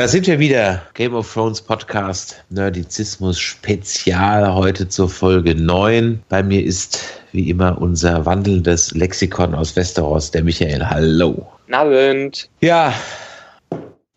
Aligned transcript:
Da 0.00 0.08
sind 0.08 0.26
wir 0.26 0.38
wieder. 0.38 0.80
Game 0.94 1.14
of 1.14 1.30
Thrones 1.30 1.60
Podcast, 1.60 2.42
Nerdizismus 2.48 3.38
Spezial, 3.38 4.54
heute 4.54 4.88
zur 4.88 5.10
Folge 5.10 5.54
9. 5.54 6.22
Bei 6.30 6.42
mir 6.42 6.64
ist 6.64 7.20
wie 7.32 7.50
immer 7.50 7.76
unser 7.78 8.24
wandelndes 8.24 8.92
Lexikon 8.92 9.54
aus 9.54 9.76
Westeros, 9.76 10.30
der 10.30 10.42
Michael. 10.42 10.88
Hallo. 10.88 11.52
Abend. 11.70 12.48
Ja. 12.62 12.94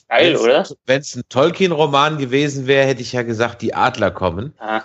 Geil, 0.08 0.38
oder? 0.38 0.66
Wenn 0.86 1.02
es 1.02 1.18
ein 1.18 1.24
Tolkien-Roman 1.28 2.18
gewesen 2.18 2.66
wäre, 2.66 2.88
hätte 2.88 3.02
ich 3.02 3.12
ja 3.12 3.24
gesagt, 3.24 3.62
die 3.62 3.74
Adler 3.74 4.12
kommen. 4.12 4.54
Ah. 4.60 4.84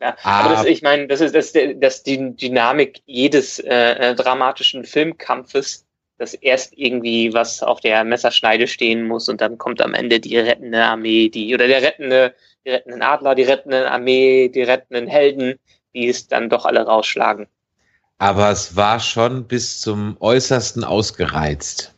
Ja, 0.00 0.16
aber 0.24 0.54
das, 0.54 0.64
ich 0.64 0.82
meine, 0.82 1.06
das 1.06 1.20
ist 1.20 1.32
das, 1.32 1.52
das 1.76 2.02
die 2.02 2.34
Dynamik 2.34 3.02
jedes 3.06 3.60
äh, 3.60 3.92
äh, 3.92 4.14
dramatischen 4.16 4.84
Filmkampfes, 4.84 5.86
dass 6.20 6.34
erst 6.34 6.76
irgendwie 6.76 7.32
was 7.32 7.62
auf 7.62 7.80
der 7.80 8.04
Messerschneide 8.04 8.66
stehen 8.66 9.08
muss 9.08 9.30
und 9.30 9.40
dann 9.40 9.56
kommt 9.56 9.80
am 9.80 9.94
Ende 9.94 10.20
die 10.20 10.36
rettende 10.36 10.84
Armee, 10.84 11.30
die 11.30 11.54
oder 11.54 11.66
der 11.66 11.80
rettende, 11.80 12.34
die 12.66 12.70
rettenden 12.72 13.00
Adler, 13.00 13.34
die 13.34 13.44
rettende 13.44 13.90
Armee, 13.90 14.50
die 14.50 14.62
rettenden 14.62 15.06
Helden, 15.06 15.58
die 15.94 16.08
es 16.08 16.28
dann 16.28 16.50
doch 16.50 16.66
alle 16.66 16.82
rausschlagen. 16.84 17.46
Aber 18.18 18.50
es 18.50 18.76
war 18.76 19.00
schon 19.00 19.48
bis 19.48 19.80
zum 19.80 20.18
Äußersten 20.20 20.84
ausgereizt. 20.84 21.94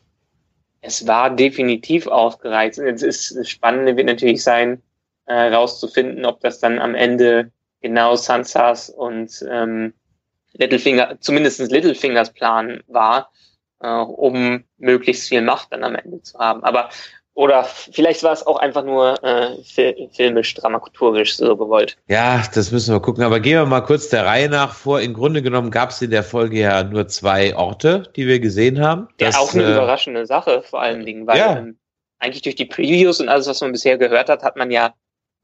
Es 0.82 1.04
war 1.08 1.34
definitiv 1.34 2.06
ausgereizt. 2.06 2.78
Und 2.78 2.86
jetzt 2.86 3.02
ist 3.02 3.36
das 3.36 3.48
Spannende 3.48 3.96
wird 3.96 4.06
natürlich 4.06 4.44
sein, 4.44 4.80
äh, 5.26 5.52
rauszufinden, 5.52 6.24
ob 6.26 6.38
das 6.38 6.60
dann 6.60 6.78
am 6.78 6.94
Ende 6.94 7.50
genau 7.80 8.14
Sansas 8.14 8.88
und 8.88 9.44
ähm, 9.50 9.94
Littlefinger, 10.52 11.16
zumindest 11.18 11.58
Littlefingers 11.58 12.32
Plan 12.32 12.84
war, 12.86 13.32
äh, 13.82 13.88
um 13.88 14.64
möglichst 14.78 15.28
viel 15.28 15.42
Macht 15.42 15.72
dann 15.72 15.84
am 15.84 15.94
Ende 15.94 16.22
zu 16.22 16.38
haben. 16.38 16.62
Aber 16.64 16.88
oder 17.34 17.64
vielleicht 17.64 18.22
war 18.22 18.32
es 18.32 18.46
auch 18.46 18.58
einfach 18.58 18.84
nur 18.84 19.22
äh, 19.24 19.56
filmisch, 20.12 20.52
dramaturgisch 20.54 21.36
so 21.36 21.56
gewollt. 21.56 21.96
Ja, 22.06 22.42
das 22.54 22.70
müssen 22.72 22.94
wir 22.94 23.00
gucken. 23.00 23.24
Aber 23.24 23.40
gehen 23.40 23.56
wir 23.56 23.64
mal 23.64 23.80
kurz 23.80 24.10
der 24.10 24.26
Reihe 24.26 24.50
nach 24.50 24.74
vor. 24.74 25.00
Im 25.00 25.14
Grunde 25.14 25.40
genommen 25.40 25.70
gab 25.70 25.90
es 25.90 26.02
in 26.02 26.10
der 26.10 26.24
Folge 26.24 26.58
ja 26.58 26.84
nur 26.84 27.08
zwei 27.08 27.56
Orte, 27.56 28.10
die 28.16 28.26
wir 28.26 28.38
gesehen 28.38 28.80
haben. 28.80 29.08
Ja, 29.18 29.28
das, 29.28 29.36
auch 29.36 29.54
eine 29.54 29.62
äh, 29.62 29.72
überraschende 29.72 30.26
Sache 30.26 30.62
vor 30.62 30.82
allen 30.82 31.06
Dingen, 31.06 31.26
weil 31.26 31.38
ja. 31.38 31.56
ähm, 31.56 31.78
eigentlich 32.18 32.42
durch 32.42 32.54
die 32.54 32.66
Previews 32.66 33.18
und 33.20 33.30
alles, 33.30 33.46
was 33.46 33.62
man 33.62 33.72
bisher 33.72 33.96
gehört 33.96 34.28
hat, 34.28 34.42
hat 34.42 34.56
man 34.56 34.70
ja 34.70 34.94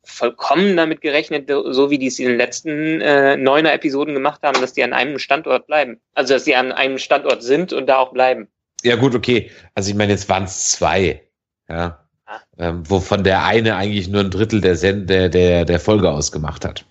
vollkommen 0.04 0.76
damit 0.76 1.00
gerechnet, 1.00 1.48
so 1.48 1.90
wie 1.90 1.98
die 1.98 2.06
es 2.06 2.18
in 2.18 2.28
den 2.28 2.38
letzten 2.38 3.00
äh, 3.00 3.36
neuner 3.36 3.72
Episoden 3.72 4.14
gemacht 4.14 4.42
haben, 4.42 4.60
dass 4.60 4.72
die 4.72 4.82
an 4.82 4.92
einem 4.92 5.18
Standort 5.18 5.66
bleiben. 5.66 6.00
Also 6.14 6.34
dass 6.34 6.44
sie 6.44 6.56
an 6.56 6.72
einem 6.72 6.98
Standort 6.98 7.42
sind 7.42 7.72
und 7.72 7.86
da 7.86 7.98
auch 7.98 8.12
bleiben. 8.12 8.48
Ja, 8.82 8.96
gut, 8.96 9.14
okay. 9.14 9.50
Also 9.74 9.90
ich 9.90 9.96
meine, 9.96 10.12
jetzt 10.12 10.28
waren 10.28 10.44
es 10.44 10.70
zwei. 10.70 11.22
Ja. 11.68 12.04
Ah. 12.26 12.40
Ähm, 12.58 12.88
wovon 12.88 13.24
der 13.24 13.44
eine 13.44 13.76
eigentlich 13.76 14.08
nur 14.08 14.20
ein 14.20 14.30
Drittel 14.30 14.60
der, 14.60 14.76
Send 14.76 15.08
der, 15.08 15.28
der, 15.28 15.64
der 15.64 15.80
Folge 15.80 16.10
ausgemacht 16.10 16.64
hat. 16.64 16.84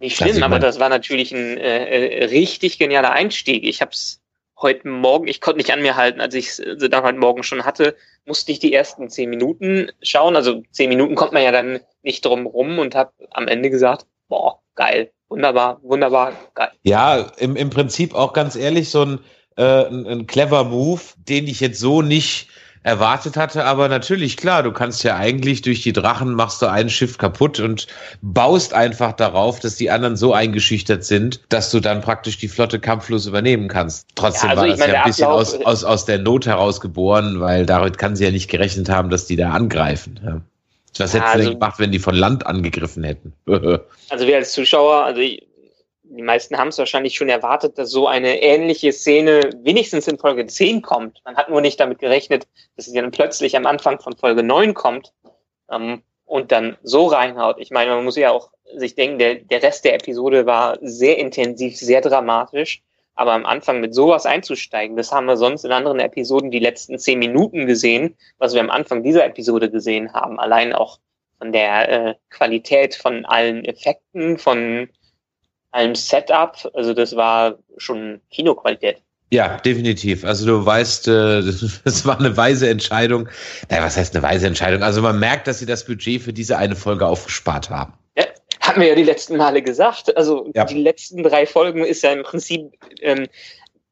Nicht 0.00 0.20
Also 0.20 0.32
schlimm, 0.32 0.42
aber 0.42 0.58
das 0.58 0.80
war 0.80 0.88
natürlich 0.88 1.32
ein 1.32 1.58
äh, 1.58 1.84
äh, 1.84 2.24
richtig 2.24 2.78
genialer 2.78 3.12
Einstieg. 3.12 3.64
Ich 3.64 3.80
habe 3.80 3.92
es 3.92 4.21
heute 4.62 4.88
Morgen, 4.88 5.28
ich 5.28 5.40
konnte 5.40 5.58
nicht 5.58 5.72
an 5.72 5.82
mir 5.82 5.96
halten, 5.96 6.20
als 6.20 6.34
ich 6.34 6.48
es 6.48 6.58
äh, 6.60 6.88
dann 6.88 7.04
heute 7.04 7.18
Morgen 7.18 7.42
schon 7.42 7.64
hatte, 7.64 7.96
musste 8.24 8.52
ich 8.52 8.58
die 8.58 8.72
ersten 8.72 9.10
zehn 9.10 9.28
Minuten 9.28 9.90
schauen. 10.02 10.36
Also 10.36 10.62
zehn 10.70 10.88
Minuten 10.88 11.14
kommt 11.14 11.32
man 11.32 11.42
ja 11.42 11.52
dann 11.52 11.80
nicht 12.02 12.24
drum 12.24 12.46
rum 12.46 12.78
und 12.78 12.94
habe 12.94 13.12
am 13.30 13.48
Ende 13.48 13.70
gesagt, 13.70 14.06
boah, 14.28 14.60
geil, 14.74 15.10
wunderbar, 15.28 15.80
wunderbar, 15.82 16.32
geil. 16.54 16.70
Ja, 16.82 17.32
im, 17.38 17.56
im 17.56 17.70
Prinzip 17.70 18.14
auch 18.14 18.32
ganz 18.32 18.56
ehrlich 18.56 18.90
so 18.90 19.02
ein, 19.02 19.18
äh, 19.56 19.86
ein, 19.86 20.06
ein 20.06 20.26
clever 20.26 20.64
Move, 20.64 21.02
den 21.16 21.46
ich 21.46 21.60
jetzt 21.60 21.80
so 21.80 22.02
nicht 22.02 22.48
erwartet 22.82 23.36
hatte, 23.36 23.64
aber 23.64 23.88
natürlich 23.88 24.36
klar, 24.36 24.62
du 24.62 24.72
kannst 24.72 25.04
ja 25.04 25.16
eigentlich 25.16 25.62
durch 25.62 25.82
die 25.82 25.92
Drachen 25.92 26.34
machst 26.34 26.60
du 26.62 26.66
ein 26.66 26.90
Schiff 26.90 27.18
kaputt 27.18 27.60
und 27.60 27.86
baust 28.22 28.74
einfach 28.74 29.12
darauf, 29.12 29.60
dass 29.60 29.76
die 29.76 29.90
anderen 29.90 30.16
so 30.16 30.32
eingeschüchtert 30.32 31.04
sind, 31.04 31.40
dass 31.48 31.70
du 31.70 31.80
dann 31.80 32.00
praktisch 32.00 32.38
die 32.38 32.48
Flotte 32.48 32.80
kampflos 32.80 33.26
übernehmen 33.26 33.68
kannst. 33.68 34.08
Trotzdem 34.14 34.50
Ja, 34.50 34.50
also 34.50 34.62
war 34.62 34.66
ich 34.66 34.72
das 34.72 34.80
meine, 34.80 34.92
ja 34.94 35.02
ein 35.02 35.08
bisschen 35.08 35.28
aus, 35.28 35.54
aus, 35.64 35.84
aus 35.84 36.04
der 36.04 36.18
Not 36.18 36.46
heraus 36.46 36.80
geboren, 36.80 37.40
weil 37.40 37.66
damit 37.66 37.98
kann 37.98 38.16
sie 38.16 38.24
ja 38.24 38.30
nicht 38.30 38.50
gerechnet 38.50 38.88
haben, 38.88 39.10
dass 39.10 39.26
die 39.26 39.36
da 39.36 39.50
angreifen. 39.50 40.20
Ja. 40.24 40.40
Was 40.98 41.12
Ja, 41.14 41.20
hätten 41.20 41.38
sie 41.38 41.44
denn 41.46 41.58
gemacht, 41.58 41.78
wenn 41.78 41.92
die 41.92 41.98
von 41.98 42.14
Land 42.14 42.46
angegriffen 42.46 43.04
hätten? 43.04 43.32
Also 44.10 44.26
wir 44.26 44.36
als 44.36 44.52
Zuschauer, 44.52 45.04
also 45.04 45.22
ich, 45.22 45.46
die 46.16 46.22
meisten 46.22 46.58
haben 46.58 46.68
es 46.68 46.78
wahrscheinlich 46.78 47.14
schon 47.14 47.28
erwartet, 47.28 47.78
dass 47.78 47.90
so 47.90 48.06
eine 48.06 48.42
ähnliche 48.42 48.92
Szene 48.92 49.50
wenigstens 49.62 50.06
in 50.08 50.18
Folge 50.18 50.46
10 50.46 50.82
kommt. 50.82 51.22
Man 51.24 51.36
hat 51.36 51.48
nur 51.48 51.60
nicht 51.60 51.80
damit 51.80 52.00
gerechnet, 52.00 52.46
dass 52.76 52.86
sie 52.86 52.94
dann 52.94 53.10
plötzlich 53.10 53.56
am 53.56 53.66
Anfang 53.66 53.98
von 53.98 54.16
Folge 54.16 54.42
9 54.42 54.74
kommt 54.74 55.14
ähm, 55.70 56.02
und 56.26 56.52
dann 56.52 56.76
so 56.82 57.06
reinhaut. 57.06 57.56
Ich 57.58 57.70
meine, 57.70 57.94
man 57.94 58.04
muss 58.04 58.16
ja 58.16 58.30
auch 58.30 58.50
sich 58.76 58.94
denken, 58.94 59.18
der, 59.18 59.36
der 59.36 59.62
Rest 59.62 59.84
der 59.84 59.94
Episode 59.94 60.44
war 60.44 60.78
sehr 60.82 61.18
intensiv, 61.18 61.76
sehr 61.76 62.00
dramatisch. 62.00 62.82
Aber 63.14 63.32
am 63.32 63.44
Anfang 63.44 63.80
mit 63.80 63.94
sowas 63.94 64.24
einzusteigen, 64.24 64.96
das 64.96 65.12
haben 65.12 65.26
wir 65.26 65.36
sonst 65.36 65.64
in 65.64 65.72
anderen 65.72 66.00
Episoden 66.00 66.50
die 66.50 66.58
letzten 66.58 66.98
zehn 66.98 67.18
Minuten 67.18 67.66
gesehen, 67.66 68.16
was 68.38 68.54
wir 68.54 68.60
am 68.60 68.70
Anfang 68.70 69.02
dieser 69.02 69.24
Episode 69.26 69.70
gesehen 69.70 70.12
haben. 70.14 70.40
Allein 70.40 70.72
auch 70.72 70.98
von 71.38 71.52
der 71.52 71.88
äh, 71.88 72.14
Qualität 72.30 72.94
von 72.94 73.26
allen 73.26 73.64
Effekten, 73.64 74.38
von 74.38 74.88
allem 75.72 75.94
Setup. 75.94 76.70
Also 76.74 76.94
das 76.94 77.16
war 77.16 77.58
schon 77.78 78.20
Kinoqualität. 78.30 79.02
Ja, 79.32 79.56
definitiv. 79.56 80.24
Also 80.24 80.46
du 80.46 80.64
weißt, 80.64 81.08
äh, 81.08 81.42
das 81.84 82.04
war 82.04 82.18
eine 82.18 82.36
weise 82.36 82.68
Entscheidung. 82.68 83.28
Naja, 83.70 83.82
was 83.82 83.96
heißt 83.96 84.14
eine 84.14 84.22
weise 84.22 84.46
Entscheidung? 84.46 84.82
Also 84.82 85.00
man 85.00 85.18
merkt, 85.18 85.46
dass 85.46 85.58
sie 85.58 85.66
das 85.66 85.84
Budget 85.86 86.22
für 86.22 86.32
diese 86.32 86.58
eine 86.58 86.76
Folge 86.76 87.06
aufgespart 87.06 87.70
haben. 87.70 87.94
Ja, 88.16 88.24
haben 88.60 88.80
wir 88.82 88.88
ja 88.88 88.94
die 88.94 89.04
letzten 89.04 89.38
Male 89.38 89.62
gesagt. 89.62 90.14
Also 90.16 90.50
Ja. 90.54 90.64
die 90.64 90.80
letzten 90.82 91.22
drei 91.22 91.46
Folgen 91.46 91.84
ist 91.84 92.02
ja 92.02 92.12
im 92.12 92.22
Prinzip 92.24 92.72
ähm, 93.00 93.26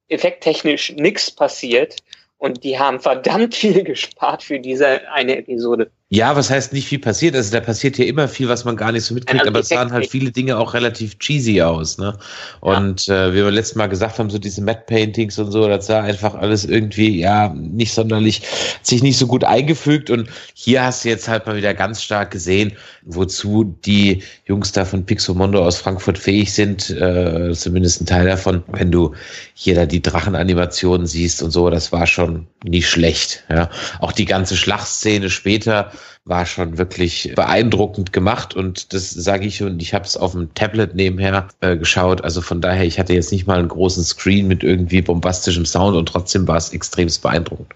effekttechnisch 0.09 0.93
nichts 0.97 1.31
passiert. 1.31 1.97
Und 2.37 2.63
die 2.65 2.79
haben 2.79 3.01
verdammt 3.01 3.55
viel 3.63 3.83
gespart 3.83 4.43
für 4.43 4.61
diese 4.61 5.09
eine 5.11 5.39
Episode. 5.39 5.91
Ja, 6.13 6.35
was 6.35 6.51
heißt 6.51 6.73
nicht 6.73 6.89
viel 6.89 6.99
passiert? 6.99 7.37
Also 7.37 7.53
da 7.53 7.61
passiert 7.61 7.97
ja 7.97 8.05
immer 8.05 8.27
viel, 8.27 8.49
was 8.49 8.65
man 8.65 8.75
gar 8.75 8.91
nicht 8.91 9.05
so 9.05 9.15
mitkriegt, 9.15 9.43
Also 9.43 9.51
aber 9.51 9.61
es 9.61 9.69
sahen 9.69 9.93
halt 9.93 10.11
viele 10.11 10.33
Dinge 10.33 10.59
auch 10.59 10.75
relativ 10.75 11.17
cheesy 11.21 11.63
aus, 11.63 11.99
ne? 11.99 12.19
Und 12.59 13.09
äh, 13.09 13.33
wie 13.33 13.37
wir 13.37 13.51
letztes 13.53 13.77
Mal 13.77 13.87
gesagt 13.87 14.19
haben, 14.19 14.29
so 14.29 14.39
diese 14.39 14.61
Matte 14.61 14.83
Paintings 14.89 15.39
und 15.39 15.53
so, 15.53 15.69
das 15.69 15.87
sah 15.87 16.03
einfach 16.03 16.35
alles 16.35 16.65
irgendwie, 16.65 17.21
ja, 17.21 17.55
nicht 17.55 17.95
sonderlich, 17.95 18.41
hat 18.41 18.87
sich 18.89 19.05
nicht 19.05 19.19
so 19.19 19.29
gut 19.29 19.45
eingefügt. 19.45 20.11
Und 20.11 20.29
hier 20.53 20.83
hast 20.83 21.05
du 21.05 21.11
jetzt 21.11 21.29
halt 21.29 21.47
mal 21.47 21.55
wieder 21.55 21.75
ganz 21.75 22.03
stark 22.03 22.33
gesehen, 22.33 22.73
wozu 23.03 23.77
die 23.85 24.25
Jungs 24.47 24.73
da 24.73 24.85
von 24.85 25.07
Pixomondo 25.07 25.65
aus 25.65 25.79
Frankfurt 25.79 26.19
fähig 26.19 26.53
sind, 26.53 26.91
äh, 26.91 27.53
zumindest 27.53 28.01
ein 28.01 28.07
Teil 28.07 28.27
davon, 28.27 28.65
wenn 28.67 28.91
du 28.91 29.15
hier 29.55 29.77
da 29.77 29.87
die 29.87 30.03
Drachenanimationen 30.03 31.07
siehst 31.07 31.41
und 31.41 31.53
so, 31.53 31.71
das 31.71 31.93
war 31.93 32.09
schon 32.09 32.49
nicht 32.65 32.89
schlecht. 32.89 33.45
Ja. 33.49 33.71
Auch 34.01 34.11
die 34.11 34.25
ganze 34.25 34.57
Schlachtszene 34.57 35.31
später 35.31 35.93
war 36.25 36.47
schon 36.47 36.79
wirklich 36.79 37.33
beeindruckend 37.35 38.13
gemacht 38.13 38.55
und 38.55 38.93
das 38.93 39.11
sage 39.11 39.47
ich 39.47 39.63
und 39.63 39.81
ich 39.81 39.95
habe 39.95 40.05
es 40.05 40.17
auf 40.17 40.33
dem 40.33 40.53
Tablet 40.55 40.95
nebenher 40.95 41.49
äh, 41.61 41.77
geschaut. 41.77 42.23
Also 42.23 42.41
von 42.41 42.61
daher, 42.61 42.85
ich 42.85 42.99
hatte 42.99 43.15
jetzt 43.15 43.33
nicht 43.33 43.47
mal 43.47 43.59
einen 43.59 43.69
großen 43.69 44.05
Screen 44.05 44.49
mit 44.49 44.63
irgendwie 44.63 45.03
bombastischem 45.03 45.67
Sound 45.67 45.97
und 45.97 46.07
trotzdem 46.07 46.47
war 46.47 46.57
es 46.57 46.73
extremst 46.73 47.23
beeindruckend. 47.23 47.75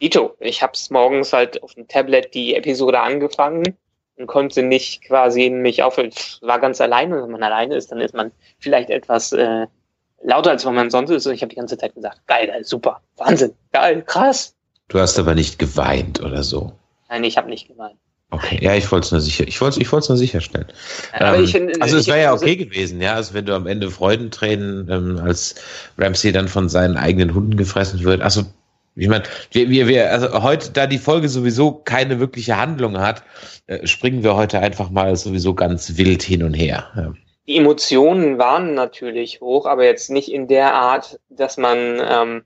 Dito, 0.00 0.34
ich 0.40 0.62
habe 0.62 0.72
es 0.74 0.90
morgens 0.90 1.32
halt 1.32 1.62
auf 1.62 1.74
dem 1.74 1.86
Tablet 1.86 2.34
die 2.34 2.54
Episode 2.56 3.00
angefangen 3.00 3.76
und 4.16 4.26
konnte 4.26 4.62
nicht 4.62 5.02
quasi 5.02 5.48
mich 5.50 5.82
auf, 5.82 5.96
war 5.96 6.58
ganz 6.58 6.80
alleine. 6.80 7.16
Und 7.16 7.22
wenn 7.24 7.30
man 7.32 7.42
alleine 7.42 7.76
ist, 7.76 7.92
dann 7.92 8.00
ist 8.00 8.14
man 8.14 8.32
vielleicht 8.58 8.90
etwas 8.90 9.32
äh, 9.32 9.66
lauter, 10.22 10.50
als 10.50 10.66
wenn 10.66 10.74
man 10.74 10.90
sonst 10.90 11.10
ist. 11.10 11.26
Und 11.26 11.34
ich 11.34 11.42
habe 11.42 11.50
die 11.50 11.56
ganze 11.56 11.78
Zeit 11.78 11.94
gesagt, 11.94 12.26
geil, 12.26 12.48
geil, 12.48 12.64
super, 12.64 13.00
Wahnsinn, 13.16 13.54
geil, 13.72 14.02
krass. 14.02 14.54
Du 14.88 14.98
hast 14.98 15.18
aber 15.18 15.34
nicht 15.34 15.58
geweint 15.58 16.20
oder 16.20 16.42
so. 16.42 16.72
Nein, 17.12 17.24
ich 17.24 17.36
habe 17.36 17.50
nicht 17.50 17.68
gemeint. 17.68 17.98
Okay, 18.30 18.58
ja, 18.62 18.74
ich 18.74 18.90
wollte 18.90 19.04
es 19.04 19.12
nur 19.12 19.20
sicher, 19.20 19.46
ich 19.46 19.60
wollte 19.60 19.82
ich 19.82 19.92
wollte 19.92 20.04
es 20.04 20.08
nur 20.08 20.16
sicherstellen. 20.16 20.66
Ähm, 21.12 21.44
ich 21.44 21.52
finde, 21.52 21.74
also 21.82 21.98
es 21.98 22.06
wäre 22.06 22.22
ja 22.22 22.32
okay 22.32 22.56
gewesen, 22.56 23.02
ja, 23.02 23.12
also 23.12 23.34
wenn 23.34 23.44
du 23.44 23.54
am 23.54 23.66
Ende 23.66 23.90
Freudentränen, 23.90 24.88
ähm, 24.90 25.20
als 25.22 25.56
Ramsey 25.98 26.32
dann 26.32 26.48
von 26.48 26.70
seinen 26.70 26.96
eigenen 26.96 27.34
Hunden 27.34 27.58
gefressen 27.58 28.02
wird. 28.02 28.22
Also 28.22 28.44
ich 28.94 29.08
meine, 29.08 29.24
wir, 29.50 29.68
wir, 29.68 29.86
wir, 29.88 30.10
also 30.10 30.42
heute, 30.42 30.70
da 30.70 30.86
die 30.86 30.96
Folge 30.96 31.28
sowieso 31.28 31.72
keine 31.72 32.18
wirkliche 32.18 32.56
Handlung 32.56 32.98
hat, 32.98 33.22
äh, 33.66 33.86
springen 33.86 34.22
wir 34.22 34.34
heute 34.34 34.60
einfach 34.60 34.88
mal 34.88 35.14
sowieso 35.14 35.52
ganz 35.52 35.98
wild 35.98 36.22
hin 36.22 36.42
und 36.42 36.54
her. 36.54 36.86
Ja. 36.96 37.12
Die 37.46 37.58
Emotionen 37.58 38.38
waren 38.38 38.72
natürlich 38.72 39.42
hoch, 39.42 39.66
aber 39.66 39.84
jetzt 39.84 40.10
nicht 40.10 40.32
in 40.32 40.48
der 40.48 40.72
Art, 40.72 41.20
dass 41.28 41.58
man 41.58 42.00
ähm, 42.02 42.42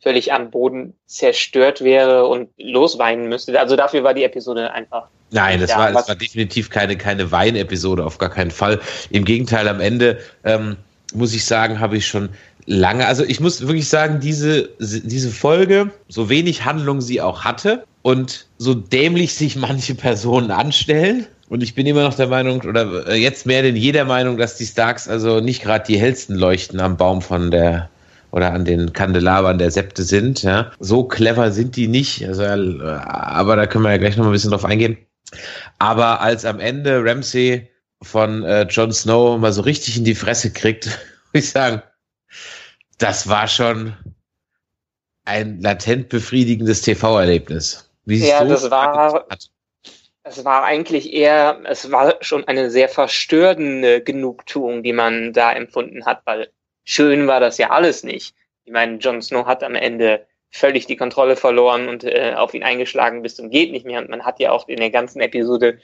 völlig 0.00 0.32
am 0.32 0.50
Boden 0.50 0.94
zerstört 1.06 1.82
wäre 1.82 2.26
und 2.26 2.48
losweinen 2.58 3.28
müsste. 3.28 3.58
Also 3.58 3.76
dafür 3.76 4.04
war 4.04 4.14
die 4.14 4.24
Episode 4.24 4.72
einfach. 4.72 5.08
Nein, 5.30 5.60
das 5.60 5.70
Ja, 5.70 5.78
war, 5.78 5.92
das 5.92 6.08
war 6.08 6.14
definitiv 6.14 6.70
keine, 6.70 6.96
keine 6.96 7.30
Wein-Episode, 7.30 8.04
auf 8.04 8.18
gar 8.18 8.30
keinen 8.30 8.50
Fall. 8.50 8.80
Im 9.10 9.24
Gegenteil, 9.24 9.68
am 9.68 9.80
Ende, 9.80 10.18
ähm, 10.44 10.76
muss 11.14 11.34
ich 11.34 11.44
sagen, 11.44 11.80
habe 11.80 11.96
ich 11.96 12.06
schon 12.06 12.30
lange. 12.66 13.06
Also 13.06 13.24
ich 13.24 13.40
muss 13.40 13.60
wirklich 13.60 13.88
sagen, 13.88 14.20
diese, 14.20 14.70
diese 14.78 15.30
Folge, 15.30 15.90
so 16.08 16.28
wenig 16.28 16.64
Handlung 16.64 17.00
sie 17.00 17.20
auch 17.20 17.44
hatte 17.44 17.84
und 18.02 18.46
so 18.58 18.74
dämlich 18.74 19.34
sich 19.34 19.56
manche 19.56 19.94
Personen 19.94 20.50
anstellen. 20.50 21.26
Und 21.48 21.62
ich 21.62 21.74
bin 21.74 21.86
immer 21.86 22.02
noch 22.02 22.14
der 22.14 22.26
Meinung, 22.26 22.60
oder 22.60 23.08
äh, 23.08 23.14
jetzt 23.14 23.46
mehr 23.46 23.62
denn 23.62 23.74
jeder 23.74 24.04
Meinung, 24.04 24.36
dass 24.36 24.56
die 24.56 24.66
Starks 24.66 25.08
also 25.08 25.40
nicht 25.40 25.62
gerade 25.62 25.84
die 25.86 25.98
hellsten 25.98 26.36
Leuchten 26.36 26.78
am 26.78 26.98
Baum 26.98 27.22
von 27.22 27.50
der 27.50 27.88
oder 28.30 28.52
an 28.52 28.64
den 28.64 28.92
Kandelabern 28.92 29.58
der 29.58 29.70
Septe 29.70 30.02
sind. 30.02 30.42
Ja. 30.42 30.72
So 30.78 31.04
clever 31.04 31.50
sind 31.52 31.76
die 31.76 31.88
nicht. 31.88 32.26
Also, 32.26 32.42
äh, 32.42 32.82
aber 33.04 33.56
da 33.56 33.66
können 33.66 33.84
wir 33.84 33.90
ja 33.90 33.96
gleich 33.96 34.16
noch 34.16 34.24
mal 34.24 34.30
ein 34.30 34.34
bisschen 34.34 34.50
drauf 34.50 34.64
eingehen. 34.64 34.98
Aber 35.78 36.20
als 36.20 36.44
am 36.44 36.60
Ende 36.60 37.02
Ramsey 37.04 37.68
von 38.02 38.44
äh, 38.44 38.62
Jon 38.62 38.92
Snow 38.92 39.38
mal 39.38 39.52
so 39.52 39.62
richtig 39.62 39.96
in 39.96 40.04
die 40.04 40.14
Fresse 40.14 40.52
kriegt, 40.52 40.86
muss 41.32 41.44
ich 41.44 41.50
sagen, 41.50 41.82
das 42.98 43.28
war 43.28 43.48
schon 43.48 43.94
ein 45.24 45.60
latent 45.60 46.08
befriedigendes 46.08 46.82
TV-Erlebnis. 46.82 47.90
Ja, 48.06 48.40
so 48.40 48.48
das 48.48 48.70
war, 48.70 49.26
es 50.22 50.44
war 50.44 50.64
eigentlich 50.64 51.12
eher, 51.12 51.60
es 51.64 51.90
war 51.90 52.16
schon 52.22 52.44
eine 52.48 52.70
sehr 52.70 52.88
verstörende 52.88 54.02
Genugtuung, 54.02 54.82
die 54.82 54.94
man 54.94 55.32
da 55.32 55.52
empfunden 55.52 56.06
hat, 56.06 56.22
weil 56.24 56.48
schön 56.88 57.26
war 57.26 57.38
das 57.38 57.58
ja 57.58 57.68
alles 57.70 58.02
nicht. 58.02 58.34
Ich 58.64 58.72
meine, 58.72 58.96
Jon 58.96 59.20
Snow 59.20 59.46
hat 59.46 59.62
am 59.62 59.74
Ende 59.74 60.26
völlig 60.50 60.86
die 60.86 60.96
Kontrolle 60.96 61.36
verloren 61.36 61.86
und 61.86 62.02
äh, 62.04 62.32
auf 62.34 62.54
ihn 62.54 62.62
eingeschlagen 62.62 63.20
bis 63.20 63.36
zum 63.36 63.50
geht 63.50 63.72
nicht 63.72 63.84
mehr. 63.84 64.00
Und 64.00 64.08
man 64.08 64.24
hat 64.24 64.40
ja 64.40 64.52
auch 64.52 64.66
in 64.68 64.78
der 64.78 64.90
ganzen 64.90 65.20
Episode 65.20 65.78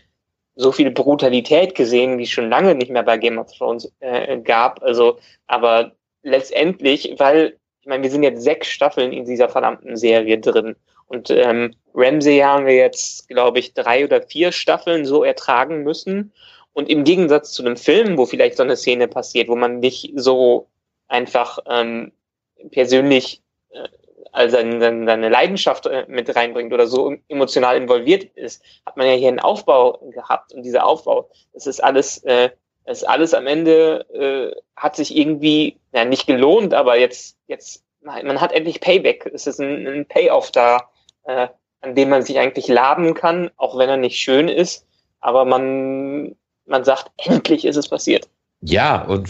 so 0.56 0.72
viel 0.72 0.90
Brutalität 0.90 1.74
gesehen, 1.74 2.16
wie 2.18 2.22
es 2.22 2.30
schon 2.30 2.48
lange 2.48 2.74
nicht 2.74 2.90
mehr 2.90 3.02
bei 3.02 3.18
Game 3.18 3.38
of 3.38 3.52
Thrones 3.52 3.92
äh, 4.00 4.38
gab. 4.38 4.82
Also, 4.82 5.18
aber 5.46 5.92
letztendlich, 6.22 7.14
weil, 7.18 7.58
ich 7.82 7.86
meine, 7.86 8.02
wir 8.02 8.10
sind 8.10 8.22
jetzt 8.22 8.42
sechs 8.42 8.68
Staffeln 8.68 9.12
in 9.12 9.26
dieser 9.26 9.50
verdammten 9.50 9.96
Serie 9.96 10.38
drin. 10.38 10.74
Und 11.06 11.28
ähm, 11.28 11.74
Ramsey 11.92 12.38
haben 12.38 12.64
wir 12.64 12.76
jetzt, 12.76 13.28
glaube 13.28 13.58
ich, 13.58 13.74
drei 13.74 14.06
oder 14.06 14.22
vier 14.22 14.52
Staffeln 14.52 15.04
so 15.04 15.22
ertragen 15.22 15.82
müssen. 15.82 16.32
Und 16.72 16.88
im 16.88 17.04
Gegensatz 17.04 17.52
zu 17.52 17.62
einem 17.62 17.76
Film, 17.76 18.16
wo 18.16 18.24
vielleicht 18.24 18.56
so 18.56 18.62
eine 18.62 18.76
Szene 18.76 19.06
passiert, 19.06 19.48
wo 19.48 19.56
man 19.56 19.80
nicht 19.80 20.12
so 20.16 20.68
einfach 21.08 21.58
ähm, 21.66 22.12
persönlich 22.70 23.42
äh, 23.70 23.88
also 24.34 24.56
seine, 24.56 24.80
seine 24.80 25.28
Leidenschaft 25.28 25.86
äh, 25.86 26.04
mit 26.08 26.34
reinbringt 26.34 26.72
oder 26.72 26.88
so 26.88 27.14
emotional 27.28 27.76
involviert 27.76 28.24
ist, 28.34 28.62
hat 28.84 28.96
man 28.96 29.06
ja 29.06 29.12
hier 29.12 29.28
einen 29.28 29.38
Aufbau 29.38 29.98
gehabt. 30.12 30.52
Und 30.52 30.64
dieser 30.64 30.84
Aufbau, 30.84 31.30
das 31.52 31.68
ist 31.68 31.82
alles, 31.82 32.18
äh, 32.24 32.50
das 32.84 33.02
ist 33.02 33.08
alles 33.08 33.32
am 33.32 33.46
Ende, 33.46 34.04
äh, 34.12 34.60
hat 34.76 34.96
sich 34.96 35.16
irgendwie, 35.16 35.78
ja, 35.92 36.04
nicht 36.04 36.26
gelohnt, 36.26 36.74
aber 36.74 36.98
jetzt, 36.98 37.38
jetzt, 37.46 37.84
man 38.00 38.40
hat 38.40 38.52
endlich 38.52 38.80
Payback. 38.80 39.30
Es 39.32 39.46
ist 39.46 39.60
ein, 39.60 39.86
ein 39.86 40.06
Payoff 40.06 40.50
da, 40.50 40.90
äh, 41.24 41.46
an 41.80 41.94
dem 41.94 42.08
man 42.08 42.22
sich 42.22 42.38
eigentlich 42.38 42.66
laben 42.66 43.14
kann, 43.14 43.52
auch 43.56 43.78
wenn 43.78 43.88
er 43.88 43.96
nicht 43.96 44.18
schön 44.18 44.48
ist. 44.48 44.84
Aber 45.20 45.44
man, 45.44 46.34
man 46.66 46.84
sagt, 46.84 47.12
endlich 47.18 47.64
ist 47.64 47.76
es 47.76 47.88
passiert. 47.88 48.28
Ja, 48.66 49.02
und 49.02 49.28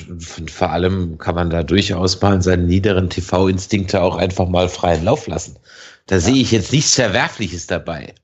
vor 0.48 0.70
allem 0.70 1.18
kann 1.18 1.34
man 1.34 1.50
da 1.50 1.64
durchaus 1.64 2.20
mal 2.20 2.40
seine 2.40 2.62
niederen 2.62 3.10
TV-Instinkte 3.10 4.00
auch 4.00 4.16
einfach 4.16 4.48
mal 4.48 4.68
freien 4.68 5.04
Lauf 5.04 5.26
lassen. 5.26 5.58
Da 6.06 6.16
ja. 6.16 6.20
sehe 6.20 6.40
ich 6.40 6.52
jetzt 6.52 6.72
nichts 6.72 6.94
Verwerfliches 6.94 7.66
dabei. 7.66 8.14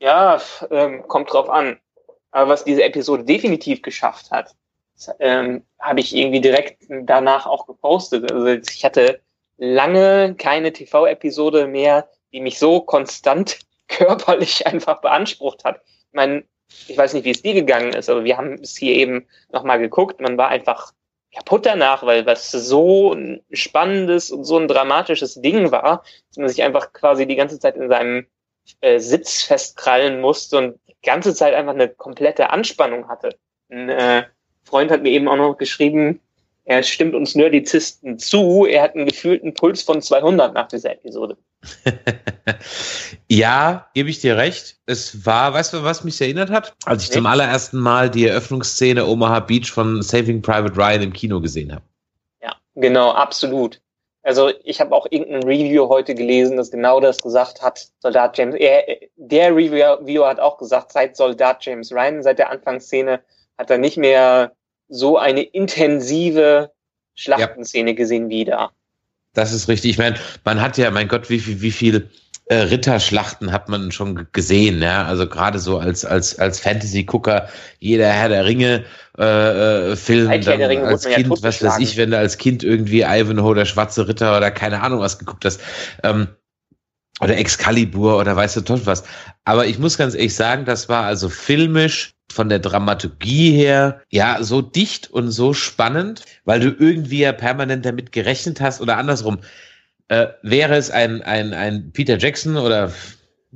Ja, 0.00 0.40
ähm, 0.70 1.06
kommt 1.06 1.32
drauf 1.32 1.48
an. 1.48 1.78
Aber 2.32 2.50
was 2.50 2.64
diese 2.64 2.82
Episode 2.82 3.22
definitiv 3.24 3.82
geschafft 3.82 4.32
hat, 4.32 4.56
ähm, 5.20 5.62
habe 5.78 6.00
ich 6.00 6.14
irgendwie 6.14 6.40
direkt 6.40 6.84
danach 6.88 7.46
auch 7.46 7.66
gepostet. 7.66 8.30
Also 8.32 8.46
ich 8.46 8.84
hatte 8.84 9.20
lange 9.58 10.34
keine 10.34 10.72
TV-Episode 10.72 11.68
mehr, 11.68 12.08
die 12.32 12.40
mich 12.40 12.58
so 12.58 12.80
konstant 12.80 13.60
körperlich 13.88 14.66
einfach 14.66 15.00
beansprucht 15.00 15.64
hat. 15.64 15.82
Ich 15.84 16.14
meine, 16.14 16.44
ich 16.88 16.96
weiß 16.96 17.14
nicht, 17.14 17.24
wie 17.24 17.30
es 17.30 17.42
dir 17.42 17.54
gegangen 17.54 17.92
ist, 17.92 18.08
aber 18.08 18.24
wir 18.24 18.36
haben 18.36 18.54
es 18.54 18.76
hier 18.76 18.94
eben 18.94 19.26
nochmal 19.52 19.78
geguckt. 19.78 20.20
Man 20.20 20.36
war 20.36 20.48
einfach 20.48 20.92
kaputt 21.34 21.66
danach, 21.66 22.02
weil 22.04 22.26
was 22.26 22.50
so 22.50 23.12
ein 23.12 23.42
spannendes 23.52 24.30
und 24.30 24.44
so 24.44 24.58
ein 24.58 24.68
dramatisches 24.68 25.40
Ding 25.40 25.70
war, 25.70 26.04
dass 26.28 26.38
man 26.38 26.48
sich 26.48 26.62
einfach 26.62 26.92
quasi 26.92 27.26
die 27.26 27.36
ganze 27.36 27.58
Zeit 27.58 27.76
in 27.76 27.88
seinem 27.88 28.26
äh, 28.80 28.98
Sitz 28.98 29.42
festkrallen 29.42 30.20
musste 30.20 30.58
und 30.58 30.80
die 30.88 30.96
ganze 31.02 31.34
Zeit 31.34 31.54
einfach 31.54 31.74
eine 31.74 31.88
komplette 31.88 32.50
Anspannung 32.50 33.08
hatte. 33.08 33.38
Ein 33.70 33.88
äh, 33.88 34.24
Freund 34.64 34.90
hat 34.90 35.02
mir 35.02 35.10
eben 35.10 35.28
auch 35.28 35.36
noch 35.36 35.56
geschrieben, 35.56 36.20
er 36.66 36.82
stimmt 36.82 37.14
uns 37.14 37.36
Nerdizisten 37.36 38.18
zu, 38.18 38.66
er 38.66 38.82
hat 38.82 38.94
einen 38.94 39.06
gefühlten 39.06 39.54
Puls 39.54 39.82
von 39.82 40.02
200 40.02 40.52
nach 40.52 40.66
dieser 40.66 40.92
Episode. 40.92 41.36
ja, 43.28 43.88
gebe 43.94 44.10
ich 44.10 44.20
dir 44.20 44.36
recht. 44.36 44.76
Es 44.84 45.24
war, 45.24 45.54
weißt 45.54 45.72
du, 45.72 45.84
was 45.84 46.02
mich 46.02 46.20
erinnert 46.20 46.50
hat? 46.50 46.74
Als 46.84 47.04
ich 47.04 47.10
nee. 47.10 47.14
zum 47.14 47.26
allerersten 47.26 47.78
Mal 47.78 48.10
die 48.10 48.26
Eröffnungsszene 48.26 49.06
Omaha 49.06 49.40
Beach 49.40 49.70
von 49.70 50.02
Saving 50.02 50.42
Private 50.42 50.76
Ryan 50.76 51.02
im 51.02 51.12
Kino 51.12 51.40
gesehen 51.40 51.72
habe. 51.72 51.84
Ja, 52.42 52.56
genau, 52.74 53.12
absolut. 53.12 53.80
Also 54.24 54.50
ich 54.64 54.80
habe 54.80 54.92
auch 54.92 55.06
irgendein 55.10 55.44
Review 55.44 55.88
heute 55.88 56.16
gelesen, 56.16 56.56
das 56.56 56.72
genau 56.72 56.98
das 56.98 57.22
gesagt 57.22 57.62
hat. 57.62 57.86
Soldat 58.00 58.36
James, 58.36 58.56
er, 58.56 58.82
der 59.14 59.54
Reviewer 59.54 60.28
hat 60.28 60.40
auch 60.40 60.58
gesagt, 60.58 60.90
seit 60.90 61.16
Soldat 61.16 61.64
James 61.64 61.92
Ryan, 61.92 62.24
seit 62.24 62.40
der 62.40 62.50
Anfangsszene 62.50 63.20
hat 63.56 63.70
er 63.70 63.78
nicht 63.78 63.96
mehr 63.96 64.50
so 64.88 65.18
eine 65.18 65.42
intensive 65.42 66.70
Schlachtenszene 67.14 67.90
ja. 67.90 67.96
gesehen 67.96 68.28
wie 68.28 68.44
da. 68.44 68.70
Das 69.34 69.52
ist 69.52 69.68
richtig. 69.68 69.90
Ich 69.90 69.98
meine, 69.98 70.16
man 70.44 70.60
hat 70.60 70.78
ja, 70.78 70.90
mein 70.90 71.08
Gott, 71.08 71.28
wie 71.28 71.38
viel, 71.38 71.60
wie 71.60 71.70
viel 71.70 72.08
äh, 72.46 72.56
Ritterschlachten 72.56 73.52
hat 73.52 73.68
man 73.68 73.90
schon 73.92 74.28
gesehen, 74.32 74.80
ja. 74.80 75.04
Also 75.04 75.26
gerade 75.26 75.58
so 75.58 75.78
als, 75.78 76.04
als, 76.04 76.38
als 76.38 76.60
Fantasy-Gucker, 76.60 77.48
jeder 77.78 78.08
Herr 78.08 78.28
der 78.28 78.44
Ringe 78.44 78.84
äh, 79.18 79.92
äh 79.92 79.96
Film, 79.96 80.28
dann 80.42 80.62
als 80.84 81.04
Kind, 81.04 81.26
ja 81.26 81.42
was 81.42 81.62
weiß 81.62 81.78
ich, 81.80 81.96
wenn 81.96 82.12
du 82.12 82.18
als 82.18 82.38
Kind 82.38 82.62
irgendwie 82.62 83.02
Ivanhoe, 83.02 83.54
der 83.54 83.64
schwarze 83.64 84.08
Ritter 84.08 84.36
oder 84.36 84.50
keine 84.50 84.80
Ahnung 84.82 85.00
was 85.00 85.18
geguckt 85.18 85.44
hast. 85.44 85.60
Ähm, 86.02 86.28
oder 87.20 87.36
Excalibur 87.36 88.18
oder 88.18 88.36
weißt 88.36 88.56
du 88.56 88.60
toll 88.60 88.80
was. 88.84 89.04
Aber 89.44 89.66
ich 89.66 89.78
muss 89.78 89.98
ganz 89.98 90.14
ehrlich 90.14 90.34
sagen, 90.34 90.66
das 90.66 90.88
war 90.88 91.04
also 91.04 91.28
filmisch 91.28 92.15
von 92.30 92.48
der 92.48 92.58
Dramaturgie 92.58 93.52
her 93.52 94.02
ja 94.10 94.42
so 94.42 94.62
dicht 94.62 95.10
und 95.10 95.30
so 95.30 95.52
spannend, 95.52 96.24
weil 96.44 96.60
du 96.60 96.74
irgendwie 96.78 97.20
ja 97.20 97.32
permanent 97.32 97.84
damit 97.84 98.12
gerechnet 98.12 98.60
hast 98.60 98.80
oder 98.80 98.96
andersrum. 98.96 99.38
Äh, 100.08 100.28
wäre 100.42 100.76
es 100.76 100.90
ein, 100.90 101.22
ein, 101.22 101.52
ein 101.52 101.92
Peter 101.92 102.18
Jackson 102.18 102.56
oder 102.56 102.92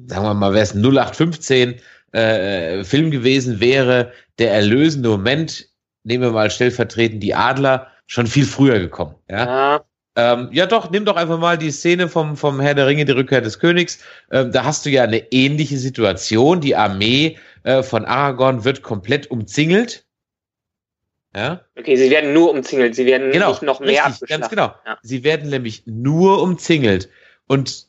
sagen 0.06 0.24
wir 0.24 0.34
mal, 0.34 0.52
wäre 0.52 0.62
es 0.62 0.74
ein 0.74 0.82
0815 0.82 1.76
äh, 2.12 2.84
Film 2.84 3.10
gewesen, 3.10 3.60
wäre 3.60 4.12
der 4.38 4.52
erlösende 4.52 5.08
Moment, 5.08 5.68
nehmen 6.04 6.24
wir 6.24 6.30
mal 6.30 6.50
stellvertretend 6.50 7.22
die 7.22 7.34
Adler, 7.34 7.88
schon 8.06 8.26
viel 8.26 8.46
früher 8.46 8.78
gekommen. 8.78 9.14
Ja. 9.28 9.44
ja. 9.44 9.84
Ähm, 10.16 10.48
ja, 10.50 10.66
doch, 10.66 10.90
nimm 10.90 11.04
doch 11.04 11.16
einfach 11.16 11.38
mal 11.38 11.56
die 11.56 11.70
Szene 11.70 12.08
vom, 12.08 12.36
vom 12.36 12.60
Herr 12.60 12.74
der 12.74 12.88
Ringe, 12.88 13.04
die 13.04 13.12
Rückkehr 13.12 13.40
des 13.40 13.60
Königs. 13.60 14.00
Ähm, 14.32 14.50
da 14.50 14.64
hast 14.64 14.84
du 14.84 14.90
ja 14.90 15.04
eine 15.04 15.30
ähnliche 15.32 15.78
Situation. 15.78 16.60
Die 16.60 16.74
Armee 16.74 17.38
äh, 17.62 17.82
von 17.82 18.04
Aragorn 18.04 18.64
wird 18.64 18.82
komplett 18.82 19.30
umzingelt. 19.30 20.04
Ja? 21.34 21.62
Okay, 21.78 21.96
sie 21.96 22.10
werden 22.10 22.32
nur 22.32 22.50
umzingelt, 22.50 22.94
sie 22.94 23.06
werden 23.06 23.30
genau, 23.30 23.50
nicht 23.50 23.62
noch 23.62 23.80
mehr 23.80 24.06
richtig, 24.06 24.28
Ganz 24.28 24.48
genau. 24.48 24.74
Ja. 24.84 24.98
Sie 25.02 25.22
werden 25.22 25.50
nämlich 25.50 25.84
nur 25.86 26.42
umzingelt. 26.42 27.08
Und 27.46 27.86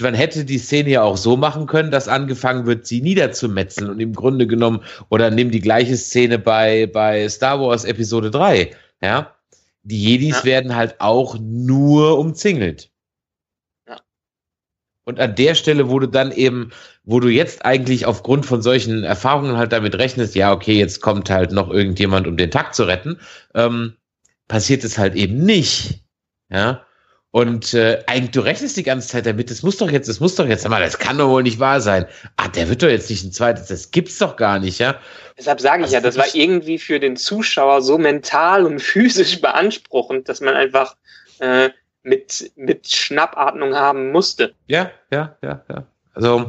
man 0.00 0.14
hätte 0.14 0.44
die 0.44 0.58
Szene 0.58 0.90
ja 0.90 1.02
auch 1.02 1.16
so 1.16 1.36
machen 1.36 1.66
können, 1.66 1.90
dass 1.90 2.08
angefangen 2.08 2.66
wird, 2.66 2.86
sie 2.86 3.00
niederzumetzeln 3.00 3.90
und 3.90 4.00
im 4.00 4.14
Grunde 4.14 4.46
genommen, 4.46 4.82
oder 5.08 5.30
nimm 5.30 5.50
die 5.50 5.60
gleiche 5.60 5.96
Szene 5.96 6.38
bei, 6.38 6.86
bei 6.86 7.28
Star 7.28 7.60
Wars 7.60 7.84
Episode 7.84 8.30
3, 8.30 8.70
ja 9.02 9.34
die 9.82 10.02
Jedis 10.02 10.38
ja. 10.38 10.44
werden 10.44 10.76
halt 10.76 11.00
auch 11.00 11.38
nur 11.38 12.18
umzingelt. 12.18 12.89
Und 15.10 15.20
an 15.20 15.34
der 15.34 15.54
Stelle, 15.54 15.90
wo 15.90 15.98
du 15.98 16.06
dann 16.06 16.30
eben, 16.30 16.70
wo 17.04 17.20
du 17.20 17.28
jetzt 17.28 17.64
eigentlich 17.64 18.06
aufgrund 18.06 18.46
von 18.46 18.62
solchen 18.62 19.02
Erfahrungen 19.02 19.56
halt 19.56 19.72
damit 19.72 19.96
rechnest, 19.96 20.36
ja, 20.36 20.52
okay, 20.52 20.78
jetzt 20.78 21.00
kommt 21.00 21.28
halt 21.28 21.50
noch 21.50 21.68
irgendjemand, 21.68 22.26
um 22.28 22.36
den 22.36 22.50
Tag 22.50 22.74
zu 22.74 22.84
retten, 22.84 23.18
ähm, 23.54 23.94
passiert 24.46 24.84
es 24.84 24.98
halt 24.98 25.16
eben 25.16 25.44
nicht. 25.44 26.04
Ja. 26.48 26.86
Und 27.32 27.74
äh, 27.74 28.02
eigentlich, 28.06 28.30
du 28.30 28.40
rechnest 28.40 28.76
die 28.76 28.82
ganze 28.84 29.08
Zeit 29.08 29.26
damit, 29.26 29.50
das 29.50 29.62
muss 29.62 29.76
doch 29.76 29.90
jetzt, 29.90 30.08
das 30.08 30.20
muss 30.20 30.36
doch 30.36 30.46
jetzt, 30.46 30.68
mal, 30.68 30.80
das 30.80 30.98
kann 30.98 31.18
doch 31.18 31.28
wohl 31.28 31.42
nicht 31.42 31.58
wahr 31.58 31.80
sein. 31.80 32.06
Ah, 32.36 32.48
der 32.48 32.68
wird 32.68 32.82
doch 32.82 32.88
jetzt 32.88 33.10
nicht 33.10 33.24
ein 33.24 33.32
zweites, 33.32 33.66
das 33.66 33.90
gibt's 33.90 34.18
doch 34.18 34.36
gar 34.36 34.58
nicht, 34.60 34.78
ja. 34.78 34.96
Deshalb 35.36 35.60
sage 35.60 35.80
ich 35.80 35.84
also 35.86 35.94
ja, 35.94 36.00
das 36.00 36.16
war 36.16 36.26
irgendwie 36.34 36.78
für 36.78 37.00
den 37.00 37.16
Zuschauer 37.16 37.82
so 37.82 37.98
mental 37.98 38.64
und 38.64 38.80
physisch 38.82 39.40
beanspruchend, 39.40 40.28
dass 40.28 40.40
man 40.40 40.54
einfach 40.54 40.96
äh, 41.40 41.70
mit, 42.02 42.50
mit 42.56 42.88
Schnappatmung 42.88 43.74
haben 43.74 44.12
musste. 44.12 44.52
Ja, 44.66 44.90
ja, 45.12 45.36
ja, 45.42 45.62
ja. 45.68 45.84
Also. 46.14 46.48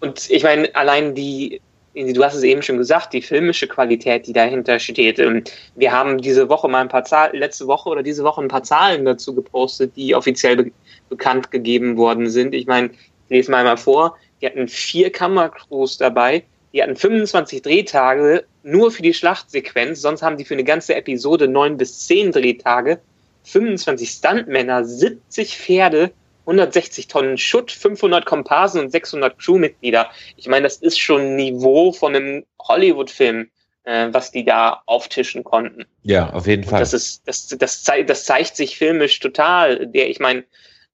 Und 0.00 0.30
ich 0.30 0.42
meine, 0.42 0.74
allein 0.74 1.14
die, 1.14 1.60
du 1.94 2.24
hast 2.24 2.34
es 2.34 2.42
eben 2.42 2.62
schon 2.62 2.78
gesagt, 2.78 3.12
die 3.12 3.22
filmische 3.22 3.68
Qualität, 3.68 4.26
die 4.26 4.32
dahinter 4.32 4.78
steht. 4.78 5.18
Ähm, 5.18 5.44
wir 5.76 5.92
haben 5.92 6.18
diese 6.18 6.48
Woche 6.48 6.68
mal 6.68 6.80
ein 6.80 6.88
paar 6.88 7.04
Zahlen, 7.04 7.36
letzte 7.36 7.66
Woche 7.66 7.88
oder 7.88 8.02
diese 8.02 8.24
Woche 8.24 8.42
ein 8.42 8.48
paar 8.48 8.62
Zahlen 8.62 9.04
dazu 9.04 9.34
gepostet, 9.34 9.96
die 9.96 10.14
offiziell 10.14 10.56
be 10.56 10.72
bekannt 11.08 11.50
gegeben 11.50 11.98
worden 11.98 12.30
sind. 12.30 12.54
Ich 12.54 12.66
meine, 12.66 12.88
ich 12.88 13.28
lese 13.28 13.50
mal 13.50 13.64
mal 13.64 13.76
vor. 13.76 14.16
Die 14.40 14.46
hatten 14.46 14.66
vier 14.66 15.12
Kammercrews 15.12 15.98
dabei. 15.98 16.42
Die 16.72 16.82
hatten 16.82 16.96
25 16.96 17.60
Drehtage 17.60 18.44
nur 18.62 18.90
für 18.90 19.02
die 19.02 19.12
Schlachtsequenz. 19.12 20.00
Sonst 20.00 20.22
haben 20.22 20.38
die 20.38 20.46
für 20.46 20.54
eine 20.54 20.64
ganze 20.64 20.94
Episode 20.94 21.48
neun 21.48 21.76
bis 21.76 22.06
zehn 22.06 22.32
Drehtage. 22.32 22.98
25 23.44 24.10
Stuntmänner, 24.10 24.84
70 24.84 25.56
Pferde, 25.56 26.12
160 26.40 27.06
Tonnen 27.08 27.38
Schutt, 27.38 27.70
500 27.70 28.26
Komparsen 28.26 28.80
und 28.80 28.90
600 28.90 29.38
Crewmitglieder. 29.38 30.10
Ich 30.36 30.48
meine, 30.48 30.64
das 30.64 30.76
ist 30.76 30.98
schon 30.98 31.36
Niveau 31.36 31.92
von 31.92 32.16
einem 32.16 32.44
Hollywood-Film, 32.60 33.48
äh, 33.84 34.08
was 34.10 34.32
die 34.32 34.44
da 34.44 34.82
auftischen 34.86 35.44
konnten. 35.44 35.84
Ja, 36.02 36.30
auf 36.30 36.46
jeden 36.46 36.64
Fall. 36.64 36.74
Und 36.74 36.80
das 36.80 36.92
ist, 36.92 37.22
das, 37.26 37.46
das, 37.46 37.84
das 38.06 38.24
zeigt 38.24 38.56
sich 38.56 38.76
filmisch 38.76 39.18
total. 39.20 39.86
Der, 39.86 40.10
ich 40.10 40.18
meine, 40.18 40.44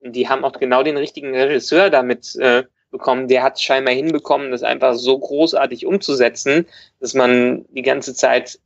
die 0.00 0.28
haben 0.28 0.44
auch 0.44 0.52
genau 0.52 0.82
den 0.82 0.96
richtigen 0.96 1.34
Regisseur 1.34 1.90
damit 1.90 2.36
äh, 2.36 2.64
bekommen. 2.90 3.28
Der 3.28 3.42
hat 3.42 3.60
scheinbar 3.60 3.94
hinbekommen, 3.94 4.50
das 4.50 4.62
einfach 4.62 4.94
so 4.94 5.18
großartig 5.18 5.86
umzusetzen, 5.86 6.66
dass 7.00 7.14
man 7.14 7.64
die 7.70 7.82
ganze 7.82 8.14
Zeit 8.14 8.58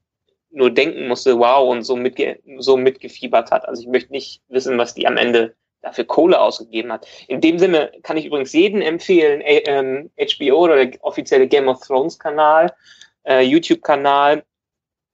nur 0.52 0.70
denken 0.70 1.08
musste, 1.08 1.38
wow, 1.38 1.68
und 1.68 1.82
so, 1.82 1.96
mitge 1.96 2.38
so 2.58 2.76
mitgefiebert 2.76 3.50
hat. 3.50 3.66
Also 3.66 3.82
ich 3.82 3.88
möchte 3.88 4.12
nicht 4.12 4.42
wissen, 4.48 4.78
was 4.78 4.94
die 4.94 5.06
am 5.06 5.16
Ende 5.16 5.54
dafür 5.80 6.04
Kohle 6.04 6.40
ausgegeben 6.40 6.92
hat. 6.92 7.06
In 7.26 7.40
dem 7.40 7.58
Sinne 7.58 7.92
kann 8.02 8.16
ich 8.16 8.26
übrigens 8.26 8.52
jeden 8.52 8.82
empfehlen, 8.82 9.40
äh, 9.40 9.62
ähm, 9.66 10.10
HBO 10.16 10.64
oder 10.64 10.86
der 10.86 11.04
offizielle 11.04 11.48
Game 11.48 11.68
of 11.68 11.84
Thrones 11.84 12.18
Kanal, 12.18 12.72
äh, 13.24 13.40
YouTube-Kanal, 13.42 14.44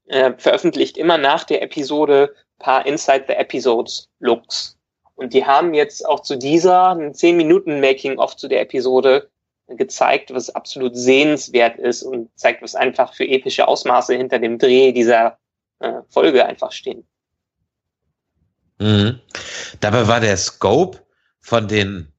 äh, 0.09 0.33
veröffentlicht 0.37 0.99
immer 0.99 1.19
nach 1.19 1.45
der 1.45 1.63
Episode 1.63 2.35
paar 2.59 2.85
Inside 2.87 3.25
the 3.29 3.35
Episodes 3.35 4.09
Looks. 4.21 4.77
Und 5.15 5.33
die 5.33 5.45
haben 5.45 5.75
jetzt 5.75 6.07
auch 6.07 6.21
zu 6.21 6.37
dieser 6.37 6.91
einen 6.91 7.15
10 7.15 7.37
Minuten 7.37 7.81
Making-of 7.81 8.37
zu 8.37 8.49
der 8.49 8.61
Episode 8.61 9.31
gezeigt, 9.69 10.33
was 10.33 10.51
absolut 10.51 10.97
sehenswert 10.97 11.79
ist 11.79 12.03
und 12.03 12.31
zeigt, 12.39 12.63
was 12.63 12.75
einfach 12.75 13.15
für 13.15 13.27
epische 13.27 13.69
Ausmaße 13.69 14.15
hinter 14.15 14.39
dem 14.39 14.59
Dreh 14.59 14.93
dieser 14.93 15.39
äh, 15.81 15.93
Folge 16.09 16.47
einfach 16.47 16.73
stehen. 16.73 17.07
Mhm. 18.79 19.21
Dabei 19.81 20.07
war 20.09 20.21
der 20.21 20.37
Scope 20.37 20.99
von 21.41 21.69
den 21.69 22.13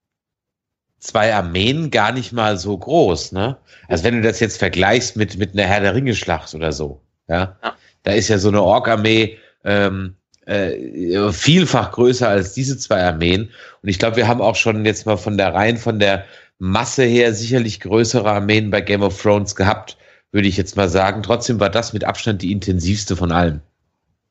zwei 0.99 1.33
Armeen 1.33 1.91
gar 1.91 2.11
nicht 2.11 2.33
mal 2.33 2.57
so 2.57 2.77
groß, 2.77 3.31
ne? 3.31 3.57
Also 3.87 4.03
wenn 4.03 4.15
du 4.15 4.21
das 4.21 4.39
jetzt 4.39 4.57
vergleichst 4.57 5.15
mit, 5.15 5.37
mit 5.37 5.53
einer 5.53 5.63
Herr 5.63 5.79
der 5.79 5.95
Ringe-Schlacht 5.95 6.53
oder 6.53 6.73
so, 6.73 7.01
ja? 7.27 7.57
ja. 7.63 7.75
Da 8.03 8.11
ist 8.11 8.27
ja 8.27 8.37
so 8.37 8.49
eine 8.49 8.61
Ork-Armee 8.61 9.37
ähm, 9.63 10.15
äh, 10.45 11.31
vielfach 11.31 11.91
größer 11.91 12.27
als 12.27 12.53
diese 12.53 12.77
zwei 12.77 13.03
Armeen. 13.03 13.49
Und 13.81 13.89
ich 13.89 13.99
glaube, 13.99 14.17
wir 14.17 14.27
haben 14.27 14.41
auch 14.41 14.55
schon 14.55 14.85
jetzt 14.85 15.05
mal 15.05 15.17
von 15.17 15.37
der 15.37 15.53
Reihen, 15.53 15.77
von 15.77 15.99
der 15.99 16.25
Masse 16.59 17.03
her 17.03 17.33
sicherlich 17.33 17.79
größere 17.79 18.29
Armeen 18.29 18.69
bei 18.69 18.81
Game 18.81 19.01
of 19.01 19.21
Thrones 19.21 19.55
gehabt, 19.55 19.97
würde 20.31 20.47
ich 20.47 20.57
jetzt 20.57 20.75
mal 20.75 20.89
sagen. 20.89 21.23
Trotzdem 21.23 21.59
war 21.59 21.69
das 21.69 21.93
mit 21.93 22.03
Abstand 22.03 22.41
die 22.41 22.51
intensivste 22.51 23.15
von 23.15 23.31
allen. 23.31 23.61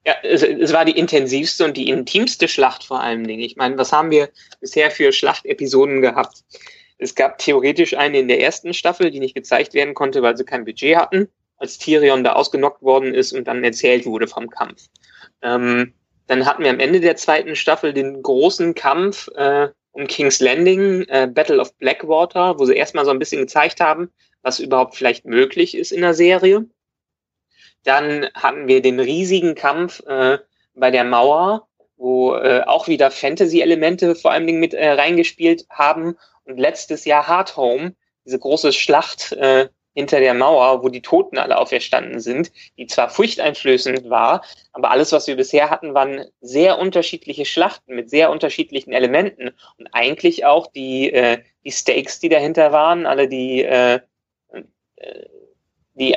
Ja, 0.06 0.14
es, 0.22 0.42
es, 0.42 0.72
war 0.72 0.84
die 0.84 0.96
intensivste 0.98 1.64
und 1.64 1.76
die 1.76 1.88
intimste 1.88 2.46
Schlacht 2.48 2.84
vor 2.84 3.00
allen 3.00 3.26
Dingen. 3.26 3.42
Ich 3.42 3.56
meine, 3.56 3.76
was 3.76 3.92
haben 3.92 4.10
wir 4.10 4.28
bisher 4.60 4.90
für 4.90 5.12
Schlachtepisoden 5.12 6.00
gehabt? 6.02 6.44
Es 6.98 7.14
gab 7.14 7.38
theoretisch 7.38 7.96
eine 7.96 8.18
in 8.18 8.28
der 8.28 8.40
ersten 8.40 8.74
Staffel, 8.74 9.10
die 9.10 9.20
nicht 9.20 9.34
gezeigt 9.34 9.74
werden 9.74 9.94
konnte, 9.94 10.22
weil 10.22 10.36
sie 10.36 10.44
kein 10.44 10.64
Budget 10.64 10.96
hatten, 10.96 11.28
als 11.56 11.78
Tyrion 11.78 12.24
da 12.24 12.34
ausgenockt 12.34 12.82
worden 12.82 13.14
ist 13.14 13.32
und 13.32 13.46
dann 13.48 13.64
erzählt 13.64 14.04
wurde 14.06 14.28
vom 14.28 14.50
Kampf. 14.50 14.86
Ähm, 15.42 15.94
dann 16.26 16.44
hatten 16.44 16.62
wir 16.62 16.70
am 16.70 16.80
Ende 16.80 17.00
der 17.00 17.16
zweiten 17.16 17.56
Staffel 17.56 17.92
den 17.92 18.22
großen 18.22 18.74
Kampf 18.74 19.28
äh, 19.34 19.68
um 19.98 20.06
King's 20.06 20.40
Landing, 20.40 21.02
äh, 21.08 21.26
Battle 21.26 21.60
of 21.60 21.76
Blackwater, 21.78 22.58
wo 22.58 22.64
sie 22.64 22.74
erstmal 22.74 23.04
so 23.04 23.10
ein 23.10 23.18
bisschen 23.18 23.40
gezeigt 23.40 23.80
haben, 23.80 24.10
was 24.42 24.60
überhaupt 24.60 24.94
vielleicht 24.94 25.24
möglich 25.24 25.76
ist 25.76 25.92
in 25.92 26.02
der 26.02 26.14
Serie. 26.14 26.66
Dann 27.84 28.28
hatten 28.34 28.68
wir 28.68 28.80
den 28.80 29.00
riesigen 29.00 29.54
Kampf 29.54 30.00
äh, 30.06 30.38
bei 30.74 30.90
der 30.90 31.04
Mauer, 31.04 31.68
wo 31.96 32.34
äh, 32.36 32.62
auch 32.64 32.86
wieder 32.86 33.10
Fantasy-Elemente 33.10 34.14
vor 34.14 34.30
allen 34.30 34.46
Dingen 34.46 34.60
mit 34.60 34.72
äh, 34.72 34.90
reingespielt 34.90 35.66
haben. 35.68 36.16
Und 36.44 36.58
letztes 36.58 37.04
Jahr 37.04 37.26
Hard 37.26 37.56
Home, 37.56 37.94
diese 38.24 38.38
große 38.38 38.72
Schlacht 38.72 39.32
äh, 39.32 39.68
hinter 39.98 40.20
der 40.20 40.32
Mauer, 40.32 40.84
wo 40.84 40.90
die 40.90 41.02
Toten 41.02 41.38
alle 41.38 41.58
auferstanden 41.58 42.20
sind, 42.20 42.52
die 42.76 42.86
zwar 42.86 43.10
furchteinflößend 43.10 44.08
war, 44.08 44.44
aber 44.72 44.92
alles, 44.92 45.10
was 45.10 45.26
wir 45.26 45.34
bisher 45.34 45.70
hatten, 45.70 45.92
waren 45.92 46.24
sehr 46.40 46.78
unterschiedliche 46.78 47.44
Schlachten 47.44 47.96
mit 47.96 48.08
sehr 48.08 48.30
unterschiedlichen 48.30 48.92
Elementen 48.92 49.50
und 49.76 49.88
eigentlich 49.90 50.44
auch 50.44 50.68
die, 50.68 51.12
äh, 51.12 51.42
die 51.64 51.72
Stakes, 51.72 52.20
die 52.20 52.28
dahinter 52.28 52.70
waren, 52.70 53.06
alle 53.06 53.26
die, 53.26 53.64
äh, 53.64 53.98
äh 54.52 55.24
die 55.94 56.14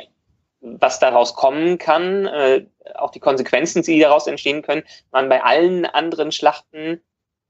was 0.60 1.00
daraus 1.00 1.34
kommen 1.34 1.76
kann, 1.76 2.26
äh, 2.26 2.64
auch 2.94 3.10
die 3.10 3.18
Konsequenzen, 3.18 3.82
die 3.82 3.98
daraus 3.98 4.28
entstehen 4.28 4.62
können, 4.62 4.84
waren 5.10 5.28
bei 5.28 5.42
allen 5.42 5.86
anderen 5.86 6.30
Schlachten 6.30 7.00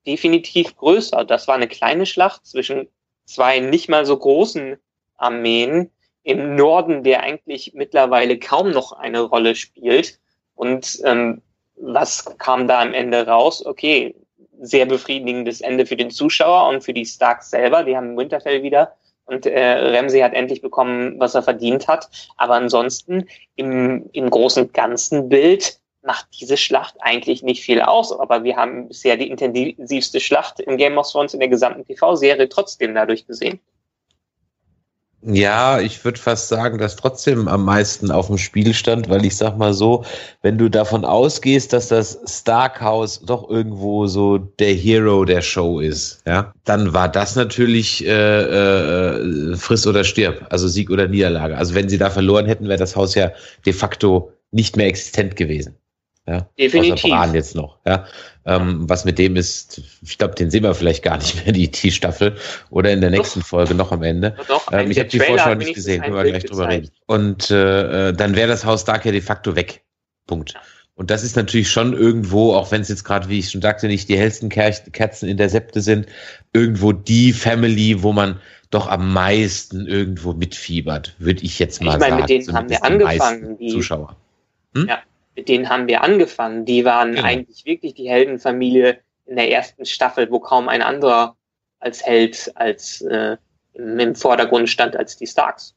definitiv 0.06 0.78
größer. 0.78 1.26
Das 1.26 1.46
war 1.46 1.56
eine 1.56 1.68
kleine 1.68 2.06
Schlacht 2.06 2.46
zwischen 2.46 2.88
zwei 3.26 3.58
nicht 3.58 3.90
mal 3.90 4.06
so 4.06 4.16
großen 4.16 4.78
Armeen 5.18 5.90
im 6.24 6.56
Norden, 6.56 7.02
der 7.02 7.22
eigentlich 7.22 7.72
mittlerweile 7.74 8.38
kaum 8.38 8.70
noch 8.70 8.92
eine 8.92 9.20
Rolle 9.20 9.54
spielt. 9.54 10.18
Und 10.54 11.00
ähm, 11.04 11.42
was 11.76 12.36
kam 12.38 12.68
da 12.68 12.80
am 12.80 12.94
Ende 12.94 13.26
raus? 13.26 13.64
Okay, 13.64 14.14
sehr 14.60 14.86
befriedigendes 14.86 15.60
Ende 15.60 15.86
für 15.86 15.96
den 15.96 16.10
Zuschauer 16.10 16.68
und 16.68 16.84
für 16.84 16.92
die 16.92 17.06
Starks 17.06 17.50
selber. 17.50 17.84
Die 17.84 17.96
haben 17.96 18.16
Winterfell 18.16 18.62
wieder 18.62 18.96
und 19.24 19.46
äh, 19.46 19.96
Ramsey 19.96 20.20
hat 20.20 20.34
endlich 20.34 20.62
bekommen, 20.62 21.18
was 21.18 21.34
er 21.34 21.42
verdient 21.42 21.88
hat. 21.88 22.08
Aber 22.36 22.54
ansonsten 22.54 23.28
im, 23.56 24.08
im 24.12 24.30
großen 24.30 24.72
ganzen 24.72 25.28
Bild 25.28 25.80
macht 26.02 26.28
diese 26.40 26.56
Schlacht 26.56 26.96
eigentlich 27.00 27.42
nicht 27.42 27.62
viel 27.62 27.80
aus. 27.80 28.12
Aber 28.12 28.44
wir 28.44 28.56
haben 28.56 28.88
bisher 28.88 29.16
die 29.16 29.30
intensivste 29.30 30.20
Schlacht 30.20 30.60
im 30.60 30.76
Game 30.76 30.98
of 30.98 31.10
Thrones 31.10 31.34
in 31.34 31.40
der 31.40 31.48
gesamten 31.48 31.84
TV-Serie 31.84 32.48
trotzdem 32.48 32.94
dadurch 32.94 33.26
gesehen. 33.26 33.60
Ja, 35.24 35.80
ich 35.80 36.04
würde 36.04 36.18
fast 36.18 36.48
sagen, 36.48 36.78
dass 36.78 36.96
trotzdem 36.96 37.46
am 37.46 37.64
meisten 37.64 38.10
auf 38.10 38.26
dem 38.26 38.38
Spiel 38.38 38.74
stand, 38.74 39.08
weil 39.08 39.24
ich 39.24 39.36
sag 39.36 39.56
mal 39.56 39.72
so, 39.72 40.04
wenn 40.42 40.58
du 40.58 40.68
davon 40.68 41.04
ausgehst, 41.04 41.72
dass 41.72 41.88
das 41.88 42.18
Starkhaus 42.26 43.20
doch 43.20 43.48
irgendwo 43.48 44.08
so 44.08 44.38
der 44.38 44.74
Hero 44.74 45.24
der 45.24 45.40
Show 45.40 45.78
ist, 45.78 46.22
ja, 46.26 46.52
dann 46.64 46.92
war 46.92 47.08
das 47.08 47.36
natürlich 47.36 48.04
äh, 48.04 48.10
äh, 48.10 49.56
friss 49.56 49.86
oder 49.86 50.02
stirb, 50.02 50.44
also 50.50 50.66
Sieg 50.66 50.90
oder 50.90 51.06
Niederlage. 51.06 51.56
Also 51.56 51.74
wenn 51.74 51.88
sie 51.88 51.98
da 51.98 52.10
verloren 52.10 52.46
hätten, 52.46 52.68
wäre 52.68 52.78
das 52.78 52.96
Haus 52.96 53.14
ja 53.14 53.30
de 53.64 53.72
facto 53.72 54.32
nicht 54.50 54.76
mehr 54.76 54.86
existent 54.86 55.36
gewesen. 55.36 55.76
Ja, 56.26 56.48
Definitiv. 56.58 57.04
Außer 57.04 57.08
Bran 57.08 57.34
jetzt 57.34 57.54
noch. 57.54 57.78
Ja, 57.84 58.06
ähm, 58.44 58.88
was 58.88 59.04
mit 59.04 59.18
dem 59.18 59.36
ist, 59.36 59.80
ich 60.02 60.18
glaube, 60.18 60.34
den 60.34 60.50
sehen 60.50 60.64
wir 60.64 60.74
vielleicht 60.74 61.02
gar 61.02 61.18
nicht 61.18 61.44
mehr, 61.44 61.52
die, 61.52 61.70
die 61.70 61.92
Staffel. 61.92 62.36
Oder 62.70 62.92
in 62.92 63.00
der 63.00 63.10
nächsten 63.10 63.40
doch. 63.40 63.46
Folge 63.46 63.74
noch 63.74 63.92
am 63.92 64.02
Ende. 64.02 64.36
Doch, 64.48 64.70
ähm, 64.72 64.90
ich 64.90 64.98
habe 64.98 65.08
die 65.08 65.20
Vorschau 65.20 65.54
nicht 65.54 65.74
gesehen, 65.74 66.02
können 66.02 66.16
wir 66.16 66.24
gleich 66.24 66.44
drüber 66.44 66.68
reden. 66.68 66.90
Und 67.06 67.50
äh, 67.50 68.08
äh, 68.08 68.12
dann 68.12 68.34
wäre 68.36 68.48
das 68.48 68.64
Haus 68.64 68.82
Stark 68.82 69.04
ja 69.04 69.12
de 69.12 69.20
facto 69.20 69.54
weg. 69.54 69.82
Punkt. 70.26 70.54
Und 70.94 71.10
das 71.10 71.24
ist 71.24 71.36
natürlich 71.36 71.70
schon 71.70 71.94
irgendwo, 71.94 72.54
auch 72.54 72.70
wenn 72.70 72.82
es 72.82 72.88
jetzt 72.88 73.04
gerade, 73.04 73.28
wie 73.28 73.38
ich 73.38 73.50
schon 73.50 73.62
sagte, 73.62 73.86
nicht 73.86 74.08
die 74.08 74.18
hellsten 74.18 74.50
Kerzen 74.50 75.28
in 75.28 75.36
der 75.36 75.48
Septe 75.48 75.80
sind, 75.80 76.06
irgendwo 76.52 76.92
die 76.92 77.32
Family, 77.32 78.02
wo 78.02 78.12
man 78.12 78.40
doch 78.70 78.88
am 78.88 79.12
meisten 79.12 79.86
irgendwo 79.86 80.32
mitfiebert, 80.32 81.14
würde 81.18 81.42
ich 81.42 81.58
jetzt 81.58 81.82
mal 81.82 81.94
ich 81.94 82.00
meine, 82.00 82.10
sagen. 82.10 82.20
Mit 82.20 82.30
denen 82.30 82.56
haben 82.56 82.70
wir 82.70 82.84
angefangen. 82.84 83.58
Die 83.58 83.68
Zuschauer. 83.68 84.16
Hm? 84.74 84.88
Ja, 84.88 84.98
mit 85.34 85.48
denen 85.48 85.68
haben 85.68 85.88
wir 85.88 86.02
angefangen. 86.02 86.64
Die 86.64 86.84
waren 86.84 87.12
genau. 87.14 87.26
eigentlich 87.26 87.64
wirklich 87.64 87.94
die 87.94 88.08
Heldenfamilie 88.08 88.98
in 89.26 89.36
der 89.36 89.50
ersten 89.50 89.84
Staffel, 89.84 90.30
wo 90.30 90.40
kaum 90.40 90.68
ein 90.68 90.82
anderer 90.82 91.36
als 91.80 92.04
Held 92.04 92.52
als 92.54 93.00
äh, 93.02 93.36
im 93.74 94.14
Vordergrund 94.14 94.68
stand 94.68 94.96
als 94.96 95.16
die 95.16 95.26
Starks. 95.26 95.74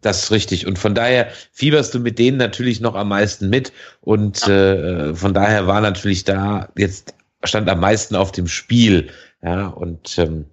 Das 0.00 0.24
ist 0.24 0.30
richtig. 0.30 0.66
Und 0.66 0.78
von 0.78 0.94
daher 0.94 1.28
fieberst 1.52 1.92
du 1.92 1.98
mit 1.98 2.18
denen 2.18 2.36
natürlich 2.36 2.80
noch 2.80 2.94
am 2.94 3.08
meisten 3.08 3.50
mit. 3.50 3.72
Und 4.00 4.46
ja. 4.46 5.08
äh, 5.08 5.14
von 5.14 5.34
daher 5.34 5.66
war 5.66 5.80
natürlich 5.80 6.24
da 6.24 6.68
jetzt 6.76 7.14
stand 7.44 7.68
am 7.68 7.80
meisten 7.80 8.14
auf 8.14 8.32
dem 8.32 8.46
Spiel. 8.46 9.10
Ja, 9.42 9.66
und 9.68 10.18
ähm, 10.18 10.46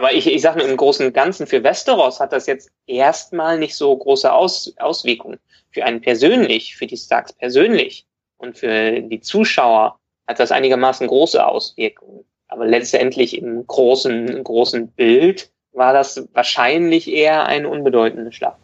aber 0.00 0.14
ich, 0.14 0.26
ich 0.26 0.40
sage 0.40 0.60
nur, 0.60 0.68
im 0.68 0.78
Großen 0.78 1.04
und 1.04 1.12
Ganzen 1.12 1.46
für 1.46 1.62
Westeros 1.62 2.20
hat 2.20 2.32
das 2.32 2.46
jetzt 2.46 2.70
erstmal 2.86 3.58
nicht 3.58 3.74
so 3.74 3.94
große 3.94 4.32
Aus, 4.32 4.72
Auswirkungen 4.78 5.38
für 5.72 5.84
einen 5.84 6.00
persönlich, 6.00 6.74
für 6.74 6.86
die 6.86 6.96
Starks 6.96 7.34
persönlich 7.34 8.06
und 8.38 8.56
für 8.56 9.02
die 9.02 9.20
Zuschauer 9.20 9.98
hat 10.26 10.40
das 10.40 10.52
einigermaßen 10.52 11.06
große 11.06 11.44
Auswirkungen. 11.44 12.24
Aber 12.48 12.66
letztendlich 12.66 13.36
im 13.36 13.66
großen, 13.66 14.42
großen 14.42 14.88
Bild 14.88 15.50
war 15.72 15.92
das 15.92 16.26
wahrscheinlich 16.32 17.06
eher 17.06 17.44
eine 17.44 17.68
unbedeutende 17.68 18.32
Schlacht. 18.32 18.56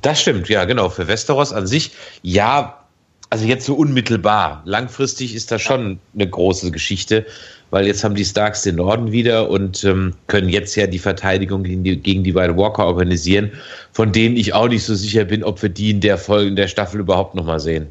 Das 0.00 0.18
stimmt, 0.18 0.48
ja, 0.48 0.64
genau. 0.64 0.88
Für 0.88 1.08
Westeros 1.08 1.52
an 1.52 1.66
sich, 1.66 1.90
ja, 2.22 2.86
also 3.28 3.44
jetzt 3.44 3.66
so 3.66 3.74
unmittelbar. 3.74 4.62
Langfristig 4.64 5.34
ist 5.34 5.50
das 5.50 5.60
schon 5.60 6.00
eine 6.14 6.26
große 6.26 6.70
Geschichte, 6.70 7.26
weil 7.70 7.86
jetzt 7.86 8.04
haben 8.04 8.14
die 8.14 8.24
Starks 8.24 8.62
den 8.62 8.76
Norden 8.76 9.12
wieder 9.12 9.50
und 9.50 9.84
ähm, 9.84 10.14
können 10.26 10.48
jetzt 10.48 10.74
ja 10.76 10.86
die 10.86 10.98
Verteidigung 10.98 11.62
gegen 11.62 11.84
die, 11.84 11.96
gegen 11.96 12.24
die 12.24 12.34
White 12.34 12.56
Walker 12.56 12.86
organisieren, 12.86 13.52
von 13.92 14.12
denen 14.12 14.36
ich 14.36 14.54
auch 14.54 14.68
nicht 14.68 14.84
so 14.84 14.94
sicher 14.94 15.24
bin, 15.24 15.44
ob 15.44 15.60
wir 15.62 15.68
die 15.68 15.90
in 15.90 16.00
der 16.00 16.18
Folge, 16.18 16.48
in 16.48 16.56
der 16.56 16.68
Staffel 16.68 17.00
überhaupt 17.00 17.34
nochmal 17.34 17.60
sehen. 17.60 17.88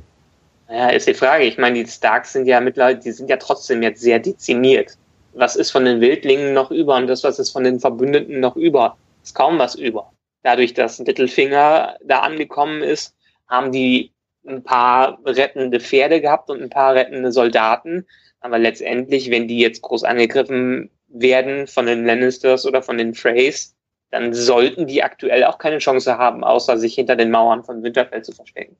Ja, 0.70 0.90
ist 0.90 1.08
die 1.08 1.14
Frage. 1.14 1.46
Ich 1.46 1.58
meine, 1.58 1.84
die 1.84 1.90
Starks 1.90 2.34
sind 2.34 2.46
ja 2.46 2.60
mittlerweile, 2.60 2.98
die 2.98 3.12
sind 3.12 3.30
ja 3.30 3.38
trotzdem 3.38 3.82
jetzt 3.84 4.02
sehr 4.02 4.20
dezimiert. 4.20 4.98
Was 5.34 5.56
ist 5.56 5.72
von 5.72 5.86
den 5.86 6.02
Wildlingen 6.02 6.54
noch 6.54 6.72
über 6.72 6.96
und 6.96 7.08
das, 7.08 7.24
was 7.24 7.40
ist 7.40 7.52
von 7.52 7.64
den 7.64 7.80
Verbündeten 7.80 8.40
noch 8.40 8.56
über? 8.56 8.98
Ist 9.24 9.36
kaum 9.36 9.60
was 9.60 9.76
über. 9.76 10.12
Dadurch, 10.44 10.74
dass 10.74 11.00
Littlefinger 11.00 11.96
da 12.04 12.20
angekommen 12.20 12.82
ist, 12.82 13.16
haben 13.48 13.72
die 13.72 14.12
ein 14.48 14.64
paar 14.64 15.20
rettende 15.26 15.80
Pferde 15.80 16.22
gehabt 16.22 16.50
und 16.50 16.62
ein 16.62 16.70
paar 16.70 16.96
rettende 16.96 17.32
Soldaten. 17.32 18.06
Aber 18.48 18.60
letztendlich, 18.60 19.30
wenn 19.30 19.50
die 19.50 19.60
jetzt 19.60 19.82
groß 19.82 20.06
angegriffen 20.06 20.90
werden 21.10 21.68
von 21.68 21.86
den 21.86 22.06
Lannisters 22.06 22.66
oder 22.66 22.82
von 22.82 22.98
den 22.98 23.14
Freys, 23.14 23.76
dann 24.10 24.34
sollten 24.34 24.88
die 24.88 25.04
aktuell 25.04 25.44
auch 25.44 25.58
keine 25.58 25.80
Chance 25.80 26.18
haben, 26.18 26.46
außer 26.46 26.78
sich 26.78 26.96
hinter 26.96 27.18
den 27.18 27.30
Mauern 27.30 27.66
von 27.66 27.84
Winterfell 27.84 28.24
zu 28.24 28.32
verstecken. 28.32 28.78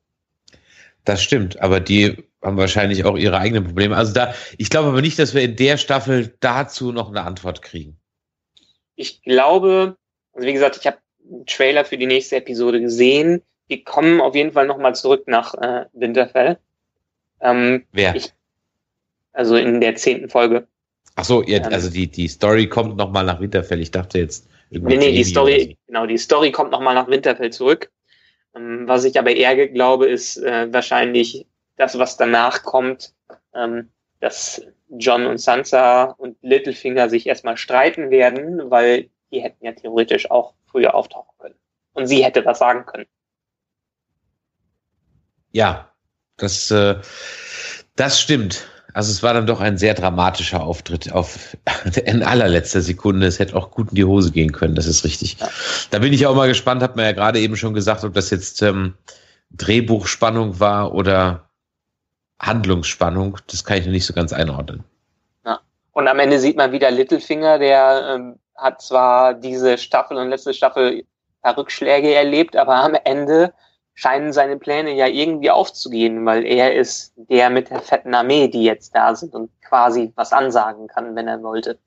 Das 1.04 1.22
stimmt, 1.22 1.60
aber 1.60 1.80
die 1.80 2.16
haben 2.40 2.56
wahrscheinlich 2.56 3.04
auch 3.04 3.18
ihre 3.18 3.36
eigenen 3.36 3.64
Probleme. 3.64 3.94
Also 3.94 4.14
da, 4.14 4.32
ich 4.56 4.70
glaube 4.70 4.88
aber 4.88 5.02
nicht, 5.02 5.18
dass 5.18 5.34
wir 5.34 5.42
in 5.42 5.56
der 5.56 5.76
Staffel 5.76 6.34
dazu 6.40 6.90
noch 6.90 7.10
eine 7.10 7.24
Antwort 7.24 7.60
kriegen. 7.60 8.00
Ich 8.96 9.20
glaube, 9.20 9.98
also 10.32 10.48
wie 10.48 10.54
gesagt, 10.54 10.78
ich 10.80 10.86
habe 10.86 10.96
einen 11.30 11.44
Trailer 11.44 11.84
für 11.84 11.98
die 11.98 12.06
nächste 12.06 12.36
Episode 12.36 12.80
gesehen. 12.80 13.42
Wir 13.66 13.84
kommen 13.84 14.22
auf 14.22 14.34
jeden 14.34 14.52
Fall 14.52 14.66
nochmal 14.66 14.94
zurück 14.94 15.24
nach 15.26 15.52
äh, 15.56 15.84
Winterfell. 15.92 16.56
Ähm, 17.42 17.84
Wer? 17.92 18.14
Ich, 18.16 18.32
also 19.38 19.54
in 19.54 19.80
der 19.80 19.94
zehnten 19.94 20.28
Folge. 20.28 20.66
Ach 21.14 21.24
so, 21.24 21.42
ja, 21.44 21.58
ähm, 21.58 21.72
also 21.72 21.88
die, 21.88 22.08
die 22.08 22.26
Story 22.26 22.68
kommt 22.68 22.96
nochmal 22.96 23.24
nach 23.24 23.40
Winterfell. 23.40 23.80
Ich 23.80 23.92
dachte 23.92 24.18
jetzt. 24.18 24.48
Nee, 24.70 24.96
nee, 24.96 25.12
die 25.12 25.24
Story, 25.24 25.60
so. 25.70 25.76
genau, 25.86 26.06
die 26.06 26.18
Story 26.18 26.50
kommt 26.50 26.72
nochmal 26.72 26.96
nach 26.96 27.06
Winterfell 27.08 27.50
zurück. 27.50 27.90
Ähm, 28.56 28.88
was 28.88 29.04
ich 29.04 29.18
aber 29.18 29.30
eher 29.30 29.68
glaube, 29.68 30.06
ist 30.06 30.38
äh, 30.38 30.72
wahrscheinlich 30.72 31.46
das, 31.76 31.96
was 31.98 32.16
danach 32.16 32.64
kommt, 32.64 33.14
ähm, 33.54 33.90
dass 34.18 34.60
John 34.90 35.26
und 35.26 35.38
Sansa 35.38 36.16
und 36.18 36.36
Littlefinger 36.42 37.08
sich 37.08 37.26
erstmal 37.28 37.56
streiten 37.56 38.10
werden, 38.10 38.70
weil 38.70 39.08
die 39.30 39.40
hätten 39.40 39.64
ja 39.64 39.72
theoretisch 39.72 40.30
auch 40.32 40.54
früher 40.66 40.94
auftauchen 40.94 41.34
können. 41.38 41.54
Und 41.92 42.08
sie 42.08 42.24
hätte 42.24 42.44
was 42.44 42.58
sagen 42.58 42.86
können. 42.86 43.06
Ja, 45.52 45.92
das, 46.36 46.72
äh, 46.72 46.96
das 47.94 48.20
stimmt. 48.20 48.66
Also 48.98 49.12
es 49.12 49.22
war 49.22 49.32
dann 49.32 49.46
doch 49.46 49.60
ein 49.60 49.78
sehr 49.78 49.94
dramatischer 49.94 50.60
Auftritt 50.60 51.12
auf 51.12 51.56
in 52.04 52.24
allerletzter 52.24 52.80
Sekunde. 52.80 53.28
Es 53.28 53.38
hätte 53.38 53.54
auch 53.54 53.70
gut 53.70 53.90
in 53.90 53.94
die 53.94 54.04
Hose 54.04 54.32
gehen 54.32 54.50
können, 54.50 54.74
das 54.74 54.88
ist 54.88 55.04
richtig. 55.04 55.36
Da 55.92 56.00
bin 56.00 56.12
ich 56.12 56.26
auch 56.26 56.34
mal 56.34 56.48
gespannt, 56.48 56.82
hat 56.82 56.96
man 56.96 57.04
ja 57.04 57.12
gerade 57.12 57.38
eben 57.38 57.56
schon 57.56 57.74
gesagt, 57.74 58.02
ob 58.02 58.12
das 58.12 58.30
jetzt 58.30 58.60
ähm, 58.60 58.94
Drehbuchspannung 59.50 60.58
war 60.58 60.94
oder 60.94 61.48
Handlungsspannung. 62.40 63.38
Das 63.46 63.64
kann 63.64 63.78
ich 63.78 63.84
noch 63.84 63.92
nicht 63.92 64.04
so 64.04 64.14
ganz 64.14 64.32
einordnen. 64.32 64.82
Ja. 65.46 65.60
Und 65.92 66.08
am 66.08 66.18
Ende 66.18 66.40
sieht 66.40 66.56
man 66.56 66.72
wieder 66.72 66.90
Littlefinger, 66.90 67.60
der 67.60 68.16
ähm, 68.16 68.40
hat 68.56 68.82
zwar 68.82 69.32
diese 69.32 69.78
Staffel 69.78 70.16
und 70.16 70.30
letzte 70.30 70.52
Staffel 70.52 71.04
Rückschläge 71.46 72.16
erlebt, 72.16 72.56
aber 72.56 72.74
am 72.74 72.96
Ende 73.04 73.54
scheinen 73.98 74.32
seine 74.32 74.56
Pläne 74.56 74.94
ja 74.94 75.08
irgendwie 75.08 75.50
aufzugehen, 75.50 76.24
weil 76.24 76.46
er 76.46 76.72
ist 76.72 77.12
der 77.16 77.50
mit 77.50 77.68
der 77.68 77.80
fetten 77.80 78.14
Armee, 78.14 78.46
die 78.46 78.62
jetzt 78.62 78.94
da 78.94 79.12
sind 79.16 79.34
und 79.34 79.50
quasi 79.60 80.12
was 80.14 80.32
ansagen 80.32 80.86
kann, 80.86 81.16
wenn 81.16 81.26
er 81.26 81.42
wollte. 81.42 81.80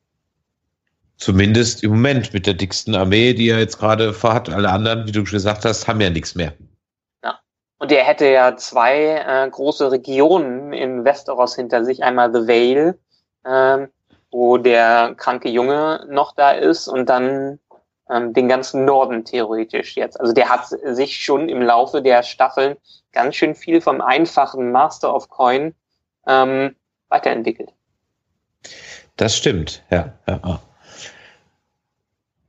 Zumindest 1.15 1.85
im 1.85 1.91
Moment 1.91 2.33
mit 2.33 2.45
der 2.47 2.53
dicksten 2.53 2.95
Armee, 2.95 3.33
die 3.33 3.47
er 3.47 3.59
jetzt 3.59 3.79
gerade 3.79 4.11
vorhat. 4.11 4.49
Alle 4.49 4.71
anderen, 4.71 5.07
wie 5.07 5.13
du 5.13 5.25
schon 5.25 5.37
gesagt 5.37 5.63
hast, 5.63 5.87
haben 5.87 6.01
ja 6.01 6.09
nichts 6.09 6.35
mehr. 6.35 6.51
Ja. 7.23 7.39
Und 7.77 7.93
er 7.93 8.03
hätte 8.03 8.25
ja 8.25 8.57
zwei 8.57 9.23
äh, 9.25 9.49
große 9.49 9.89
Regionen 9.89 10.73
in 10.73 11.05
Westeros 11.05 11.55
hinter 11.55 11.85
sich. 11.85 12.03
Einmal 12.03 12.33
The 12.33 12.45
Vale, 12.45 12.99
äh, 13.45 13.87
wo 14.31 14.57
der 14.57 15.15
kranke 15.15 15.47
Junge 15.47 16.05
noch 16.09 16.35
da 16.35 16.51
ist 16.51 16.89
und 16.89 17.07
dann 17.07 17.59
ähm, 18.11 18.33
den 18.33 18.47
ganzen 18.47 18.85
Norden 18.85 19.23
theoretisch 19.25 19.95
jetzt. 19.95 20.19
Also 20.19 20.33
der 20.33 20.49
hat 20.49 20.67
sich 20.67 21.23
schon 21.23 21.49
im 21.49 21.61
Laufe 21.61 22.01
der 22.01 22.23
Staffeln 22.23 22.75
ganz 23.11 23.35
schön 23.35 23.55
viel 23.55 23.81
vom 23.81 24.01
einfachen 24.01 24.71
Master 24.71 25.13
of 25.13 25.29
Coin 25.29 25.73
ähm, 26.27 26.75
weiterentwickelt. 27.09 27.71
Das 29.15 29.35
stimmt, 29.35 29.83
ja. 29.89 30.13
ja. 30.27 30.59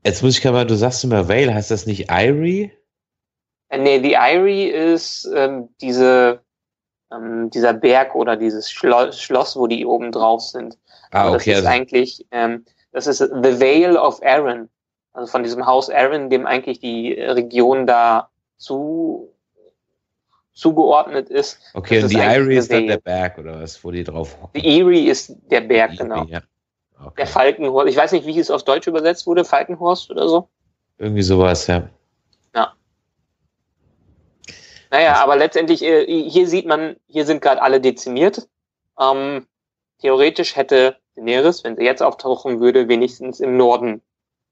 Jetzt 0.05 0.22
muss 0.22 0.38
ich 0.38 0.44
mal, 0.44 0.66
du 0.66 0.75
sagst 0.75 1.05
immer 1.05 1.29
Vale, 1.29 1.55
heißt 1.55 1.70
das 1.70 1.87
nicht 1.87 2.11
Irie? 2.11 2.72
Äh, 3.68 3.79
nee, 3.79 4.01
die 4.01 4.14
Irie 4.14 4.68
ist 4.68 5.29
ähm, 5.35 5.68
diese, 5.81 6.40
ähm, 7.12 7.51
dieser 7.51 7.72
Berg 7.72 8.14
oder 8.14 8.37
dieses 8.37 8.70
Schlo 8.70 9.12
Schloss, 9.12 9.57
wo 9.57 9.66
die 9.66 9.87
oben 9.87 10.11
drauf 10.11 10.42
sind. 10.42 10.77
Ah, 11.12 11.29
okay. 11.29 11.37
Das 11.37 11.46
ist 11.46 11.55
also 11.57 11.68
eigentlich, 11.68 12.27
ähm, 12.31 12.64
das 12.92 13.07
ist 13.07 13.18
The 13.18 13.61
Vale 13.61 14.01
of 14.01 14.20
Aaron 14.22 14.68
also 15.12 15.31
von 15.31 15.42
diesem 15.42 15.66
Haus 15.66 15.90
Aaron, 15.90 16.31
dem 16.31 16.46
eigentlich 16.46 16.81
die 16.81 17.12
Region 17.12 17.87
da 17.87 18.31
zu 18.57 19.33
zugeordnet 20.55 21.31
ist. 21.31 21.59
Okay, 21.75 22.03
und 22.03 22.11
die 22.11 22.18
Erie 22.18 22.59
ist 22.59 22.70
dann 22.70 22.87
der 22.87 22.98
Berg 22.98 23.38
oder 23.38 23.61
was, 23.61 23.83
wo 23.83 23.90
die 23.90 24.05
drauf 24.05 24.37
hocken? 24.40 24.61
Die 24.61 24.81
Erie 24.81 25.09
ist 25.09 25.35
der 25.51 25.62
Berg, 25.62 25.92
Erie, 25.92 25.98
genau. 25.98 26.25
Ja. 26.25 26.42
Okay. 27.01 27.14
Der 27.18 27.27
Falkenhorst, 27.27 27.88
ich 27.88 27.96
weiß 27.96 28.12
nicht, 28.12 28.27
wie 28.27 28.38
es 28.38 28.51
auf 28.51 28.62
Deutsch 28.62 28.87
übersetzt 28.87 29.27
wurde, 29.27 29.44
Falkenhorst 29.44 30.11
oder 30.11 30.29
so. 30.29 30.48
Irgendwie 30.98 31.22
sowas, 31.22 31.66
ja. 31.66 31.88
Ja. 32.55 32.75
Naja, 34.90 35.14
aber 35.22 35.37
letztendlich, 35.37 35.83
äh, 35.83 36.05
hier 36.07 36.46
sieht 36.46 36.66
man, 36.66 36.96
hier 37.07 37.25
sind 37.25 37.40
gerade 37.42 37.62
alle 37.62 37.81
dezimiert. 37.81 38.46
Ähm, 39.01 39.46
theoretisch 40.01 40.55
hätte 40.55 40.96
Daenerys, 41.16 41.64
wenn 41.64 41.77
sie 41.77 41.83
jetzt 41.83 42.03
auftauchen 42.03 42.61
würde, 42.61 42.88
wenigstens 42.88 43.40
im 43.40 43.57
Norden 43.57 44.03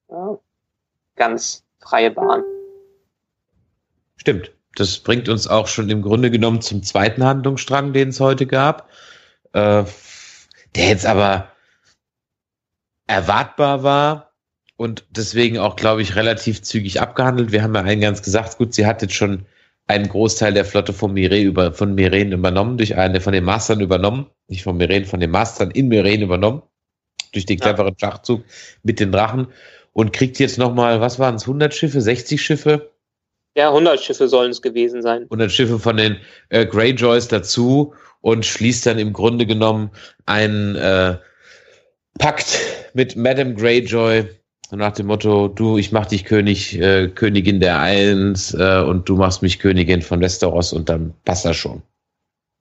ja, 0.09 0.39
ganz 1.21 1.65
freie 1.81 2.11
Bahn. 2.11 2.43
Stimmt. 4.17 4.53
Das 4.77 4.99
bringt 4.99 5.29
uns 5.29 5.47
auch 5.47 5.67
schon 5.67 5.91
im 5.91 6.01
Grunde 6.01 6.31
genommen 6.31 6.63
zum 6.63 6.83
zweiten 6.83 7.23
Handlungsstrang, 7.23 7.93
den 7.93 8.09
es 8.09 8.21
heute 8.21 8.47
gab. 8.47 8.89
Äh, 9.53 9.85
der 10.77 10.89
jetzt 10.89 11.07
aber 11.07 11.49
erwartbar 13.07 13.83
war 13.83 14.33
und 14.77 15.05
deswegen 15.11 15.59
auch, 15.59 15.77
glaube 15.77 16.01
ich, 16.01 16.17
relativ 16.17 16.63
zügig 16.63 17.01
abgehandelt. 17.01 17.53
Wir 17.53 17.63
haben 17.63 17.75
ja 17.75 17.83
eingangs 17.83 18.23
gesagt, 18.23 18.57
gut, 18.57 18.73
sie 18.73 18.87
hat 18.87 19.03
jetzt 19.03 19.15
schon 19.15 19.45
einen 19.89 20.09
Großteil 20.09 20.55
der 20.55 20.65
Flotte 20.65 20.93
von 20.93 21.13
Miren, 21.13 21.43
über, 21.43 21.73
von 21.73 21.95
Miren 21.97 22.33
übernommen, 22.33 22.79
durch 22.79 22.97
eine 22.97 23.21
von 23.21 23.33
den 23.33 23.45
Mastern 23.45 23.81
übernommen, 23.81 24.27
nicht 24.47 24.63
von 24.63 24.77
Miren, 24.77 25.05
von 25.05 25.21
den 25.21 25.33
Mastern 25.33 25.73
in 25.73 25.89
Miren 25.89 26.23
übernommen, 26.23 26.63
durch 27.33 27.45
den 27.45 27.59
cleveren. 27.59 27.97
Schachzug 27.99 28.45
mit 28.85 29.01
den 29.01 29.11
Drachen 29.11 29.49
und 29.93 30.13
kriegt 30.13 30.39
jetzt 30.39 30.59
nochmal, 30.59 31.01
was 31.01 31.19
waren 31.19 31.37
es, 31.37 31.43
100 31.43 31.75
Schiffe, 31.75 32.01
60 32.01 32.43
Schiffe? 32.43 32.91
Ja, 33.57 33.69
100 33.69 34.01
Schiffe 34.01 34.29
sollen 34.29 34.51
es 34.51 34.63
gewesen 34.63 35.03
sein. 35.03 35.25
100 35.25 35.51
Schiffe 35.51 35.79
von 35.79 35.97
den 35.97 36.17
äh, 36.51 36.67
Greyjoys 36.67 37.29
dazu 37.29 37.95
und 38.21 38.47
schließt 38.47 38.87
dann 38.87 38.99
im 38.99 39.13
Grunde 39.13 39.47
genommen 39.47 39.91
einen 40.27 40.77
äh, 40.77 41.17
Pakt 42.19 42.61
mit 42.95 43.17
Madame 43.17 43.55
Greyjoy 43.55 44.29
nach 44.73 44.93
dem 44.93 45.07
Motto, 45.07 45.49
du, 45.49 45.79
ich 45.79 45.91
mach 45.93 46.07
dich 46.07 46.25
König, 46.25 46.79
äh, 46.79 47.09
Königin 47.09 47.61
der 47.61 47.81
Islands 47.83 48.55
äh, 48.55 48.83
und 48.87 49.09
du 49.09 49.17
machst 49.17 49.43
mich 49.43 49.59
Königin 49.59 50.03
von 50.03 50.21
Westeros 50.21 50.73
und 50.73 50.89
dann 50.89 51.15
passt 51.25 51.45
das 51.45 51.57
schon. 51.57 51.83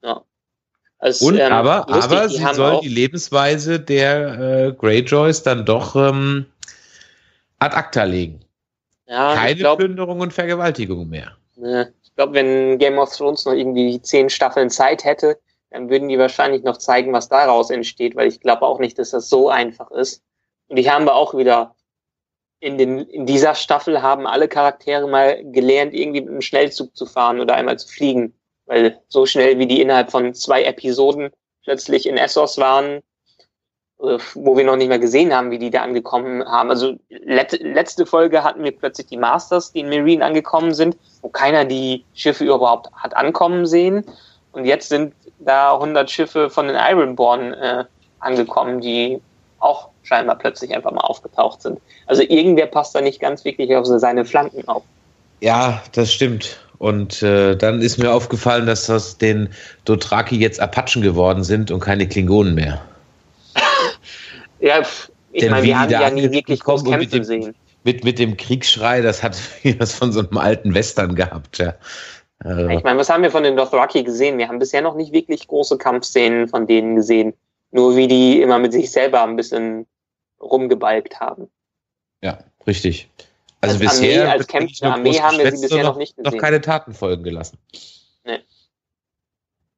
Ja. 0.02 0.22
Also, 0.98 1.26
und 1.26 1.38
ähm, 1.38 1.52
aber, 1.52 1.86
lustig, 1.88 2.04
aber 2.04 2.28
sie 2.28 2.54
soll 2.54 2.80
die 2.82 2.88
Lebensweise 2.88 3.78
der 3.80 4.40
äh, 4.40 4.72
Greyjoys 4.72 5.42
dann 5.42 5.64
doch 5.64 5.94
ähm, 5.94 6.46
ad 7.60 7.74
acta 7.74 8.04
legen. 8.04 8.40
Ja, 9.06 9.34
Keine 9.34 9.56
glaub, 9.56 9.78
Plünderung 9.78 10.20
und 10.20 10.32
Vergewaltigung 10.32 11.08
mehr. 11.08 11.36
Ne, 11.56 11.92
ich 12.02 12.14
glaube, 12.14 12.34
wenn 12.34 12.78
Game 12.78 12.98
of 12.98 13.14
Thrones 13.16 13.44
noch 13.44 13.52
irgendwie 13.52 14.00
zehn 14.02 14.28
Staffeln 14.30 14.70
Zeit 14.70 15.04
hätte, 15.04 15.38
dann 15.70 15.88
würden 15.88 16.08
die 16.08 16.18
wahrscheinlich 16.18 16.62
noch 16.62 16.78
zeigen, 16.78 17.12
was 17.12 17.28
daraus 17.28 17.70
entsteht, 17.70 18.16
weil 18.16 18.28
ich 18.28 18.40
glaube 18.40 18.62
auch 18.62 18.78
nicht, 18.78 18.98
dass 18.98 19.10
das 19.10 19.28
so 19.28 19.48
einfach 19.48 19.90
ist. 19.90 20.22
Und 20.68 20.76
die 20.76 20.90
haben 20.90 21.04
wir 21.04 21.14
auch 21.14 21.34
wieder 21.34 21.74
in, 22.60 22.76
den, 22.76 22.98
in 22.98 23.26
dieser 23.26 23.54
Staffel 23.54 24.02
haben 24.02 24.26
alle 24.26 24.46
Charaktere 24.46 25.08
mal 25.08 25.42
gelernt, 25.44 25.94
irgendwie 25.94 26.20
mit 26.20 26.30
einem 26.30 26.42
Schnellzug 26.42 26.94
zu 26.94 27.06
fahren 27.06 27.40
oder 27.40 27.54
einmal 27.54 27.78
zu 27.78 27.88
fliegen. 27.88 28.34
Weil 28.66 29.00
so 29.08 29.26
schnell 29.26 29.58
wie 29.58 29.66
die 29.66 29.80
innerhalb 29.80 30.10
von 30.10 30.34
zwei 30.34 30.62
Episoden 30.64 31.30
plötzlich 31.64 32.06
in 32.06 32.16
Essos 32.16 32.58
waren, 32.58 33.00
wo 34.34 34.56
wir 34.56 34.64
noch 34.64 34.76
nicht 34.76 34.88
mehr 34.88 34.98
gesehen 34.98 35.34
haben, 35.34 35.50
wie 35.50 35.58
die 35.58 35.70
da 35.70 35.82
angekommen 35.82 36.44
haben. 36.44 36.70
Also 36.70 36.94
let 37.10 37.52
letzte 37.60 38.06
Folge 38.06 38.42
hatten 38.42 38.64
wir 38.64 38.72
plötzlich 38.72 39.08
die 39.08 39.16
Masters, 39.16 39.72
die 39.72 39.80
in 39.80 39.90
Marine 39.90 40.24
angekommen 40.24 40.72
sind, 40.72 40.96
wo 41.20 41.28
keiner 41.28 41.64
die 41.64 42.04
Schiffe 42.14 42.44
überhaupt 42.44 42.90
hat 42.94 43.16
ankommen 43.16 43.66
sehen. 43.66 44.04
Und 44.52 44.64
jetzt 44.64 44.88
sind 44.88 45.14
da 45.38 45.74
100 45.74 46.10
Schiffe 46.10 46.50
von 46.50 46.66
den 46.66 46.76
Ironborn 46.76 47.52
äh, 47.52 47.84
angekommen, 48.20 48.80
die 48.80 49.20
auch 49.58 49.88
scheinbar 50.02 50.36
plötzlich 50.36 50.74
einfach 50.74 50.92
mal 50.92 51.02
aufgetaucht 51.02 51.60
sind. 51.60 51.78
Also 52.06 52.22
irgendwer 52.22 52.66
passt 52.66 52.94
da 52.94 53.00
nicht 53.00 53.20
ganz 53.20 53.44
wirklich 53.44 53.74
auf 53.76 53.86
seine 53.86 54.24
Flanken 54.24 54.66
auf. 54.66 54.82
Ja, 55.40 55.82
das 55.92 56.12
stimmt. 56.12 56.58
Und 56.78 57.22
äh, 57.22 57.56
dann 57.56 57.82
ist 57.82 57.98
mir 57.98 58.12
aufgefallen, 58.12 58.66
dass 58.66 58.86
das 58.86 59.18
den 59.18 59.50
Dothraki 59.84 60.36
jetzt 60.36 60.60
Apachen 60.60 61.02
geworden 61.02 61.44
sind 61.44 61.70
und 61.70 61.80
keine 61.80 62.08
Klingonen 62.08 62.54
mehr. 62.54 62.80
Ja, 64.60 64.82
ich 65.32 65.50
meine, 65.50 65.66
wir 65.66 65.78
haben 65.78 65.90
ja 65.90 66.10
nie 66.10 66.30
wirklich 66.30 66.60
groß 66.60 66.84
Kämpfe 66.84 66.98
mit 66.98 67.12
dem, 67.12 67.24
sehen. 67.24 67.54
Mit, 67.84 68.04
mit 68.04 68.18
dem 68.18 68.36
Kriegsschrei, 68.36 69.00
das 69.00 69.22
hat 69.22 69.38
was 69.78 69.94
von 69.94 70.12
so 70.12 70.20
einem 70.20 70.38
alten 70.38 70.74
Western 70.74 71.14
gehabt, 71.14 71.58
ja. 71.58 71.74
Äh, 72.44 72.76
ich 72.76 72.84
meine, 72.84 72.98
was 72.98 73.10
haben 73.10 73.22
wir 73.22 73.30
von 73.30 73.42
den 73.42 73.56
Dothraki 73.56 74.02
gesehen? 74.02 74.38
Wir 74.38 74.48
haben 74.48 74.58
bisher 74.58 74.82
noch 74.82 74.94
nicht 74.94 75.12
wirklich 75.12 75.46
große 75.46 75.78
Kampfszenen 75.78 76.48
von 76.48 76.66
denen 76.66 76.96
gesehen. 76.96 77.34
Nur 77.70 77.96
wie 77.96 78.08
die 78.08 78.40
immer 78.40 78.58
mit 78.58 78.72
sich 78.72 78.90
selber 78.90 79.22
ein 79.22 79.36
bisschen 79.36 79.86
rumgebalgt 80.40 81.20
haben. 81.20 81.48
Ja, 82.22 82.38
richtig. 82.66 83.08
Also 83.60 83.74
als 83.74 83.78
bisher 83.80 84.22
Armee, 84.22 84.32
als 84.32 84.46
kämpfende 84.46 84.94
Armee 84.94 85.20
haben 85.20 85.38
wir 85.38 85.54
sie 85.54 85.62
bisher 85.62 85.82
noch, 85.82 85.90
noch 85.90 85.98
nicht 85.98 86.16
gesehen. 86.16 86.32
Noch 86.32 86.40
keine 86.40 86.60
Taten 86.60 86.94
folgen 86.94 87.22
gelassen. 87.22 87.58
Nee. 88.24 88.40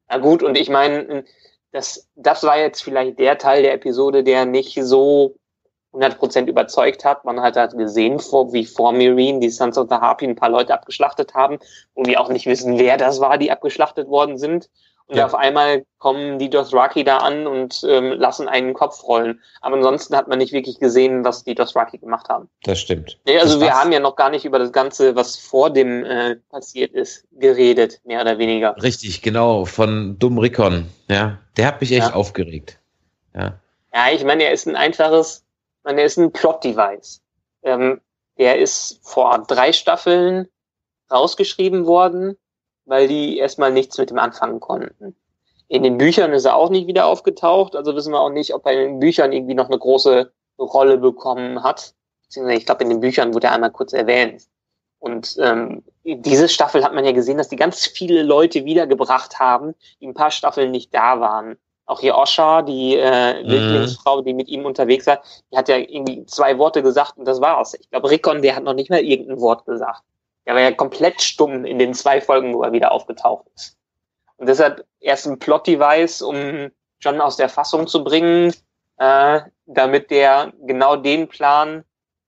Na 0.08 0.18
gut, 0.18 0.42
und 0.42 0.56
ich 0.56 0.68
meine, 0.68 1.24
das, 1.72 2.06
das 2.14 2.42
war 2.42 2.58
jetzt 2.58 2.82
vielleicht 2.82 3.18
der 3.18 3.38
Teil 3.38 3.62
der 3.62 3.74
Episode, 3.74 4.22
der 4.22 4.44
nicht 4.44 4.78
so 4.82 5.36
100% 5.94 6.46
überzeugt 6.46 7.04
hat. 7.04 7.24
Man 7.24 7.40
hat 7.40 7.56
halt 7.56 7.76
gesehen, 7.76 8.18
wie 8.18 8.64
vor 8.64 8.92
Marine 8.92 9.40
die 9.40 9.50
Sons 9.50 9.76
of 9.76 9.88
the 9.88 9.96
Harpy 9.96 10.26
ein 10.26 10.36
paar 10.36 10.50
Leute 10.50 10.72
abgeschlachtet 10.72 11.34
haben, 11.34 11.58
wo 11.94 12.04
wir 12.04 12.20
auch 12.20 12.28
nicht 12.28 12.46
wissen, 12.46 12.78
wer 12.78 12.96
das 12.96 13.20
war, 13.20 13.38
die 13.38 13.50
abgeschlachtet 13.50 14.08
worden 14.08 14.38
sind. 14.38 14.70
Und 15.06 15.16
ja. 15.16 15.26
auf 15.26 15.34
einmal 15.34 15.84
kommen 15.98 16.38
die 16.38 16.50
Dothraki 16.50 17.04
da 17.04 17.18
an 17.18 17.46
und 17.46 17.84
ähm, 17.88 18.12
lassen 18.12 18.48
einen 18.48 18.74
Kopf 18.74 19.04
rollen. 19.04 19.40
Aber 19.60 19.76
ansonsten 19.76 20.16
hat 20.16 20.28
man 20.28 20.38
nicht 20.38 20.52
wirklich 20.52 20.78
gesehen, 20.78 21.24
was 21.24 21.44
die 21.44 21.54
Dothraki 21.54 21.98
gemacht 21.98 22.28
haben. 22.28 22.48
Das 22.62 22.80
stimmt. 22.80 23.18
Nee, 23.26 23.38
also 23.38 23.54
das 23.54 23.62
wir 23.62 23.74
haben 23.74 23.92
ja 23.92 24.00
noch 24.00 24.16
gar 24.16 24.30
nicht 24.30 24.44
über 24.44 24.58
das 24.58 24.72
Ganze, 24.72 25.14
was 25.14 25.36
vor 25.36 25.70
dem 25.70 26.04
äh, 26.04 26.36
passiert 26.50 26.92
ist, 26.92 27.26
geredet, 27.32 28.00
mehr 28.04 28.22
oder 28.22 28.38
weniger. 28.38 28.74
Richtig, 28.82 29.22
genau, 29.22 29.64
von 29.64 30.18
Dumm 30.18 30.38
Rickon. 30.38 30.88
Ja, 31.08 31.38
der 31.56 31.66
hat 31.66 31.80
mich 31.80 31.92
echt 31.92 32.08
ja. 32.08 32.14
aufgeregt. 32.14 32.78
Ja. 33.34 33.60
ja, 33.94 34.12
ich 34.12 34.24
meine, 34.24 34.44
er 34.44 34.52
ist 34.52 34.66
ein 34.66 34.76
einfaches, 34.76 35.44
ich 35.78 35.84
meine, 35.84 36.00
er 36.00 36.06
ist 36.06 36.18
ein 36.18 36.32
Plot-Device. 36.32 37.22
Ähm, 37.62 38.00
der 38.38 38.58
ist 38.58 38.98
vor 39.02 39.44
drei 39.46 39.72
Staffeln 39.72 40.48
rausgeschrieben 41.10 41.86
worden 41.86 42.36
weil 42.92 43.08
die 43.08 43.38
erstmal 43.38 43.72
nichts 43.72 43.96
mit 43.96 44.10
ihm 44.10 44.18
anfangen 44.18 44.60
konnten. 44.60 45.16
In 45.68 45.82
den 45.82 45.96
Büchern 45.96 46.34
ist 46.34 46.44
er 46.44 46.56
auch 46.56 46.68
nicht 46.68 46.86
wieder 46.86 47.06
aufgetaucht, 47.06 47.74
also 47.74 47.96
wissen 47.96 48.12
wir 48.12 48.20
auch 48.20 48.28
nicht, 48.28 48.52
ob 48.52 48.66
er 48.66 48.72
in 48.72 48.78
den 48.80 48.98
Büchern 49.00 49.32
irgendwie 49.32 49.54
noch 49.54 49.70
eine 49.70 49.78
große 49.78 50.30
Rolle 50.58 50.98
bekommen 50.98 51.62
hat. 51.62 51.94
Beziehungsweise 52.24 52.58
ich 52.58 52.66
glaube, 52.66 52.82
in 52.82 52.90
den 52.90 53.00
Büchern 53.00 53.32
wurde 53.32 53.46
er 53.46 53.54
einmal 53.54 53.70
kurz 53.70 53.94
erwähnt. 53.94 54.42
Und 54.98 55.38
ähm, 55.40 55.82
diese 56.04 56.50
Staffel 56.50 56.84
hat 56.84 56.92
man 56.92 57.06
ja 57.06 57.12
gesehen, 57.12 57.38
dass 57.38 57.48
die 57.48 57.56
ganz 57.56 57.86
viele 57.86 58.22
Leute 58.22 58.66
wiedergebracht 58.66 59.40
haben, 59.40 59.74
die 60.02 60.08
ein 60.08 60.14
paar 60.14 60.30
Staffeln 60.30 60.70
nicht 60.70 60.94
da 60.94 61.18
waren. 61.18 61.56
Auch 61.86 62.00
hier 62.00 62.14
Osha, 62.14 62.60
die 62.60 62.96
äh, 62.96 63.42
mhm. 63.42 63.48
Wildlingsfrau, 63.48 64.20
die 64.20 64.34
mit 64.34 64.48
ihm 64.48 64.66
unterwegs 64.66 65.06
war, 65.06 65.22
die 65.50 65.56
hat 65.56 65.70
ja 65.70 65.78
irgendwie 65.78 66.26
zwei 66.26 66.58
Worte 66.58 66.82
gesagt 66.82 67.16
und 67.16 67.24
das 67.24 67.40
war's. 67.40 67.72
Ich 67.72 67.88
glaube, 67.88 68.10
Rickon, 68.10 68.42
der 68.42 68.54
hat 68.54 68.64
noch 68.64 68.74
nicht 68.74 68.90
mal 68.90 69.00
irgendein 69.00 69.40
Wort 69.40 69.64
gesagt. 69.64 70.02
Er 70.44 70.54
war 70.54 70.62
ja 70.62 70.72
komplett 70.72 71.22
stumm 71.22 71.64
in 71.64 71.78
den 71.78 71.94
zwei 71.94 72.20
Folgen, 72.20 72.54
wo 72.54 72.62
er 72.62 72.72
wieder 72.72 72.92
aufgetaucht 72.92 73.46
ist. 73.54 73.76
Und 74.36 74.48
deshalb 74.48 74.84
erst 75.00 75.26
ein 75.26 75.38
Plot-Device, 75.38 76.22
um 76.22 76.70
John 77.00 77.20
aus 77.20 77.36
der 77.36 77.48
Fassung 77.48 77.86
zu 77.86 78.02
bringen, 78.02 78.52
äh, 78.98 79.40
damit 79.66 80.10
der 80.10 80.52
genau 80.66 80.96
den 80.96 81.28
Plan, 81.28 81.84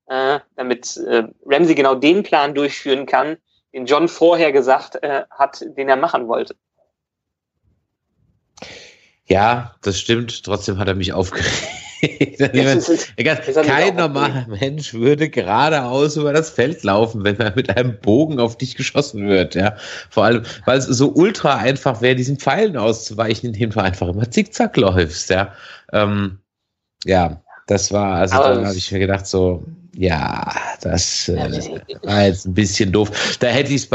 äh, 0.07 0.41
damit 0.57 0.97
äh, 0.97 1.25
Ramsey 1.45 1.75
genau 1.75 1.95
den 1.95 2.23
Plan 2.23 2.55
durchführen 2.55 3.07
kann, 3.07 3.37
den 3.73 3.87
John 3.87 4.09
vorher 4.09 4.53
gesagt 4.53 5.03
äh, 5.03 5.25
hat, 5.31 5.61
den 5.77 5.89
er 5.89 5.97
machen 5.97 6.29
wollte. 6.29 6.55
Ja, 9.27 9.75
das 9.83 9.99
stimmt. 9.99 10.45
Trotzdem 10.45 10.79
hat 10.79 10.89
er 10.89 10.95
mich 10.95 11.13
aufgeregt. 11.13 11.69
Kein 13.67 13.97
normaler 13.97 14.47
Mensch 14.49 14.95
würde 14.95 15.29
geradeaus 15.29 16.17
über 16.17 16.33
das 16.33 16.51
Feld 16.51 16.83
laufen, 16.83 17.25
wenn 17.25 17.39
er 17.39 17.55
mit 17.55 17.77
einem 17.77 17.99
Bogen 18.01 18.41
auf 18.41 18.59
dich 18.59 18.77
geschossen 18.77 19.29
wird. 19.29 19.55
Ja, 19.55 19.77
vor 20.11 20.25
allem, 20.25 20.43
weil 20.65 20.79
es 20.79 20.87
so 20.87 21.13
ultra 21.13 21.57
einfach 21.57 22.01
wäre, 22.01 22.17
diesen 22.17 22.39
Pfeilen 22.39 22.77
auszuweichen, 22.77 23.53
indem 23.53 23.71
du 23.71 23.81
einfach 23.81 24.09
immer 24.09 24.31
zickzack 24.31 24.77
läufst. 24.77 25.31
Ja, 25.31 25.53
ähm, 25.93 26.39
ja, 27.05 27.43
das 27.67 27.93
war, 27.93 28.17
also 28.17 28.37
Aber 28.37 28.61
da 28.61 28.67
habe 28.67 28.77
ich 28.77 28.93
mir 28.93 28.99
gedacht, 28.99 29.27
so, 29.27 29.65
ja, 29.97 30.53
das 30.83 31.29
äh, 31.29 31.37
war 32.03 32.25
jetzt 32.25 32.47
ein 32.47 32.55
bisschen 32.55 32.93
doof. 32.93 33.37
Da 33.39 33.49
hätte 33.49 33.73
ich 33.73 33.83
es 33.83 33.89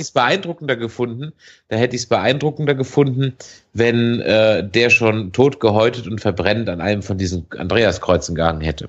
es 0.00 0.10
beeindruckender 0.10 0.76
gefunden. 0.76 1.32
Da 1.68 1.76
hätte 1.76 1.96
ich 1.96 2.02
es 2.02 2.08
beeindruckender 2.08 2.74
gefunden, 2.74 3.36
wenn 3.72 4.20
äh, 4.20 4.68
der 4.68 4.90
schon 4.90 5.32
tot 5.32 5.60
gehäutet 5.60 6.06
und 6.06 6.20
verbrennt 6.20 6.68
an 6.68 6.80
einem 6.80 7.02
von 7.02 7.18
diesen 7.18 7.46
Andreaskreuzen 7.56 8.34
gehangen 8.34 8.60
hätte. 8.60 8.88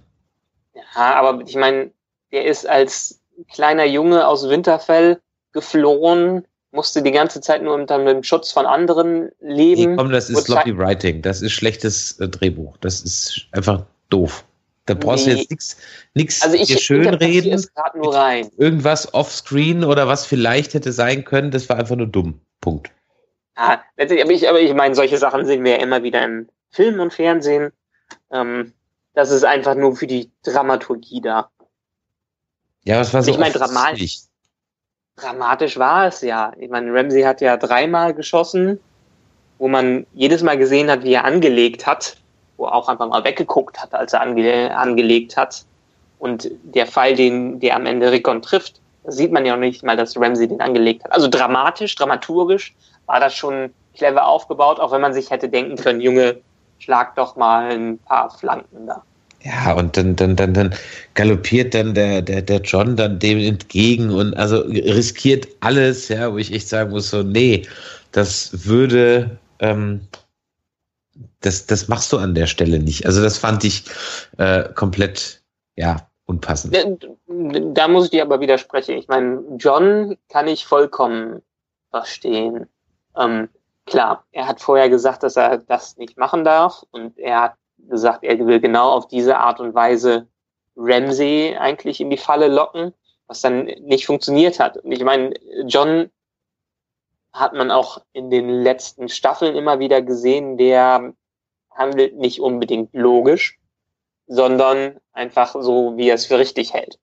Ja, 0.75 1.15
aber 1.15 1.41
ich 1.45 1.55
meine, 1.55 1.91
der 2.31 2.45
ist 2.45 2.67
als 2.67 3.19
kleiner 3.51 3.85
Junge 3.85 4.27
aus 4.27 4.47
Winterfell 4.47 5.19
geflohen, 5.51 6.45
musste 6.71 7.01
die 7.01 7.11
ganze 7.11 7.41
Zeit 7.41 7.63
nur 7.63 7.73
unter 7.73 8.03
dem 8.03 8.23
Schutz 8.23 8.51
von 8.51 8.65
anderen 8.65 9.29
leben. 9.39 9.91
Nee, 9.91 9.97
komm, 9.97 10.11
das 10.11 10.29
ist 10.29 10.45
sloppy 10.45 10.77
writing, 10.77 11.21
das 11.21 11.41
ist 11.41 11.53
schlechtes 11.53 12.19
äh, 12.19 12.27
Drehbuch, 12.27 12.77
das 12.77 13.01
ist 13.01 13.47
einfach 13.51 13.83
doof. 14.09 14.45
Da 14.87 14.93
brauchst 14.93 15.27
nee. 15.27 15.33
du 15.33 15.39
jetzt 15.39 15.51
nichts 15.51 15.77
nichts 16.13 16.41
also 16.41 16.55
ich, 16.55 16.81
schön 16.81 17.07
reden. 17.07 17.63
nur 17.93 18.15
rein. 18.15 18.49
Irgendwas 18.57 19.13
offscreen 19.13 19.83
oder 19.83 20.07
was 20.07 20.25
vielleicht 20.25 20.73
hätte 20.73 20.93
sein 20.93 21.25
können, 21.25 21.51
das 21.51 21.69
war 21.69 21.77
einfach 21.77 21.97
nur 21.97 22.07
dumm. 22.07 22.39
Punkt. 22.61 22.89
Ah, 23.55 23.79
aber 23.97 24.31
ich, 24.31 24.47
aber 24.47 24.61
ich 24.61 24.73
meine, 24.73 24.95
solche 24.95 25.17
Sachen 25.17 25.45
sehen 25.45 25.63
wir 25.63 25.73
ja 25.73 25.83
immer 25.83 26.03
wieder 26.03 26.23
im 26.23 26.47
Film 26.71 26.99
und 26.99 27.13
Fernsehen. 27.13 27.71
Ähm, 28.31 28.73
das 29.13 29.29
ist 29.29 29.43
einfach 29.43 29.75
nur 29.75 29.95
für 29.95 30.07
die 30.07 30.31
Dramaturgie 30.43 31.21
da. 31.21 31.49
Ja, 32.83 32.99
was 32.99 33.13
war 33.13 33.23
so? 33.23 33.31
Ich 33.31 33.37
meine, 33.37 33.53
dramatisch. 33.53 34.19
Dramatisch 35.17 35.77
war 35.77 36.07
es 36.07 36.21
ja. 36.21 36.53
Ich 36.59 36.69
meine, 36.69 36.93
Ramsey 36.93 37.23
hat 37.23 37.41
ja 37.41 37.57
dreimal 37.57 38.13
geschossen, 38.13 38.79
wo 39.57 39.67
man 39.67 40.05
jedes 40.13 40.43
Mal 40.43 40.57
gesehen 40.57 40.89
hat, 40.89 41.03
wie 41.03 41.13
er 41.13 41.25
angelegt 41.25 41.85
hat 41.85 42.17
wo 42.57 42.65
auch 42.65 42.89
einfach 42.89 43.07
mal 43.07 43.23
weggeguckt 43.23 43.81
hat, 43.81 43.93
als 43.93 44.13
er 44.13 44.21
ange 44.21 44.75
angelegt 44.75 45.37
hat. 45.37 45.65
Und 46.19 46.49
der 46.63 46.87
Fall, 46.87 47.15
den 47.15 47.59
der 47.59 47.75
am 47.75 47.85
Ende 47.85 48.11
Rickon 48.11 48.41
trifft, 48.41 48.81
sieht 49.05 49.31
man 49.31 49.45
ja 49.45 49.53
noch 49.53 49.61
nicht 49.61 49.83
mal, 49.83 49.95
dass 49.95 50.19
Ramsey 50.19 50.47
den 50.47 50.61
angelegt 50.61 51.03
hat. 51.03 51.11
Also 51.11 51.27
dramatisch, 51.27 51.95
dramaturgisch 51.95 52.75
war 53.05 53.19
das 53.19 53.35
schon 53.35 53.71
clever 53.95 54.27
aufgebaut, 54.27 54.79
auch 54.79 54.91
wenn 54.91 55.01
man 55.01 55.13
sich 55.13 55.29
hätte 55.29 55.49
denken 55.49 55.75
können, 55.77 56.01
Junge, 56.01 56.37
schlag 56.79 57.15
doch 57.15 57.35
mal 57.35 57.71
ein 57.71 57.97
paar 57.99 58.29
Flanken 58.29 58.87
da. 58.87 59.01
Ja, 59.43 59.73
und 59.73 59.95
dann, 59.95 60.15
dann, 60.15 60.35
dann, 60.35 60.53
dann 60.53 60.75
galoppiert 61.13 61.73
dann 61.73 61.93
der, 61.93 62.21
der, 62.21 62.41
der 62.41 62.59
John 62.61 62.95
dann 62.95 63.19
dem 63.19 63.37
entgegen 63.39 64.11
und 64.11 64.35
also 64.35 64.61
riskiert 64.61 65.47
alles, 65.61 66.09
ja, 66.09 66.31
wo 66.33 66.37
ich 66.37 66.51
echt 66.51 66.67
sagen 66.67 66.89
muss, 66.89 67.11
so, 67.11 67.23
nee, 67.23 67.65
das 68.11 68.65
würde, 68.65 69.37
ähm, 69.59 70.01
das, 71.41 71.65
das 71.65 71.87
machst 71.87 72.11
du 72.13 72.17
an 72.17 72.35
der 72.35 72.47
Stelle 72.47 72.79
nicht. 72.79 73.05
Also 73.05 73.21
das 73.21 73.37
fand 73.37 73.63
ich 73.63 73.85
äh, 74.37 74.69
komplett, 74.73 75.43
ja, 75.75 76.09
unpassend. 76.25 76.75
Da 77.27 77.87
muss 77.87 78.05
ich 78.05 78.11
dir 78.11 78.23
aber 78.23 78.39
widersprechen. 78.39 78.97
Ich 78.97 79.07
meine, 79.07 79.43
John 79.57 80.17
kann 80.29 80.47
ich 80.47 80.65
vollkommen 80.65 81.41
verstehen. 81.89 82.67
Ähm, 83.15 83.49
klar, 83.85 84.25
er 84.31 84.47
hat 84.47 84.61
vorher 84.61 84.89
gesagt, 84.89 85.23
dass 85.23 85.37
er 85.37 85.57
das 85.57 85.97
nicht 85.97 86.17
machen 86.17 86.43
darf 86.43 86.83
und 86.91 87.17
er 87.17 87.41
hat 87.41 87.53
gesagt, 87.77 88.23
er 88.23 88.37
will 88.45 88.59
genau 88.59 88.91
auf 88.91 89.07
diese 89.07 89.37
Art 89.37 89.59
und 89.59 89.73
Weise 89.73 90.27
Ramsey 90.75 91.55
eigentlich 91.57 92.01
in 92.01 92.09
die 92.09 92.17
Falle 92.17 92.47
locken, 92.47 92.93
was 93.27 93.41
dann 93.41 93.65
nicht 93.81 94.05
funktioniert 94.05 94.59
hat. 94.59 94.77
Und 94.77 94.91
ich 94.91 95.03
meine, 95.03 95.33
John 95.65 96.09
hat 97.39 97.53
man 97.53 97.71
auch 97.71 98.01
in 98.13 98.29
den 98.29 98.49
letzten 98.49 99.09
Staffeln 99.09 99.55
immer 99.55 99.79
wieder 99.79 100.01
gesehen, 100.01 100.57
der 100.57 101.13
handelt 101.71 102.17
nicht 102.17 102.41
unbedingt 102.41 102.93
logisch, 102.93 103.59
sondern 104.27 104.99
einfach 105.13 105.55
so, 105.59 105.95
wie 105.95 106.09
er 106.09 106.15
es 106.15 106.25
für 106.25 106.39
richtig 106.39 106.73
hält. 106.73 106.99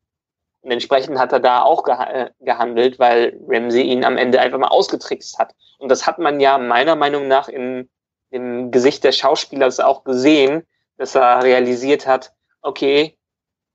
Und 0.63 0.71
entsprechend 0.71 1.19
hat 1.19 1.33
er 1.33 1.41
da 1.41 1.63
auch 1.63 1.87
äh, 1.87 2.31
gehandelt, 2.41 2.99
weil 2.99 3.39
Ramsey 3.47 3.83
ihn 3.83 4.05
am 4.05 4.17
Ende 4.17 4.41
einfach 4.41 4.59
mal 4.59 4.69
ausgetrickst 4.69 5.39
hat. 5.39 5.55
Und 5.79 5.91
das 5.91 6.07
hat 6.07 6.19
man 6.19 6.41
ja 6.41 6.59
meiner 6.59 6.97
Meinung 6.97 7.29
nach 7.29 7.49
in, 7.49 7.89
im 8.31 8.71
Gesicht 8.71 9.05
des 9.05 9.17
Schauspielers 9.17 9.79
auch 9.81 10.05
gesehen, 10.05 10.67
dass 10.97 11.15
er 11.15 11.43
realisiert 11.43 12.07
hat, 12.07 12.33
okay, 12.63 13.17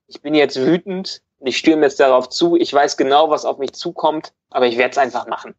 ich 0.08 0.20
bin 0.20 0.34
jetzt 0.34 0.60
wütend, 0.60 1.22
ich 1.38 1.56
stürme 1.56 1.82
jetzt 1.82 2.00
darauf 2.00 2.28
zu, 2.28 2.56
ich 2.56 2.72
weiß 2.72 2.96
genau, 2.96 3.30
was 3.30 3.44
auf 3.44 3.58
mich 3.58 3.72
zukommt, 3.72 4.32
aber 4.50 4.66
ich 4.66 4.76
werde 4.76 4.90
es 4.90 4.98
einfach 4.98 5.26
machen. 5.26 5.54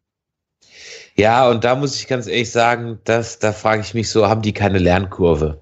Ja, 1.16 1.48
und 1.48 1.64
da 1.64 1.74
muss 1.74 1.96
ich 1.96 2.08
ganz 2.08 2.26
ehrlich 2.26 2.50
sagen, 2.50 2.98
dass, 3.04 3.38
da 3.38 3.52
frage 3.52 3.82
ich 3.82 3.94
mich 3.94 4.08
so, 4.10 4.28
haben 4.28 4.42
die 4.42 4.52
keine 4.52 4.78
Lernkurve? 4.78 5.60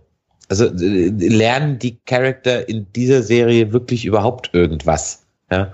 Also 0.49 0.67
äh, 0.67 1.09
lernen 1.09 1.79
die 1.79 1.99
Charakter 2.07 2.69
in 2.69 2.93
dieser 2.93 3.23
Serie 3.23 3.73
wirklich 3.73 4.05
überhaupt 4.05 4.51
irgendwas? 4.53 5.25
Ja. 5.51 5.73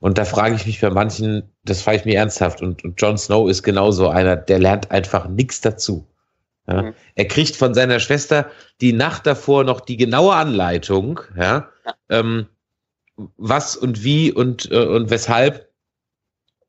Und 0.00 0.16
da 0.16 0.24
frage 0.24 0.54
ich 0.54 0.66
mich 0.66 0.80
bei 0.80 0.90
manchen, 0.90 1.42
das 1.64 1.82
frage 1.82 1.98
ich 1.98 2.04
mir 2.04 2.16
ernsthaft. 2.16 2.62
Und, 2.62 2.84
und 2.84 3.00
Jon 3.00 3.18
Snow 3.18 3.48
ist 3.48 3.62
genauso 3.62 4.08
einer, 4.08 4.36
der 4.36 4.58
lernt 4.58 4.90
einfach 4.90 5.28
nichts 5.28 5.60
dazu. 5.60 6.06
Ja. 6.66 6.82
Mhm. 6.82 6.94
Er 7.14 7.26
kriegt 7.26 7.56
von 7.56 7.74
seiner 7.74 7.98
Schwester 7.98 8.50
die 8.80 8.92
Nacht 8.92 9.26
davor 9.26 9.64
noch 9.64 9.80
die 9.80 9.96
genaue 9.96 10.34
Anleitung, 10.34 11.20
ja, 11.36 11.68
ja. 11.84 11.94
Ähm, 12.10 12.46
was 13.36 13.76
und 13.76 14.04
wie 14.04 14.30
und, 14.30 14.70
äh, 14.70 14.84
und 14.84 15.10
weshalb. 15.10 15.67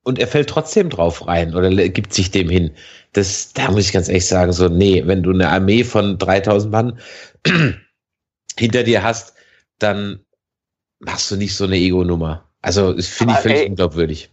Und 0.09 0.17
er 0.17 0.27
fällt 0.27 0.49
trotzdem 0.49 0.89
drauf 0.89 1.27
rein 1.27 1.53
oder 1.53 1.69
gibt 1.69 2.15
sich 2.15 2.31
dem 2.31 2.49
hin. 2.49 2.71
Das, 3.13 3.53
da 3.53 3.69
muss 3.69 3.85
ich 3.85 3.93
ganz 3.93 4.07
ehrlich 4.07 4.25
sagen, 4.25 4.51
so, 4.51 4.67
nee, 4.67 5.03
wenn 5.05 5.21
du 5.21 5.29
eine 5.29 5.49
Armee 5.49 5.83
von 5.83 6.17
3000 6.17 6.71
Mann 6.71 6.99
hinter 8.57 8.81
dir 8.81 9.03
hast, 9.03 9.35
dann 9.77 10.25
machst 10.97 11.29
du 11.29 11.35
nicht 11.35 11.55
so 11.55 11.65
eine 11.65 11.75
Ego-Nummer. 11.75 12.43
Also, 12.63 12.93
das 12.93 13.05
finde 13.05 13.35
ich 13.35 13.39
völlig 13.41 13.59
ey, 13.59 13.69
unglaubwürdig. 13.69 14.31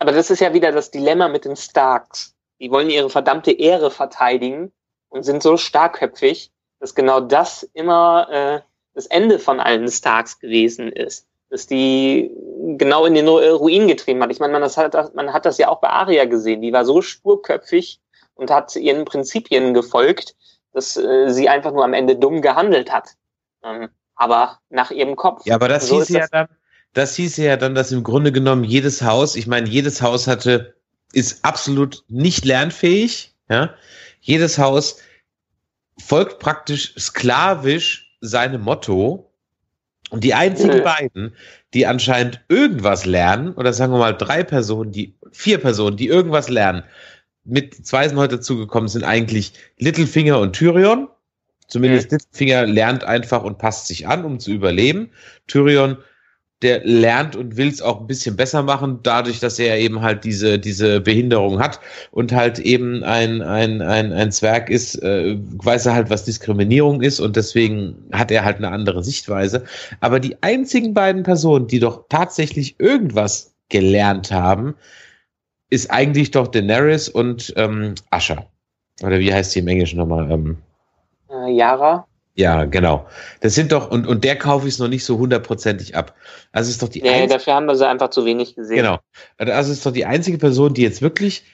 Aber 0.00 0.10
das 0.10 0.30
ist 0.30 0.40
ja 0.40 0.52
wieder 0.52 0.72
das 0.72 0.90
Dilemma 0.90 1.28
mit 1.28 1.44
den 1.44 1.54
Starks. 1.54 2.34
Die 2.58 2.72
wollen 2.72 2.90
ihre 2.90 3.08
verdammte 3.08 3.52
Ehre 3.52 3.92
verteidigen 3.92 4.72
und 5.10 5.22
sind 5.22 5.44
so 5.44 5.56
starkköpfig, 5.56 6.50
dass 6.80 6.96
genau 6.96 7.20
das 7.20 7.62
immer 7.72 8.28
äh, 8.32 8.60
das 8.94 9.06
Ende 9.06 9.38
von 9.38 9.60
allen 9.60 9.88
Starks 9.88 10.40
gewesen 10.40 10.90
ist. 10.90 11.28
Dass 11.54 11.68
die 11.68 12.32
genau 12.76 13.06
in 13.06 13.14
den 13.14 13.28
Ruin 13.28 13.86
getrieben 13.86 14.20
hat. 14.24 14.32
Ich 14.32 14.40
meine, 14.40 14.52
man, 14.52 14.62
das 14.62 14.76
hat, 14.76 15.14
man 15.14 15.32
hat 15.32 15.46
das 15.46 15.56
ja 15.58 15.68
auch 15.68 15.80
bei 15.80 15.88
Aria 15.88 16.24
gesehen. 16.24 16.62
Die 16.62 16.72
war 16.72 16.84
so 16.84 17.00
sturköpfig 17.00 18.00
und 18.34 18.50
hat 18.50 18.74
ihren 18.74 19.04
Prinzipien 19.04 19.72
gefolgt, 19.72 20.34
dass 20.72 20.96
äh, 20.96 21.30
sie 21.30 21.48
einfach 21.48 21.70
nur 21.70 21.84
am 21.84 21.92
Ende 21.92 22.16
dumm 22.16 22.42
gehandelt 22.42 22.92
hat. 22.92 23.10
Ähm, 23.62 23.88
aber 24.16 24.58
nach 24.68 24.90
ihrem 24.90 25.14
Kopf. 25.14 25.46
Ja, 25.46 25.54
aber 25.54 25.68
das 25.68 25.86
so 25.86 25.98
hieß 25.98 26.08
ja 26.08 26.26
dann, 26.26 26.48
das 26.92 27.14
hieß 27.14 27.36
ja 27.36 27.56
dann, 27.56 27.76
dass 27.76 27.92
im 27.92 28.02
Grunde 28.02 28.32
genommen 28.32 28.64
jedes 28.64 29.02
Haus, 29.02 29.36
ich 29.36 29.46
meine, 29.46 29.68
jedes 29.68 30.02
Haus 30.02 30.26
hatte, 30.26 30.74
ist 31.12 31.44
absolut 31.44 32.02
nicht 32.08 32.44
lernfähig, 32.44 33.32
ja. 33.48 33.74
Jedes 34.20 34.58
Haus 34.58 34.98
folgt 36.02 36.40
praktisch 36.40 36.94
sklavisch 36.98 38.16
seinem 38.20 38.62
Motto. 38.62 39.30
Und 40.14 40.22
die 40.22 40.34
einzigen 40.34 40.78
mhm. 40.78 40.84
beiden, 40.84 41.34
die 41.74 41.88
anscheinend 41.88 42.44
irgendwas 42.48 43.04
lernen, 43.04 43.52
oder 43.54 43.72
sagen 43.72 43.92
wir 43.92 43.98
mal 43.98 44.12
drei 44.12 44.44
Personen, 44.44 44.92
die, 44.92 45.18
vier 45.32 45.58
Personen, 45.58 45.96
die 45.96 46.06
irgendwas 46.06 46.48
lernen, 46.48 46.84
mit 47.42 47.84
zwei 47.84 48.06
sind 48.06 48.16
heute 48.16 48.36
dazugekommen, 48.36 48.88
sind 48.88 49.02
eigentlich 49.02 49.54
Littlefinger 49.76 50.38
und 50.38 50.52
Tyrion. 50.52 51.08
Zumindest 51.66 52.12
mhm. 52.12 52.18
Littlefinger 52.18 52.66
lernt 52.66 53.02
einfach 53.02 53.42
und 53.42 53.58
passt 53.58 53.88
sich 53.88 54.06
an, 54.06 54.24
um 54.24 54.38
zu 54.38 54.52
überleben. 54.52 55.10
Tyrion 55.48 55.96
der 56.62 56.84
lernt 56.84 57.36
und 57.36 57.56
will 57.56 57.68
es 57.68 57.82
auch 57.82 58.00
ein 58.00 58.06
bisschen 58.06 58.36
besser 58.36 58.62
machen, 58.62 59.00
dadurch, 59.02 59.40
dass 59.40 59.58
er 59.58 59.78
eben 59.78 60.00
halt 60.00 60.24
diese, 60.24 60.58
diese 60.58 61.00
Behinderung 61.00 61.58
hat 61.58 61.80
und 62.10 62.32
halt 62.32 62.58
eben 62.58 63.02
ein, 63.04 63.42
ein, 63.42 63.82
ein, 63.82 64.12
ein 64.12 64.32
Zwerg 64.32 64.70
ist, 64.70 65.02
äh, 65.02 65.36
weiß 65.38 65.86
er 65.86 65.94
halt, 65.94 66.10
was 66.10 66.24
Diskriminierung 66.24 67.02
ist 67.02 67.20
und 67.20 67.36
deswegen 67.36 67.96
hat 68.12 68.30
er 68.30 68.44
halt 68.44 68.58
eine 68.58 68.70
andere 68.70 69.04
Sichtweise. 69.04 69.64
Aber 70.00 70.20
die 70.20 70.42
einzigen 70.42 70.94
beiden 70.94 71.22
Personen, 71.22 71.66
die 71.66 71.80
doch 71.80 72.04
tatsächlich 72.08 72.78
irgendwas 72.78 73.54
gelernt 73.68 74.30
haben, 74.30 74.74
ist 75.70 75.90
eigentlich 75.90 76.30
doch 76.30 76.48
Daenerys 76.48 77.08
und 77.08 77.52
ähm, 77.56 77.94
Asher. 78.10 78.46
Oder 79.02 79.18
wie 79.18 79.34
heißt 79.34 79.50
sie 79.52 79.58
im 79.58 79.68
Englischen 79.68 79.98
nochmal? 79.98 80.30
Ähm, 80.30 80.58
äh, 81.28 81.50
Yara. 81.52 82.06
Ja, 82.36 82.64
genau. 82.64 83.06
Das 83.40 83.54
sind 83.54 83.70
doch, 83.70 83.90
und, 83.90 84.06
und 84.06 84.24
der 84.24 84.36
kaufe 84.36 84.66
ich 84.66 84.74
es 84.74 84.80
noch 84.80 84.88
nicht 84.88 85.04
so 85.04 85.18
hundertprozentig 85.18 85.96
ab. 85.96 86.14
Also 86.50 86.70
ist 86.70 86.82
doch 86.82 86.88
die 86.88 87.00
Nee, 87.00 87.28
dafür 87.28 87.54
haben 87.54 87.66
wir 87.66 87.76
sie 87.76 87.86
einfach 87.86 88.10
zu 88.10 88.24
wenig 88.24 88.56
gesehen. 88.56 88.76
Genau. 88.76 88.98
Also 89.38 89.72
ist 89.72 89.86
doch 89.86 89.92
die 89.92 90.04
einzige 90.04 90.38
Person, 90.38 90.74
die 90.74 90.82
jetzt 90.82 91.00
wirklich, 91.00 91.44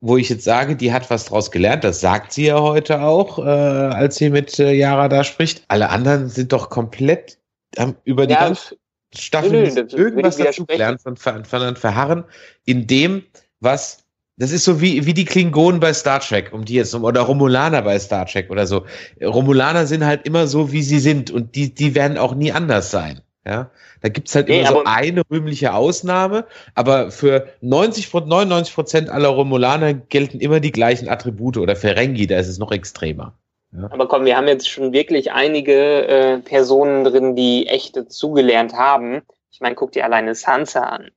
wo 0.00 0.16
ich 0.16 0.30
jetzt 0.30 0.44
sage, 0.44 0.76
die 0.76 0.94
hat 0.94 1.10
was 1.10 1.26
draus 1.26 1.50
gelernt, 1.50 1.84
das 1.84 2.00
sagt 2.00 2.32
sie 2.32 2.46
ja 2.46 2.58
heute 2.58 3.02
auch, 3.02 3.38
äh, 3.38 3.42
als 3.42 4.16
sie 4.16 4.30
mit 4.30 4.58
äh, 4.58 4.72
Yara 4.72 5.08
da 5.08 5.24
spricht. 5.24 5.64
Alle 5.68 5.90
anderen 5.90 6.28
sind 6.28 6.52
doch 6.52 6.70
komplett 6.70 7.38
haben 7.78 7.96
über 8.04 8.26
die 8.26 8.34
ja, 8.34 8.40
ganze 8.40 8.76
Staffel 9.14 9.50
nö, 9.50 9.86
nö, 9.90 9.96
irgendwas 9.96 10.36
dazu 10.36 10.66
gelernt 10.66 11.00
ver, 11.16 11.44
verharren 11.44 12.24
in 12.64 12.86
dem, 12.86 13.24
was 13.60 14.04
das 14.40 14.52
ist 14.52 14.64
so 14.64 14.80
wie, 14.80 15.04
wie 15.04 15.12
die 15.12 15.26
Klingonen 15.26 15.80
bei 15.80 15.92
Star 15.92 16.18
Trek, 16.18 16.52
um 16.52 16.64
die 16.64 16.72
jetzt, 16.74 16.94
oder 16.94 17.20
Romulaner 17.20 17.82
bei 17.82 17.98
Star 17.98 18.24
Trek 18.24 18.50
oder 18.50 18.66
so. 18.66 18.86
Romulaner 19.22 19.86
sind 19.86 20.06
halt 20.06 20.26
immer 20.26 20.46
so, 20.46 20.72
wie 20.72 20.82
sie 20.82 20.98
sind 20.98 21.30
und 21.30 21.54
die, 21.56 21.74
die 21.74 21.94
werden 21.94 22.16
auch 22.16 22.34
nie 22.34 22.50
anders 22.50 22.90
sein. 22.90 23.20
Ja, 23.46 23.70
da 24.00 24.08
gibt's 24.08 24.34
halt 24.34 24.48
nee, 24.48 24.60
immer 24.60 24.68
so 24.70 24.84
eine 24.84 25.22
rühmliche 25.30 25.74
Ausnahme, 25.74 26.46
aber 26.74 27.10
für 27.10 27.48
90, 27.60 28.12
99 28.12 28.74
Prozent 28.74 29.10
aller 29.10 29.28
Romulaner 29.28 29.92
gelten 29.92 30.40
immer 30.40 30.60
die 30.60 30.72
gleichen 30.72 31.08
Attribute 31.08 31.58
oder 31.58 31.76
Ferengi, 31.76 32.26
da 32.26 32.38
ist 32.38 32.48
es 32.48 32.58
noch 32.58 32.72
extremer. 32.72 33.34
Ja. 33.72 33.90
Aber 33.90 34.08
komm, 34.08 34.24
wir 34.24 34.38
haben 34.38 34.48
jetzt 34.48 34.68
schon 34.68 34.92
wirklich 34.94 35.32
einige 35.32 36.06
äh, 36.06 36.38
Personen 36.38 37.04
drin, 37.04 37.36
die 37.36 37.66
echt 37.66 38.10
zugelernt 38.10 38.72
haben. 38.72 39.22
Ich 39.50 39.60
meine, 39.60 39.74
guck 39.74 39.92
dir 39.92 40.04
alleine 40.04 40.34
Sansa 40.34 40.80
an 40.80 41.10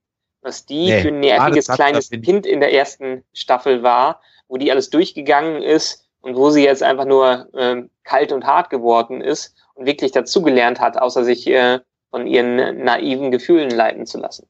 was 0.44 0.66
die 0.66 0.86
nee, 0.86 1.00
für 1.00 1.08
ein 1.08 1.20
nerviges 1.20 1.66
kleines 1.66 2.10
Kind 2.10 2.46
in 2.46 2.60
der 2.60 2.72
ersten 2.72 3.24
Staffel 3.32 3.82
war, 3.82 4.20
wo 4.46 4.56
die 4.58 4.70
alles 4.70 4.90
durchgegangen 4.90 5.62
ist 5.62 6.06
und 6.20 6.36
wo 6.36 6.50
sie 6.50 6.64
jetzt 6.64 6.82
einfach 6.82 7.06
nur 7.06 7.48
äh, 7.54 7.82
kalt 8.04 8.30
und 8.30 8.44
hart 8.44 8.70
geworden 8.70 9.20
ist 9.20 9.54
und 9.74 9.86
wirklich 9.86 10.12
dazugelernt 10.12 10.80
hat, 10.80 10.98
außer 10.98 11.24
sich 11.24 11.46
äh, 11.46 11.80
von 12.10 12.26
ihren 12.26 12.84
naiven 12.84 13.30
Gefühlen 13.30 13.70
leiten 13.70 14.06
zu 14.06 14.18
lassen. 14.18 14.46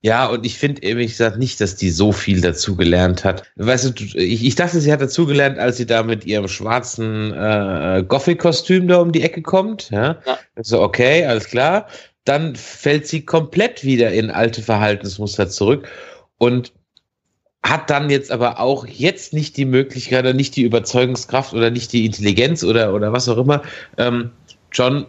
Ja, 0.00 0.26
und 0.26 0.46
ich 0.46 0.56
finde 0.58 0.82
ehrlich 0.82 1.10
gesagt 1.12 1.38
nicht, 1.38 1.60
dass 1.60 1.74
die 1.74 1.90
so 1.90 2.12
viel 2.12 2.40
dazugelernt 2.40 3.24
hat. 3.24 3.42
Weißt 3.56 3.84
du, 3.84 4.04
ich, 4.16 4.44
ich 4.44 4.54
dachte, 4.54 4.80
sie 4.80 4.92
hat 4.92 5.00
dazugelernt, 5.00 5.58
als 5.58 5.76
sie 5.76 5.86
da 5.86 6.04
mit 6.04 6.24
ihrem 6.24 6.46
schwarzen 6.46 7.32
äh, 7.32 8.04
Gothic-Kostüm 8.06 8.86
da 8.86 8.98
um 8.98 9.10
die 9.10 9.22
Ecke 9.22 9.42
kommt. 9.42 9.90
Ja, 9.90 10.18
ja. 10.24 10.38
so 10.60 10.82
okay, 10.82 11.24
alles 11.24 11.48
klar 11.48 11.88
dann 12.28 12.56
fällt 12.56 13.06
sie 13.06 13.24
komplett 13.24 13.84
wieder 13.84 14.10
in 14.10 14.30
alte 14.30 14.62
Verhaltensmuster 14.62 15.48
zurück 15.48 15.88
und 16.36 16.72
hat 17.62 17.90
dann 17.90 18.10
jetzt 18.10 18.30
aber 18.30 18.60
auch 18.60 18.86
jetzt 18.86 19.32
nicht 19.32 19.56
die 19.56 19.64
Möglichkeit 19.64 20.20
oder 20.20 20.32
nicht 20.32 20.56
die 20.56 20.62
Überzeugungskraft 20.62 21.54
oder 21.54 21.70
nicht 21.70 21.92
die 21.92 22.06
Intelligenz 22.06 22.62
oder, 22.62 22.94
oder 22.94 23.12
was 23.12 23.28
auch 23.28 23.38
immer, 23.38 23.62
ähm, 23.96 24.30
John 24.72 25.06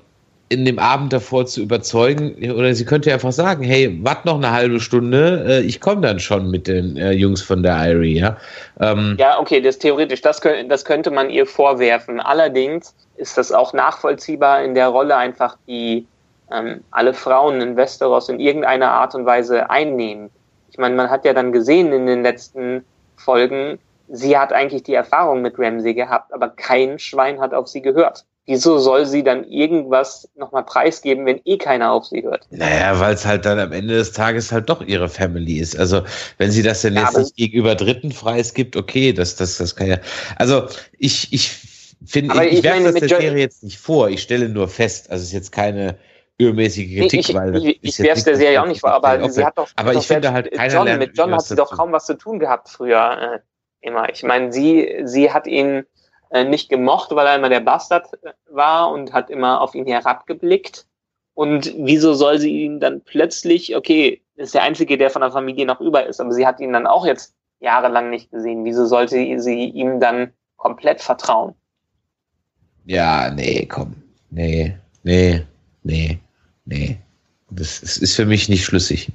in 0.49 0.65
dem 0.65 0.79
Abend 0.79 1.13
davor 1.13 1.45
zu 1.45 1.62
überzeugen. 1.62 2.51
Oder 2.51 2.73
sie 2.73 2.84
könnte 2.84 3.13
einfach 3.13 3.32
sagen, 3.32 3.63
hey, 3.63 3.99
wart 4.01 4.25
noch 4.25 4.36
eine 4.36 4.51
halbe 4.51 4.79
Stunde, 4.79 5.45
äh, 5.47 5.62
ich 5.62 5.79
komme 5.79 6.01
dann 6.01 6.19
schon 6.19 6.49
mit 6.49 6.67
den 6.67 6.97
äh, 6.97 7.12
Jungs 7.12 7.43
von 7.43 7.62
der 7.62 7.75
Irie, 7.91 8.19
ja. 8.19 8.38
Ähm, 8.79 9.15
ja, 9.19 9.39
okay, 9.39 9.62
das 9.62 9.77
theoretisch, 9.77 10.21
das, 10.21 10.41
das 10.67 10.86
könnte 10.86 11.12
man 11.12 11.29
ihr 11.29 11.45
vorwerfen. 11.45 12.19
Allerdings 12.19 12.95
ist 13.17 13.38
das 13.38 13.51
auch 13.51 13.73
nachvollziehbar 13.73 14.63
in 14.63 14.73
der 14.73 14.88
Rolle 14.88 15.15
einfach 15.15 15.55
die 15.67 16.08
ähm, 16.51 16.83
alle 16.91 17.13
Frauen 17.13 17.62
in 17.62 17.75
Westeros 17.75 18.29
in 18.29 18.39
irgendeiner 18.39 18.91
Art 18.91 19.15
und 19.15 19.25
Weise 19.25 19.69
einnehmen. 19.69 20.29
Ich 20.71 20.77
meine, 20.77 20.95
man 20.95 21.09
hat 21.09 21.25
ja 21.25 21.33
dann 21.33 21.51
gesehen 21.51 21.91
in 21.91 22.05
den 22.05 22.23
letzten 22.23 22.83
Folgen, 23.15 23.79
sie 24.07 24.38
hat 24.38 24.53
eigentlich 24.53 24.83
die 24.83 24.93
Erfahrung 24.93 25.41
mit 25.41 25.57
Ramsey 25.57 25.93
gehabt, 25.93 26.33
aber 26.33 26.49
kein 26.49 26.99
Schwein 26.99 27.39
hat 27.39 27.53
auf 27.53 27.67
sie 27.67 27.81
gehört. 27.81 28.25
Wieso 28.45 28.79
soll 28.79 29.05
sie 29.05 29.23
dann 29.23 29.43
irgendwas 29.43 30.27
nochmal 30.35 30.63
preisgeben, 30.63 31.27
wenn 31.27 31.39
eh 31.45 31.59
keiner 31.59 31.91
auf 31.91 32.05
sie 32.05 32.23
hört? 32.23 32.47
Naja, 32.49 32.99
weil 32.99 33.13
es 33.13 33.23
halt 33.23 33.45
dann 33.45 33.59
am 33.59 33.71
Ende 33.71 33.93
des 33.93 34.12
Tages 34.12 34.51
halt 34.51 34.69
doch 34.69 34.81
ihre 34.81 35.07
Family 35.07 35.59
ist. 35.59 35.77
Also, 35.77 36.01
wenn 36.39 36.49
sie 36.49 36.63
das 36.63 36.81
denn 36.81 36.95
ja, 36.95 37.03
jetzt 37.03 37.15
nicht 37.15 37.35
gegenüber 37.35 37.75
Dritten 37.75 38.09
preisgibt, 38.09 38.75
okay, 38.75 39.13
das, 39.13 39.35
das, 39.35 39.59
das 39.59 39.75
kann 39.75 39.85
ja. 39.85 39.97
Also, 40.38 40.65
ich, 40.97 41.31
ich 41.31 41.51
finde, 42.03 42.43
ich, 42.43 42.53
ich 42.53 42.63
werfe 42.63 42.91
das 42.91 42.95
der 42.95 43.09
Serie 43.09 43.38
jetzt 43.38 43.63
nicht 43.63 43.77
vor. 43.77 44.09
Ich 44.09 44.23
stelle 44.23 44.49
nur 44.49 44.67
fest, 44.67 45.12
also 45.12 45.21
es 45.21 45.27
ist 45.27 45.33
jetzt 45.33 45.51
keine 45.51 45.99
übermäßige 46.39 46.99
Kritik, 46.99 47.30
ich, 47.30 47.36
weil 47.36 47.56
ich, 47.56 47.80
ich 47.82 47.99
werfe 47.99 48.23
der 48.23 48.36
Serie 48.36 48.62
auch 48.62 48.67
nicht 48.67 48.82
vor, 48.82 48.91
aber 48.91 49.30
sie 49.30 49.45
hat 49.45 49.58
doch, 49.58 49.69
aber 49.75 49.93
ich 49.93 50.08
finde 50.08 50.32
halt 50.32 50.49
John, 50.71 50.86
lernt, 50.86 50.99
mit 50.99 51.17
John 51.17 51.34
hat 51.34 51.43
sie 51.43 51.56
doch 51.56 51.71
kaum 51.71 51.91
was 51.91 52.06
zu 52.06 52.17
tun 52.17 52.39
gehabt 52.39 52.69
früher 52.69 53.34
äh, 53.34 53.39
immer. 53.82 54.10
Ich 54.10 54.23
meine, 54.23 54.52
sie 54.52 55.02
sie 55.04 55.32
hat 55.32 55.45
ihn 55.47 55.86
äh, 56.32 56.45
nicht 56.45 56.69
gemocht, 56.69 57.12
weil 57.12 57.28
er 57.28 57.36
immer 57.36 57.49
der 57.49 57.60
Bastard 57.60 58.08
äh, 58.23 58.32
war 58.49 58.89
und 58.91 59.13
hat 59.13 59.30
immer 59.30 59.62
auf 59.62 59.75
ihn 59.75 59.86
herabgeblickt. 59.86 60.86
Und 61.34 61.73
wieso 61.78 62.13
soll 62.13 62.39
sie 62.39 62.63
ihn 62.63 62.80
dann 62.80 63.02
plötzlich, 63.02 63.75
okay, 63.75 64.21
ist 64.36 64.54
der 64.54 64.63
Einzige, 64.63 64.97
der 64.97 65.10
von 65.10 65.21
der 65.21 65.32
Familie 65.32 65.65
noch 65.65 65.82
über 65.82 66.06
ist, 66.06 66.19
aber 66.19 66.32
sie 66.32 66.47
hat 66.47 66.60
ihn 66.60 66.73
dann 66.73 66.88
auch 66.88 67.06
jetzt 67.06 67.36
jahrelang 67.60 68.10
nicht 68.10 68.32
gesehen. 68.32 68.63
Wieso 68.65 68.86
sollte 68.86 69.15
sie 69.39 69.65
ihm 69.65 69.99
dann 69.99 70.32
komplett 70.58 71.02
vertrauen? 71.02 71.56
Ja, 72.86 73.30
nee, 73.30 73.65
komm. 73.65 73.95
nee, 74.30 74.78
nee, 75.04 75.45
nee, 75.84 76.19
nee. 76.69 76.97
Das 77.51 77.82
ist 77.82 78.15
für 78.15 78.25
mich 78.25 78.47
nicht 78.47 78.63
schlüssig. 78.63 79.12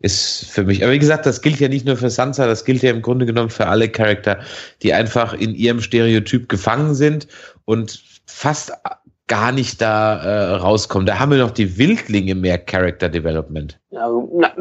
Ist 0.00 0.46
für 0.50 0.64
mich, 0.64 0.82
aber 0.82 0.92
wie 0.92 0.98
gesagt, 0.98 1.26
das 1.26 1.42
gilt 1.42 1.60
ja 1.60 1.68
nicht 1.68 1.84
nur 1.84 1.96
für 1.96 2.08
Sansa, 2.08 2.46
das 2.46 2.64
gilt 2.64 2.82
ja 2.82 2.90
im 2.90 3.02
Grunde 3.02 3.26
genommen 3.26 3.50
für 3.50 3.66
alle 3.66 3.88
Charakter, 3.88 4.40
die 4.82 4.94
einfach 4.94 5.34
in 5.34 5.54
ihrem 5.54 5.80
Stereotyp 5.80 6.48
gefangen 6.48 6.94
sind 6.94 7.28
und 7.66 8.02
fast 8.24 8.72
gar 9.26 9.52
nicht 9.52 9.80
da 9.80 10.22
äh, 10.22 10.54
rauskommen. 10.56 11.06
Da 11.06 11.18
haben 11.18 11.30
wir 11.30 11.38
noch 11.38 11.50
die 11.50 11.78
Wildlinge 11.78 12.34
mehr 12.34 12.58
Character 12.58 13.08
Development. 13.08 13.78
Ja, 13.90 14.10
na, 14.32 14.52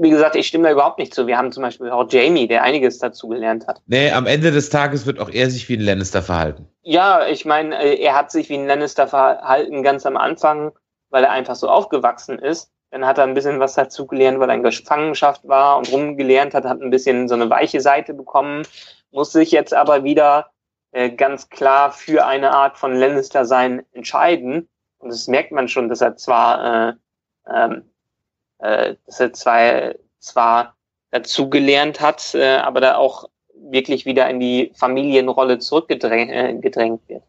wie 0.00 0.10
gesagt, 0.10 0.36
ich 0.36 0.46
stimme 0.46 0.64
da 0.64 0.72
überhaupt 0.72 0.98
nicht 0.98 1.14
zu. 1.14 1.26
Wir 1.26 1.36
haben 1.36 1.52
zum 1.52 1.62
Beispiel 1.62 1.90
auch 1.90 2.10
Jamie, 2.10 2.46
der 2.46 2.62
einiges 2.62 2.98
dazu 2.98 3.28
gelernt 3.28 3.66
hat. 3.66 3.82
Nee, 3.86 4.10
am 4.10 4.26
Ende 4.26 4.50
des 4.50 4.70
Tages 4.70 5.06
wird 5.06 5.18
auch 5.18 5.30
er 5.30 5.50
sich 5.50 5.68
wie 5.68 5.76
ein 5.76 5.80
Lannister 5.80 6.22
verhalten. 6.22 6.66
Ja, 6.82 7.26
ich 7.26 7.44
meine, 7.44 7.76
äh, 7.78 8.00
er 8.00 8.14
hat 8.14 8.30
sich 8.30 8.48
wie 8.48 8.54
ein 8.54 8.66
Lannister 8.66 9.06
verhalten 9.06 9.82
ganz 9.82 10.06
am 10.06 10.16
Anfang, 10.16 10.72
weil 11.10 11.24
er 11.24 11.30
einfach 11.30 11.54
so 11.54 11.68
aufgewachsen 11.68 12.38
ist. 12.38 12.70
Dann 12.90 13.06
hat 13.06 13.18
er 13.18 13.24
ein 13.24 13.34
bisschen 13.34 13.60
was 13.60 13.74
dazu 13.74 14.06
gelernt, 14.06 14.38
weil 14.38 14.48
er 14.48 14.54
in 14.54 14.62
Gefangenschaft 14.62 15.46
war 15.46 15.78
und 15.78 15.90
rumgelernt 15.92 16.54
hat, 16.54 16.64
hat 16.64 16.80
ein 16.80 16.90
bisschen 16.90 17.28
so 17.28 17.34
eine 17.34 17.50
weiche 17.50 17.80
Seite 17.80 18.14
bekommen, 18.14 18.62
muss 19.10 19.32
sich 19.32 19.50
jetzt 19.50 19.74
aber 19.74 20.04
wieder 20.04 20.50
äh, 20.92 21.10
ganz 21.10 21.48
klar 21.48 21.92
für 21.92 22.26
eine 22.26 22.52
Art 22.52 22.78
von 22.78 22.94
Lannister 22.94 23.44
sein 23.44 23.84
entscheiden. 23.92 24.68
Und 24.98 25.10
das 25.10 25.28
merkt 25.28 25.52
man 25.52 25.68
schon, 25.68 25.88
dass 25.88 26.00
er 26.00 26.16
zwar, 26.16 26.88
äh, 26.88 26.92
ähm, 27.52 27.90
äh, 28.58 28.94
dass 29.04 29.20
er 29.20 29.32
zwar, 29.32 29.94
zwar 30.20 30.76
dazugelernt 31.10 32.00
hat, 32.00 32.34
äh, 32.34 32.56
aber 32.56 32.80
da 32.80 32.96
auch 32.96 33.28
wirklich 33.54 34.06
wieder 34.06 34.28
in 34.30 34.40
die 34.40 34.72
Familienrolle 34.74 35.58
zurückgedrängt 35.58 36.30
äh, 36.30 36.98
wird. 37.08 37.22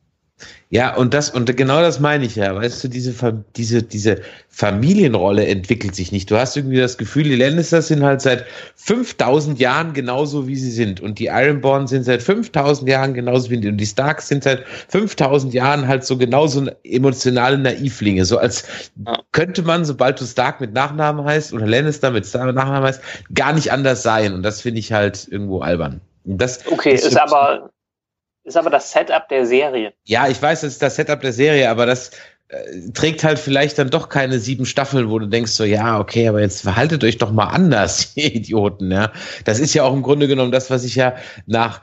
Ja, 0.70 0.96
und 0.96 1.14
das, 1.14 1.30
und 1.30 1.56
genau 1.56 1.82
das 1.82 2.00
meine 2.00 2.26
ich 2.26 2.36
ja. 2.36 2.54
Weißt 2.54 2.84
du, 2.84 2.90
diese, 2.90 3.14
diese, 3.56 3.84
diese 3.84 4.22
Familienrolle 4.50 5.48
entwickelt 5.48 5.96
sich 5.96 6.12
nicht. 6.12 6.30
Du 6.30 6.38
hast 6.38 6.58
irgendwie 6.58 6.78
das 6.78 6.98
Gefühl, 6.98 7.24
die 7.24 7.36
Lannisters 7.36 7.88
sind 7.88 8.04
halt 8.04 8.22
seit 8.22 8.46
5000 8.76 9.60
Jahren 9.60 9.94
genauso, 9.94 10.48
wie 10.48 10.58
sie 10.58 10.72
sind. 10.72 11.00
Und 11.00 11.20
die 11.20 11.28
Ironborn 11.28 11.88
sind 11.88 12.04
seit 12.04 12.22
5000 12.22 12.90
Jahren 12.90 13.14
genauso 13.14 13.50
wie 13.50 13.58
die. 13.58 13.70
Und 13.70 13.78
die 13.78 13.86
Starks 13.86 14.28
sind 14.28 14.44
seit 14.44 14.66
5000 14.90 15.54
Jahren 15.54 15.88
halt 15.88 16.04
so 16.04 16.18
genauso 16.18 16.68
emotionale 16.84 17.58
Naivlinge. 17.58 18.26
So 18.26 18.38
als 18.38 18.66
könnte 19.32 19.64
man, 19.64 19.86
sobald 19.86 20.20
du 20.20 20.26
Stark 20.26 20.60
mit 20.60 20.74
Nachnamen 20.74 21.26
heißt 21.26 21.54
oder 21.54 21.66
Lannister 21.66 22.12
mit 22.12 22.32
Nachnamen 22.34 22.84
heißt, 22.84 23.02
gar 23.34 23.54
nicht 23.54 23.72
anders 23.72 24.04
sein. 24.04 24.34
Und 24.34 24.44
das 24.44 24.62
finde 24.62 24.80
ich 24.80 24.92
halt 24.92 25.28
irgendwo 25.32 25.62
albern. 25.62 26.02
Das, 26.26 26.68
okay, 26.68 26.92
das 26.92 27.06
ist 27.06 27.18
aber, 27.18 27.70
ist 28.48 28.58
aber 28.58 28.70
das 28.70 28.92
Setup 28.92 29.28
der 29.30 29.46
Serie. 29.46 29.94
Ja, 30.06 30.28
ich 30.28 30.42
weiß, 30.42 30.62
das 30.62 30.74
ist 30.74 30.82
das 30.82 30.96
Setup 30.96 31.20
der 31.22 31.34
Serie, 31.34 31.70
aber 31.70 31.86
das 31.86 32.12
äh, 32.48 32.92
trägt 32.94 33.24
halt 33.24 33.40
vielleicht 33.40 33.78
dann 33.78 33.90
doch 33.90 34.10
keine 34.10 34.40
sieben 34.40 34.66
Staffeln, 34.66 35.10
wo 35.10 35.20
du 35.20 35.28
denkst 35.28 35.52
so, 35.52 35.66
ja, 35.66 36.00
okay, 36.00 36.28
aber 36.30 36.40
jetzt 36.40 36.62
verhaltet 36.62 37.04
euch 37.04 37.18
doch 37.18 37.32
mal 37.32 37.48
anders, 37.48 38.12
ihr 38.16 38.34
Idioten, 38.34 38.92
ja. 38.92 39.12
Das 39.44 39.60
ist 39.60 39.74
ja 39.74 39.84
auch 39.84 39.94
im 39.94 40.02
Grunde 40.02 40.28
genommen 40.28 40.52
das, 40.52 40.70
was 40.70 40.84
ich 40.84 40.96
ja 40.96 41.16
nach 41.46 41.82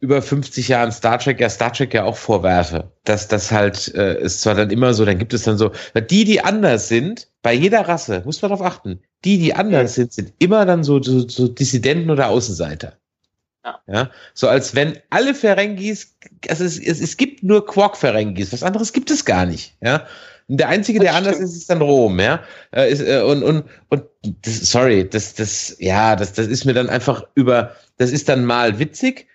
über 0.00 0.20
50 0.20 0.68
Jahren 0.68 0.92
Star 0.92 1.18
Trek 1.18 1.40
ja 1.40 1.48
Star 1.48 1.72
Trek 1.72 1.94
ja 1.94 2.04
auch 2.04 2.16
vorwerfe, 2.16 2.92
dass 3.04 3.26
das 3.28 3.50
halt 3.50 3.94
äh, 3.94 4.20
ist 4.20 4.42
zwar 4.42 4.54
dann 4.54 4.68
immer 4.68 4.92
so, 4.92 5.06
dann 5.06 5.18
gibt 5.18 5.32
es 5.32 5.44
dann 5.44 5.56
so 5.56 5.72
die, 6.10 6.24
die 6.26 6.42
anders 6.42 6.88
sind, 6.88 7.28
bei 7.40 7.54
jeder 7.54 7.88
Rasse 7.88 8.20
muss 8.26 8.42
man 8.42 8.50
darauf 8.50 8.66
achten, 8.66 9.00
die, 9.24 9.38
die 9.38 9.54
anders 9.54 9.94
sind, 9.94 10.12
sind 10.12 10.34
immer 10.38 10.66
dann 10.66 10.84
so, 10.84 11.02
so, 11.02 11.26
so 11.26 11.48
Dissidenten 11.48 12.10
oder 12.10 12.28
Außenseiter. 12.28 12.98
Ja. 13.64 13.80
ja. 13.86 14.10
So 14.34 14.48
als 14.48 14.74
wenn 14.74 14.98
alle 15.10 15.34
Ferengis, 15.34 16.16
also 16.48 16.64
es, 16.64 16.78
es, 16.78 17.00
es 17.00 17.16
gibt 17.16 17.42
nur 17.42 17.66
Quark-Ferengis, 17.66 18.52
was 18.52 18.62
anderes 18.62 18.92
gibt 18.92 19.10
es 19.10 19.24
gar 19.24 19.46
nicht. 19.46 19.76
Ja. 19.80 20.06
Und 20.48 20.58
der 20.58 20.68
einzige, 20.68 21.00
der 21.00 21.14
anders 21.14 21.38
ist, 21.38 21.56
ist 21.56 21.70
dann 21.70 21.80
Rom, 21.80 22.20
ja. 22.20 22.42
Äh, 22.72 22.92
ist, 22.92 23.00
äh, 23.00 23.22
und, 23.22 23.42
und, 23.42 23.64
und 23.88 24.04
das, 24.42 24.70
sorry, 24.70 25.08
das, 25.08 25.34
das, 25.34 25.76
ja, 25.78 26.16
das, 26.16 26.34
das 26.34 26.48
ist 26.48 26.66
mir 26.66 26.74
dann 26.74 26.90
einfach 26.90 27.24
über, 27.34 27.74
das 27.96 28.10
ist 28.10 28.28
dann 28.28 28.44
mal 28.44 28.78
witzig, 28.78 29.26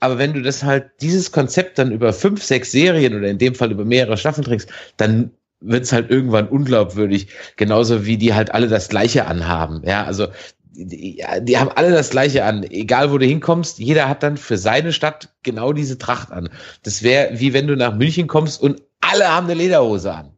aber 0.00 0.18
wenn 0.18 0.32
du 0.32 0.42
das 0.42 0.64
halt, 0.64 0.90
dieses 1.00 1.30
Konzept 1.30 1.78
dann 1.78 1.92
über 1.92 2.12
fünf, 2.12 2.42
sechs 2.42 2.72
Serien 2.72 3.16
oder 3.16 3.28
in 3.28 3.38
dem 3.38 3.54
Fall 3.54 3.70
über 3.70 3.84
mehrere 3.84 4.16
Staffeln 4.16 4.44
trägst, 4.44 4.68
dann 4.96 5.30
wird's 5.60 5.92
halt 5.92 6.10
irgendwann 6.10 6.48
unglaubwürdig, 6.48 7.28
genauso 7.56 8.04
wie 8.04 8.18
die 8.18 8.34
halt 8.34 8.52
alle 8.52 8.68
das 8.68 8.88
Gleiche 8.88 9.26
anhaben. 9.26 9.82
Ja, 9.86 10.04
also 10.04 10.28
die, 10.76 11.24
die 11.40 11.58
haben 11.58 11.70
alle 11.74 11.90
das 11.90 12.10
Gleiche 12.10 12.44
an. 12.44 12.62
Egal, 12.64 13.12
wo 13.12 13.18
du 13.18 13.26
hinkommst, 13.26 13.78
jeder 13.78 14.08
hat 14.08 14.22
dann 14.22 14.36
für 14.36 14.58
seine 14.58 14.92
Stadt 14.92 15.30
genau 15.42 15.72
diese 15.72 15.98
Tracht 15.98 16.30
an. 16.30 16.48
Das 16.82 17.02
wäre 17.02 17.30
wie 17.38 17.52
wenn 17.52 17.66
du 17.66 17.76
nach 17.76 17.94
München 17.94 18.26
kommst 18.26 18.60
und 18.62 18.82
alle 19.00 19.34
haben 19.34 19.46
eine 19.46 19.54
Lederhose 19.54 20.12
an. 20.12 20.32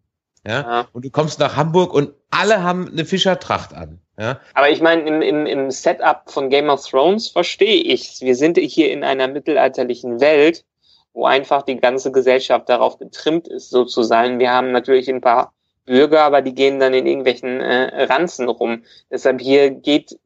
Ja? 0.46 0.60
ja. 0.60 0.88
Und 0.92 1.04
du 1.04 1.10
kommst 1.10 1.38
nach 1.40 1.56
Hamburg 1.56 1.92
und 1.92 2.12
alle 2.30 2.62
haben 2.62 2.88
eine 2.88 3.04
Fischertracht 3.04 3.74
an. 3.74 4.00
Ja? 4.18 4.40
Aber 4.54 4.70
ich 4.70 4.80
meine, 4.80 5.02
im, 5.02 5.22
im, 5.22 5.46
im 5.46 5.70
Setup 5.70 6.22
von 6.26 6.50
Game 6.50 6.68
of 6.68 6.86
Thrones 6.86 7.28
verstehe 7.28 7.82
ich's. 7.82 8.20
Wir 8.20 8.34
sind 8.34 8.58
hier 8.58 8.90
in 8.90 9.04
einer 9.04 9.28
mittelalterlichen 9.28 10.20
Welt, 10.20 10.64
wo 11.12 11.26
einfach 11.26 11.62
die 11.62 11.76
ganze 11.76 12.12
Gesellschaft 12.12 12.68
darauf 12.68 12.98
getrimmt 12.98 13.48
ist, 13.48 13.70
so 13.70 13.84
zu 13.84 14.02
sein. 14.02 14.38
Wir 14.38 14.52
haben 14.52 14.72
natürlich 14.72 15.08
ein 15.08 15.20
paar 15.20 15.52
Bürger, 15.84 16.22
aber 16.22 16.42
die 16.42 16.54
gehen 16.54 16.78
dann 16.78 16.94
in 16.94 17.06
irgendwelchen 17.06 17.60
äh, 17.60 18.04
Ranzen 18.04 18.48
rum. 18.48 18.82
Deshalb 19.10 19.40
hier 19.40 19.70
geht 19.70 20.18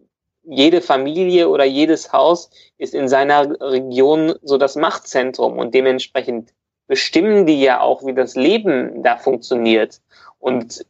jede 0.44 0.81
Familie 0.81 1.48
oder 1.48 1.64
jedes 1.64 2.12
Haus 2.12 2.50
ist 2.78 2.94
in 2.94 3.09
seiner 3.09 3.61
Region 3.61 4.35
so 4.42 4.59
das 4.59 4.76
Machtzentrum 4.76 5.59
und 5.59 5.74
dementsprechend 5.74 6.52
bestimmen 6.88 7.46
die 7.46 7.61
ja 7.62 7.81
auch, 7.81 8.05
wie 8.05 8.14
das 8.14 8.35
Leben 8.35 9.02
da 9.02 9.16
funktioniert. 9.16 10.00
Und 10.38 10.85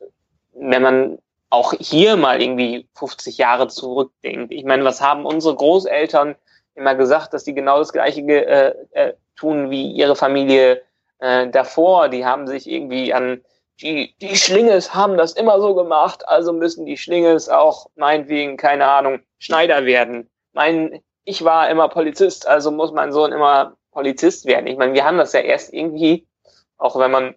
wenn 0.54 0.82
man 0.82 1.18
auch 1.50 1.74
hier 1.78 2.16
mal 2.16 2.40
irgendwie 2.40 2.88
50 2.94 3.38
Jahre 3.38 3.68
zurückdenkt, 3.68 4.52
ich 4.52 4.64
meine, 4.64 4.84
was 4.84 5.00
haben 5.00 5.26
unsere 5.26 5.54
Großeltern 5.54 6.34
immer 6.74 6.94
gesagt, 6.94 7.34
dass 7.34 7.44
die 7.44 7.54
genau 7.54 7.78
das 7.78 7.92
Gleiche 7.92 8.22
äh, 8.22 8.74
äh, 8.92 9.12
tun 9.36 9.70
wie 9.70 9.92
ihre 9.92 10.16
Familie 10.16 10.82
äh, 11.18 11.48
davor? 11.48 12.08
Die 12.08 12.24
haben 12.24 12.46
sich 12.46 12.70
irgendwie 12.70 13.12
an 13.12 13.42
die, 13.80 14.14
die 14.20 14.36
Schlinges 14.36 14.94
haben 14.94 15.16
das 15.16 15.32
immer 15.32 15.60
so 15.60 15.74
gemacht, 15.74 16.26
also 16.28 16.52
müssen 16.52 16.86
die 16.86 16.96
Schlinges 16.96 17.48
auch 17.48 17.86
meinetwegen, 17.96 18.56
keine 18.56 18.86
Ahnung, 18.86 19.20
Schneider 19.38 19.84
werden. 19.84 20.30
Mein, 20.52 21.00
ich 21.24 21.44
war 21.44 21.68
immer 21.70 21.88
Polizist, 21.88 22.46
also 22.46 22.70
muss 22.70 22.92
mein 22.92 23.12
Sohn 23.12 23.32
immer 23.32 23.76
Polizist 23.92 24.46
werden. 24.46 24.66
Ich 24.66 24.76
meine, 24.76 24.94
wir 24.94 25.04
haben 25.04 25.18
das 25.18 25.32
ja 25.32 25.40
erst 25.40 25.72
irgendwie, 25.72 26.26
auch 26.78 26.98
wenn 26.98 27.10
man, 27.10 27.34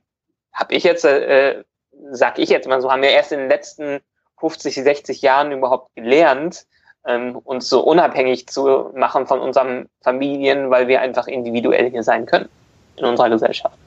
hab 0.53 0.71
ich 0.71 0.83
jetzt, 0.83 1.05
äh, 1.05 1.63
sag 2.11 2.39
ich 2.39 2.49
jetzt 2.49 2.67
mal 2.67 2.81
so, 2.81 2.91
haben 2.91 3.01
wir 3.01 3.09
erst 3.09 3.31
in 3.31 3.39
den 3.39 3.49
letzten 3.49 4.01
50, 4.39 4.75
60 4.75 5.21
Jahren 5.21 5.51
überhaupt 5.51 5.95
gelernt, 5.95 6.65
ähm, 7.05 7.37
uns 7.37 7.69
so 7.69 7.81
unabhängig 7.81 8.47
zu 8.47 8.91
machen 8.95 9.27
von 9.27 9.39
unseren 9.39 9.89
Familien, 10.01 10.69
weil 10.69 10.87
wir 10.87 11.01
einfach 11.01 11.27
individuell 11.27 11.89
hier 11.89 12.03
sein 12.03 12.25
können 12.25 12.49
in 12.97 13.05
unserer 13.05 13.29
Gesellschaft. 13.29 13.77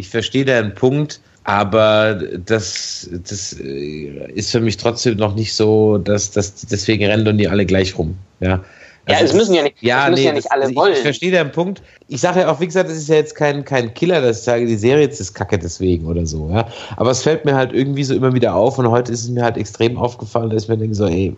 Ich 0.00 0.08
verstehe 0.08 0.46
deinen 0.46 0.74
Punkt, 0.74 1.20
aber 1.44 2.14
das, 2.14 3.08
das 3.28 3.52
äh, 3.60 4.32
ist 4.32 4.50
für 4.50 4.60
mich 4.60 4.78
trotzdem 4.78 5.16
noch 5.16 5.34
nicht 5.34 5.54
so, 5.54 5.98
dass, 5.98 6.30
dass 6.30 6.54
deswegen 6.66 7.04
rennen 7.04 7.28
und 7.28 7.36
die 7.36 7.48
alle 7.48 7.66
gleich 7.66 7.98
rum. 7.98 8.16
Ja. 8.40 8.64
Also 9.06 9.20
ja, 9.20 9.26
es 9.26 9.34
müssen 9.34 9.54
ja 9.54 9.62
nicht, 9.62 9.76
ja, 9.82 10.08
müssen 10.08 10.14
nee, 10.22 10.26
ja 10.26 10.32
nicht 10.32 10.50
alle 10.50 10.66
das, 10.66 10.74
wollen. 10.74 10.92
Ich, 10.92 10.98
ich 10.98 11.04
verstehe 11.04 11.32
deinen 11.32 11.52
Punkt. 11.52 11.82
Ich 12.08 12.20
sage 12.22 12.40
ja 12.40 12.50
auch, 12.50 12.60
wie 12.60 12.66
gesagt, 12.66 12.88
das 12.88 12.96
ist 12.96 13.08
ja 13.08 13.16
jetzt 13.16 13.34
kein, 13.34 13.64
kein 13.64 13.92
Killer, 13.92 14.22
dass 14.22 14.38
ich 14.38 14.44
sage, 14.44 14.66
die 14.66 14.76
Serie 14.76 15.02
jetzt 15.02 15.20
ist 15.20 15.34
kacke 15.34 15.58
deswegen 15.58 16.06
oder 16.06 16.24
so. 16.24 16.48
Ja? 16.50 16.66
Aber 16.96 17.10
es 17.10 17.22
fällt 17.22 17.44
mir 17.44 17.54
halt 17.54 17.72
irgendwie 17.74 18.04
so 18.04 18.14
immer 18.14 18.32
wieder 18.32 18.54
auf 18.54 18.78
und 18.78 18.88
heute 18.90 19.12
ist 19.12 19.24
es 19.24 19.30
mir 19.30 19.42
halt 19.42 19.58
extrem 19.58 19.98
aufgefallen, 19.98 20.48
dass 20.48 20.62
ich 20.62 20.68
mir 20.70 20.78
denke 20.78 20.94
so, 20.94 21.06
ey, 21.06 21.36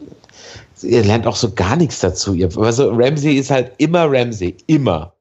ihr 0.83 1.05
lernt 1.05 1.27
auch 1.27 1.37
so 1.37 1.51
gar 1.53 1.75
nichts 1.77 1.99
dazu. 1.99 2.37
Also 2.57 2.91
Ramsey 2.91 3.35
ist 3.35 3.51
halt 3.51 3.73
immer 3.79 4.07
Ramsey, 4.09 4.57
immer. 4.67 5.15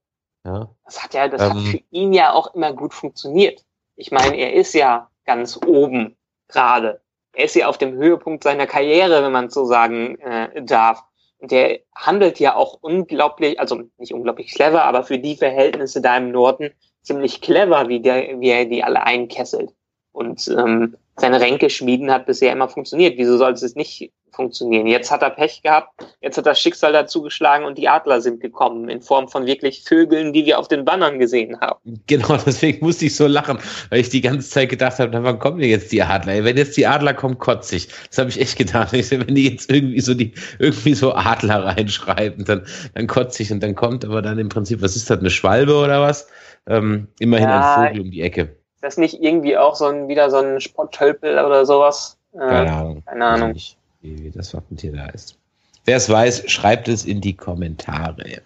Ja. 0.45 0.69
Das 0.92 1.02
hat 1.02 1.13
ja, 1.13 1.29
das 1.29 1.42
ähm, 1.42 1.50
hat 1.50 1.58
für 1.63 1.81
ihn 1.92 2.12
ja 2.12 2.33
auch 2.33 2.54
immer 2.54 2.73
gut 2.73 2.94
funktioniert. 2.94 3.63
Ich 3.96 4.12
meine, 4.12 4.35
er 4.35 4.54
ist 4.54 4.73
ja 4.73 5.10
ganz 5.25 5.58
oben 5.65 6.17
gerade. 6.50 7.00
Er 7.31 7.46
ist 7.46 7.56
ja 7.56 7.67
auf 7.67 7.77
dem 7.77 7.94
Höhepunkt 7.94 8.44
seiner 8.44 8.67
Karriere, 8.67 9.23
wenn 9.23 9.31
man 9.31 9.50
so 9.50 9.63
sagen 9.63 10.19
äh, 10.19 10.62
darf. 10.63 11.02
Und 11.37 11.52
der 11.52 11.79
handelt 11.96 12.42
ja 12.42 12.56
auch 12.56 12.79
unglaublich, 12.81 13.58
also 13.58 13.83
nicht 13.98 14.13
unglaublich 14.13 14.54
clever, 14.54 14.83
aber 14.83 15.04
für 15.04 15.17
die 15.17 15.37
Verhältnisse 15.37 16.02
da 16.02 16.17
im 16.17 16.31
Norden 16.31 16.71
ziemlich 17.04 17.39
clever, 17.39 17.87
wie, 17.87 18.02
der, 18.02 18.42
wie 18.42 18.50
er 18.50 18.65
die 18.65 18.83
alle 18.83 19.04
einkesselt. 19.04 19.73
Und 20.12 20.46
ähm, 20.50 20.98
seine 21.15 21.39
Ränke 21.39 21.69
schmieden 21.69 22.12
hat 22.12 22.25
bisher 22.25 22.52
immer 22.52 22.67
funktioniert. 22.67 23.17
Wieso 23.17 23.37
soll 23.37 23.54
es 23.54 23.75
nicht 23.75 24.12
funktionieren? 24.32 24.88
Jetzt 24.88 25.12
hat 25.12 25.21
er 25.21 25.29
Pech 25.29 25.62
gehabt, 25.62 25.90
jetzt 26.21 26.38
hat 26.38 26.46
das 26.46 26.60
Schicksal 26.60 26.94
dazu 26.94 27.21
geschlagen 27.21 27.65
und 27.65 27.77
die 27.77 27.88
Adler 27.88 28.21
sind 28.21 28.42
gekommen 28.42 28.90
in 28.90 29.02
Form 29.02 29.27
von 29.27 29.46
wirklich 29.46 29.84
Vögeln, 29.84 30.34
die 30.34 30.46
wir 30.46 30.60
auf 30.60 30.67
den 30.67 30.86
Bannern 30.86 31.19
gesehen 31.19 31.60
haben. 31.60 31.79
Genau, 32.08 32.38
deswegen 32.46 32.86
musste 32.86 33.06
ich 33.06 33.15
so 33.15 33.27
lachen, 33.27 33.60
weil 33.90 34.00
ich 34.00 34.10
die 34.10 34.21
ganze 34.21 34.50
Zeit 34.50 34.69
gedacht 34.69 35.00
habe, 35.00 35.23
wann 35.23 35.40
kommen 35.40 35.60
denn 35.60 35.69
jetzt 35.69 35.92
die 35.92 36.02
Adler? 36.02 36.44
Wenn 36.44 36.58
jetzt 36.58 36.77
die 36.77 36.88
Adler 36.88 37.13
kommen, 37.13 37.38
kotze 37.38 37.75
ich. 37.75 37.88
Das 38.10 38.17
habe 38.17 38.29
ich 38.29 38.40
echt 38.40 38.58
gedacht. 38.58 38.94
Ich, 38.94 39.12
wenn 39.27 39.36
die 39.36 39.50
jetzt 39.50 39.71
irgendwie 39.71 40.02
so 40.02 40.13
die 40.13 40.34
irgendwie 40.60 40.94
so 40.94 41.13
Adler 41.13 41.65
reinschreiben, 41.65 42.46
dann, 42.46 42.65
dann 42.96 43.08
kotze 43.08 43.44
ich 43.44 43.52
und 43.52 43.62
dann 43.62 43.75
kommt 43.75 44.06
aber 44.06 44.21
dann 44.21 44.40
im 44.40 44.50
Prinzip, 44.50 44.82
was 44.82 44.96
ist 44.96 45.10
das, 45.10 45.19
eine 45.19 45.29
Schwalbe 45.29 45.75
oder 45.75 46.02
was? 46.02 46.27
Ähm, 46.67 47.08
immerhin 47.19 47.50
ja, 47.50 47.75
ein 47.75 47.88
Vogel 47.88 48.02
um 48.02 48.12
die 48.12 48.21
Ecke. 48.21 48.56
Ist 48.75 48.84
das 48.84 48.98
nicht 48.98 49.21
irgendwie 49.21 49.58
auch 49.58 49.75
so 49.75 49.86
ein, 49.86 50.08
wieder 50.08 50.29
so 50.29 50.38
ein 50.38 50.60
Sporttölpel 50.60 51.34
oder 51.34 51.65
sowas? 51.65 52.17
Äh, 52.34 52.40
keine 52.40 52.71
Ahnung. 52.71 53.04
Keine 53.06 53.25
Ahnung. 53.25 53.52
Nicht, 53.52 53.77
wie 54.02 54.31
das 54.31 54.54
Wappentier 54.54 54.93
da 54.93 55.06
ist. 55.08 55.37
Wer 55.85 55.97
es 55.97 56.10
weiß, 56.10 56.49
schreibt 56.49 56.87
es 56.87 57.06
in 57.06 57.21
die 57.21 57.35
Kommentare. 57.35 58.41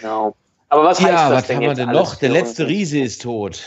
Genau. 0.00 0.34
Aber 0.68 0.84
was 0.84 1.00
ja, 1.00 1.06
heißt 1.06 1.14
das 1.14 1.30
was 1.30 1.46
denn 1.46 1.56
haben 1.56 1.62
wir 1.64 1.74
denn 1.74 1.90
noch? 1.90 2.16
Der 2.16 2.30
letzte? 2.30 2.66
Riese 2.66 2.98
ist 2.98 3.22
tot. 3.22 3.62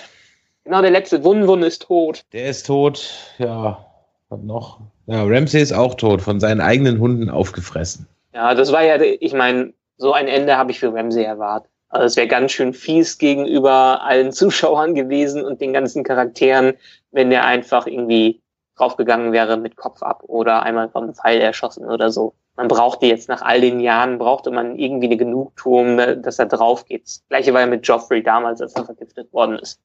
Genau, 0.65 0.81
der 0.81 0.91
letzte 0.91 1.23
Wun 1.23 1.47
Wun 1.47 1.63
ist 1.63 1.83
tot. 1.83 2.25
Der 2.33 2.49
ist 2.49 2.67
tot. 2.67 3.33
Ja, 3.37 3.85
was 4.29 4.41
noch? 4.41 4.81
Ja, 5.07 5.23
Ramsey 5.23 5.61
ist 5.61 5.71
auch 5.71 5.95
tot, 5.95 6.21
von 6.21 6.39
seinen 6.39 6.61
eigenen 6.61 6.99
Hunden 6.99 7.29
aufgefressen. 7.29 8.07
Ja, 8.33 8.53
das 8.53 8.71
war 8.71 8.83
ja, 8.83 9.01
ich 9.01 9.33
meine, 9.33 9.73
so 9.97 10.13
ein 10.13 10.27
Ende 10.27 10.55
habe 10.57 10.71
ich 10.71 10.79
für 10.79 10.93
Ramsey 10.93 11.23
erwartet. 11.23 11.71
Also 11.89 12.05
es 12.05 12.15
wäre 12.15 12.27
ganz 12.27 12.51
schön 12.51 12.73
fies 12.73 13.17
gegenüber 13.17 14.03
allen 14.03 14.31
Zuschauern 14.33 14.93
gewesen 14.93 15.43
und 15.43 15.61
den 15.61 15.73
ganzen 15.73 16.03
Charakteren, 16.03 16.73
wenn 17.11 17.31
der 17.31 17.45
einfach 17.45 17.87
irgendwie 17.87 18.39
draufgegangen 18.79 19.31
wäre 19.31 19.57
mit 19.57 19.75
Kopf 19.75 20.01
ab 20.01 20.23
oder 20.27 20.63
einmal 20.63 20.89
vom 20.89 21.13
Pfeil 21.13 21.39
erschossen 21.41 21.85
oder 21.85 22.11
so. 22.11 22.33
Man 22.55 22.67
brauchte 22.67 23.05
jetzt 23.05 23.29
nach 23.29 23.41
all 23.41 23.61
den 23.61 23.79
Jahren, 23.79 24.17
brauchte 24.17 24.51
man 24.51 24.77
irgendwie 24.77 25.05
eine 25.07 25.17
Genugtuung, 25.17 25.95
ne, 25.95 26.17
dass 26.17 26.39
er 26.39 26.45
drauf 26.47 26.85
geht. 26.85 27.05
Das 27.05 27.23
Gleiche 27.29 27.53
war 27.53 27.61
ja 27.61 27.67
mit 27.67 27.87
Joffrey 27.87 28.21
damals, 28.21 28.61
als 28.61 28.73
er 28.75 28.83
vergiftet 28.85 29.31
worden 29.31 29.57
ist. 29.59 29.79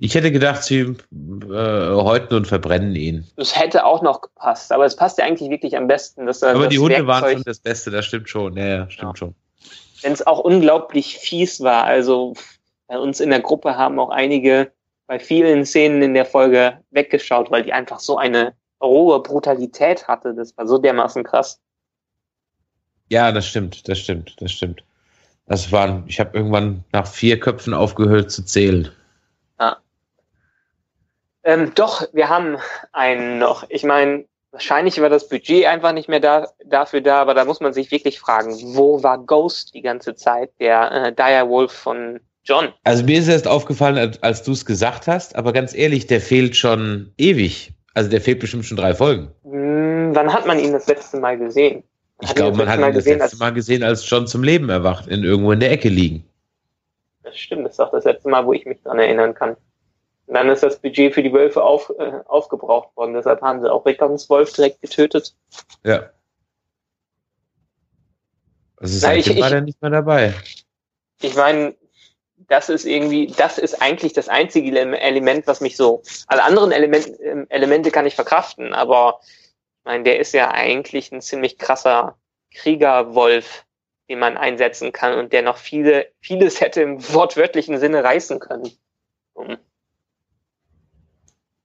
Ich 0.00 0.14
hätte 0.14 0.30
gedacht, 0.32 0.62
sie 0.64 0.80
äh, 0.80 0.96
häuten 1.50 2.34
und 2.34 2.46
verbrennen 2.46 2.94
ihn. 2.96 3.26
Das 3.36 3.58
hätte 3.58 3.84
auch 3.84 4.02
noch 4.02 4.20
gepasst, 4.20 4.72
aber 4.72 4.84
es 4.84 4.96
passt 4.96 5.18
ja 5.18 5.24
eigentlich 5.24 5.50
wirklich 5.50 5.76
am 5.76 5.86
besten, 5.88 6.26
dass 6.26 6.42
er 6.42 6.50
Aber 6.50 6.64
das 6.64 6.68
die 6.70 6.78
Hunde 6.78 7.06
waren 7.06 7.22
Werkzeug- 7.22 7.32
schon 7.38 7.42
das 7.44 7.58
Beste, 7.60 7.90
das 7.90 8.04
stimmt 8.04 8.28
schon. 8.28 8.56
Ja, 8.56 8.66
ja 8.66 8.90
stimmt 8.90 9.12
Ja. 9.12 9.16
schon. 9.16 9.34
wenn 10.02 10.12
es 10.12 10.24
auch 10.26 10.38
unglaublich 10.40 11.18
fies 11.18 11.60
war. 11.60 11.84
Also 11.84 12.34
bei 12.86 12.98
uns 12.98 13.18
in 13.20 13.30
der 13.30 13.40
Gruppe 13.40 13.76
haben 13.76 13.98
auch 13.98 14.10
einige 14.10 14.70
bei 15.08 15.18
vielen 15.18 15.66
Szenen 15.66 16.02
in 16.02 16.14
der 16.14 16.24
Folge 16.24 16.78
weggeschaut, 16.90 17.50
weil 17.50 17.64
die 17.64 17.72
einfach 17.72 17.98
so 17.98 18.16
eine 18.16 18.54
rohe 18.80 19.20
Brutalität 19.20 20.06
hatte. 20.06 20.34
Das 20.34 20.56
war 20.56 20.68
so 20.68 20.78
dermaßen 20.78 21.24
krass. 21.24 21.60
Ja, 23.10 23.32
das 23.32 23.46
stimmt, 23.46 23.88
das 23.88 23.98
stimmt, 23.98 24.36
das 24.40 24.52
stimmt. 24.52 24.84
Das 25.46 25.72
waren, 25.72 26.04
ich 26.06 26.20
habe 26.20 26.36
irgendwann 26.36 26.84
nach 26.92 27.06
vier 27.06 27.40
Köpfen 27.40 27.74
aufgehört 27.74 28.30
zu 28.30 28.44
zählen. 28.44 28.92
Ähm, 31.48 31.72
doch, 31.74 32.06
wir 32.12 32.28
haben 32.28 32.58
einen 32.92 33.38
noch. 33.38 33.64
Ich 33.70 33.82
meine, 33.82 34.26
wahrscheinlich 34.50 35.00
war 35.00 35.08
das 35.08 35.30
Budget 35.30 35.64
einfach 35.64 35.92
nicht 35.92 36.06
mehr 36.06 36.20
da, 36.20 36.48
dafür 36.66 37.00
da, 37.00 37.22
aber 37.22 37.32
da 37.32 37.46
muss 37.46 37.60
man 37.60 37.72
sich 37.72 37.90
wirklich 37.90 38.20
fragen, 38.20 38.52
wo 38.76 39.02
war 39.02 39.16
Ghost 39.16 39.72
die 39.72 39.80
ganze 39.80 40.14
Zeit, 40.14 40.52
der 40.60 40.92
äh, 40.92 41.12
Direwolf 41.14 41.72
von 41.72 42.20
John? 42.48 42.72
Also 42.84 43.04
mir 43.04 43.18
ist 43.18 43.28
erst 43.28 43.46
aufgefallen, 43.46 44.16
als, 44.22 44.42
du 44.42 44.52
es 44.52 44.64
gesagt 44.64 45.06
hast, 45.06 45.36
aber 45.36 45.52
ganz 45.52 45.74
ehrlich, 45.74 46.06
der 46.06 46.20
fehlt 46.22 46.56
schon 46.56 47.12
ewig. 47.18 47.72
Also 47.92 48.08
der 48.08 48.20
fehlt 48.22 48.40
bestimmt 48.40 48.64
schon 48.64 48.76
drei 48.78 48.94
Folgen. 48.94 49.30
Hm, 49.44 50.14
wann 50.14 50.32
hat 50.32 50.46
man 50.46 50.58
ihn 50.58 50.72
das 50.72 50.86
letzte 50.86 51.18
Mal 51.20 51.36
gesehen? 51.38 51.84
Ich 52.22 52.30
Hat 52.30 52.36
glaube, 52.36 52.56
ihn 52.56 52.58
man 52.58 52.68
hat 52.68 52.78
ihn 52.78 52.86
das 52.86 52.94
gesehen, 52.94 53.18
letzte 53.18 53.36
Mal 53.36 53.52
gesehen, 53.52 53.82
als 53.82 54.08
John 54.08 54.26
zum 54.26 54.42
Leben 54.42 54.70
erwacht, 54.70 55.06
in 55.08 55.24
irgendwo 55.24 55.52
in 55.52 55.60
der 55.60 55.70
Ecke 55.70 55.88
liegen. 55.90 56.24
Das 57.22 57.36
stimmt, 57.36 57.66
das 57.66 57.72
ist 57.74 57.80
auch 57.80 57.90
das 57.90 58.04
letzte 58.04 58.28
Mal, 58.30 58.46
wo 58.46 58.54
ich 58.54 58.64
mich 58.64 58.80
dran 58.82 58.98
erinnern 58.98 59.34
kann. 59.34 59.50
Und 60.26 60.34
dann 60.34 60.48
ist 60.48 60.62
das 60.62 60.78
Budget 60.78 61.12
für 61.14 61.22
die 61.22 61.32
Wölfe 61.32 61.62
auf, 61.62 61.92
äh, 61.98 62.12
aufgebraucht 62.26 62.96
worden. 62.96 63.14
Deshalb 63.14 63.42
haben 63.42 63.60
sie 63.60 63.70
auch 63.70 63.84
Rickons 63.84 64.28
Wolf 64.30 64.52
direkt 64.54 64.80
getötet. 64.80 65.34
Ja. 65.84 66.10
Also 68.76 69.06
Na, 69.06 69.14
ich- 69.16 69.24
seitdem 69.24 69.40
war 69.42 69.48
ich- 69.48 69.54
er 69.54 69.60
nicht 69.60 69.82
mehr 69.82 69.90
dabei. 69.90 70.34
Ich 71.20 71.34
meine, 71.34 71.74
das 72.48 72.68
ist 72.70 72.86
irgendwie, 72.86 73.26
das 73.28 73.58
ist 73.58 73.80
eigentlich 73.80 74.14
das 74.14 74.28
einzige 74.28 74.70
Ele- 74.70 74.98
Element, 74.98 75.46
was 75.46 75.60
mich 75.60 75.76
so. 75.76 76.02
Alle 76.26 76.42
anderen 76.42 76.72
Element, 76.72 77.08
ähm, 77.22 77.46
Elemente 77.50 77.90
kann 77.90 78.06
ich 78.06 78.14
verkraften, 78.14 78.74
aber 78.74 79.20
ich 79.22 79.84
meine, 79.84 80.04
der 80.04 80.18
ist 80.18 80.32
ja 80.32 80.50
eigentlich 80.50 81.12
ein 81.12 81.20
ziemlich 81.20 81.58
krasser 81.58 82.16
Kriegerwolf, 82.52 83.64
den 84.08 84.18
man 84.18 84.36
einsetzen 84.38 84.92
kann 84.92 85.18
und 85.18 85.32
der 85.32 85.42
noch 85.42 85.58
viele, 85.58 86.08
vieles 86.20 86.60
hätte 86.60 86.82
im 86.82 87.12
wortwörtlichen 87.12 87.78
Sinne 87.78 88.02
reißen 88.02 88.40
können. 88.40 88.70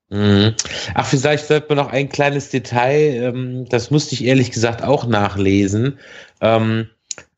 Mhm. 0.10 0.56
Ach, 0.94 1.08
vielleicht 1.08 1.48
sollte 1.48 1.74
man 1.74 1.86
noch 1.86 1.92
ein 1.92 2.10
kleines 2.10 2.50
Detail, 2.50 3.16
ähm, 3.24 3.66
das 3.70 3.90
musste 3.90 4.14
ich 4.14 4.24
ehrlich 4.24 4.52
gesagt 4.52 4.84
auch 4.84 5.08
nachlesen. 5.08 5.98
Ähm, 6.40 6.90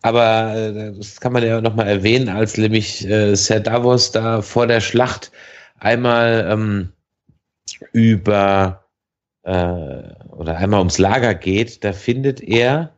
aber 0.01 0.55
äh, 0.55 0.93
das 0.97 1.19
kann 1.19 1.33
man 1.33 1.43
ja 1.43 1.61
nochmal 1.61 1.87
erwähnen, 1.87 2.29
als 2.29 2.57
nämlich 2.57 3.07
äh, 3.07 3.35
Sir 3.35 3.59
Davos 3.59 4.11
da 4.11 4.41
vor 4.41 4.67
der 4.67 4.81
Schlacht 4.81 5.31
einmal 5.79 6.47
ähm, 6.49 6.93
über 7.91 8.85
äh, 9.43 9.51
oder 9.51 10.57
einmal 10.57 10.79
ums 10.79 10.97
Lager 10.97 11.33
geht, 11.33 11.83
da 11.83 11.93
findet 11.93 12.41
er 12.41 12.91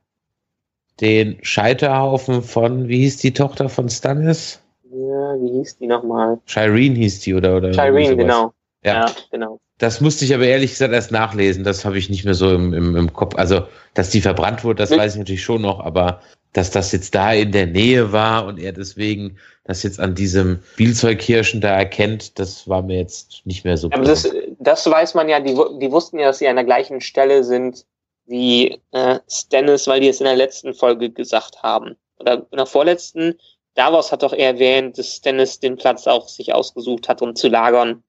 den 0.99 1.37
Scheiterhaufen 1.43 2.41
von, 2.41 2.87
wie 2.87 2.99
hieß 2.99 3.17
die 3.17 3.33
Tochter 3.33 3.69
von 3.69 3.89
Stannis? 3.89 4.61
ja, 4.91 5.35
wie 5.41 5.59
hieß 5.59 5.77
die 5.77 5.87
nochmal? 5.87 6.39
Shireen 6.45 6.95
hieß 6.95 7.19
die 7.21 7.33
oder 7.33 7.57
oder 7.57 7.73
Shireen, 7.73 8.17
genau. 8.17 8.53
Ja. 8.83 9.05
ja, 9.05 9.11
genau. 9.31 9.59
Das 9.77 10.01
musste 10.01 10.25
ich 10.25 10.33
aber 10.33 10.45
ehrlich 10.45 10.71
gesagt 10.71 10.93
erst 10.93 11.11
nachlesen. 11.11 11.63
Das 11.63 11.85
habe 11.85 11.97
ich 11.97 12.09
nicht 12.09 12.25
mehr 12.25 12.33
so 12.33 12.53
im, 12.53 12.73
im, 12.73 12.95
im 12.95 13.13
Kopf. 13.13 13.35
Also, 13.35 13.67
dass 13.93 14.09
die 14.09 14.21
verbrannt 14.21 14.63
wurde, 14.63 14.79
das 14.79 14.89
Nee. 14.89 14.97
weiß 14.97 15.13
ich 15.13 15.19
natürlich 15.19 15.43
schon 15.43 15.61
noch, 15.61 15.79
aber 15.79 16.21
dass 16.53 16.71
das 16.71 16.91
jetzt 16.91 17.13
da 17.13 17.33
in 17.33 17.51
der 17.51 17.67
Nähe 17.67 18.11
war 18.11 18.45
und 18.45 18.59
er 18.59 18.73
deswegen 18.73 19.37
das 19.63 19.83
jetzt 19.83 19.99
an 19.99 20.15
diesem 20.15 20.59
Spielzeughirschen 20.73 21.61
da 21.61 21.69
erkennt, 21.69 22.39
das 22.39 22.67
war 22.67 22.81
mir 22.81 22.97
jetzt 22.97 23.45
nicht 23.45 23.65
mehr 23.65 23.77
so 23.77 23.89
Aber 23.91 24.03
das, 24.03 24.29
das 24.59 24.89
weiß 24.89 25.13
man 25.13 25.27
ja, 25.27 25.39
die, 25.39 25.53
die 25.79 25.91
wussten 25.91 26.19
ja, 26.19 26.27
dass 26.27 26.39
sie 26.39 26.47
an 26.47 26.55
der 26.55 26.65
gleichen 26.65 27.01
Stelle 27.01 27.43
sind 27.43 27.85
wie 28.25 28.79
äh, 28.91 29.19
Stannis, 29.29 29.87
weil 29.87 30.01
die 30.01 30.09
es 30.09 30.19
in 30.19 30.25
der 30.25 30.35
letzten 30.35 30.73
Folge 30.73 31.09
gesagt 31.09 31.63
haben. 31.63 31.95
Oder 32.19 32.45
in 32.49 32.57
der 32.57 32.65
vorletzten. 32.65 33.37
Davos 33.75 34.11
hat 34.11 34.23
doch 34.23 34.33
erwähnt, 34.33 34.97
dass 34.97 35.15
Stannis 35.15 35.59
den 35.59 35.77
Platz 35.77 36.07
auch 36.07 36.27
sich 36.27 36.53
ausgesucht 36.53 37.07
hat, 37.07 37.21
um 37.21 37.35
zu 37.35 37.47
lagern, 37.47 38.03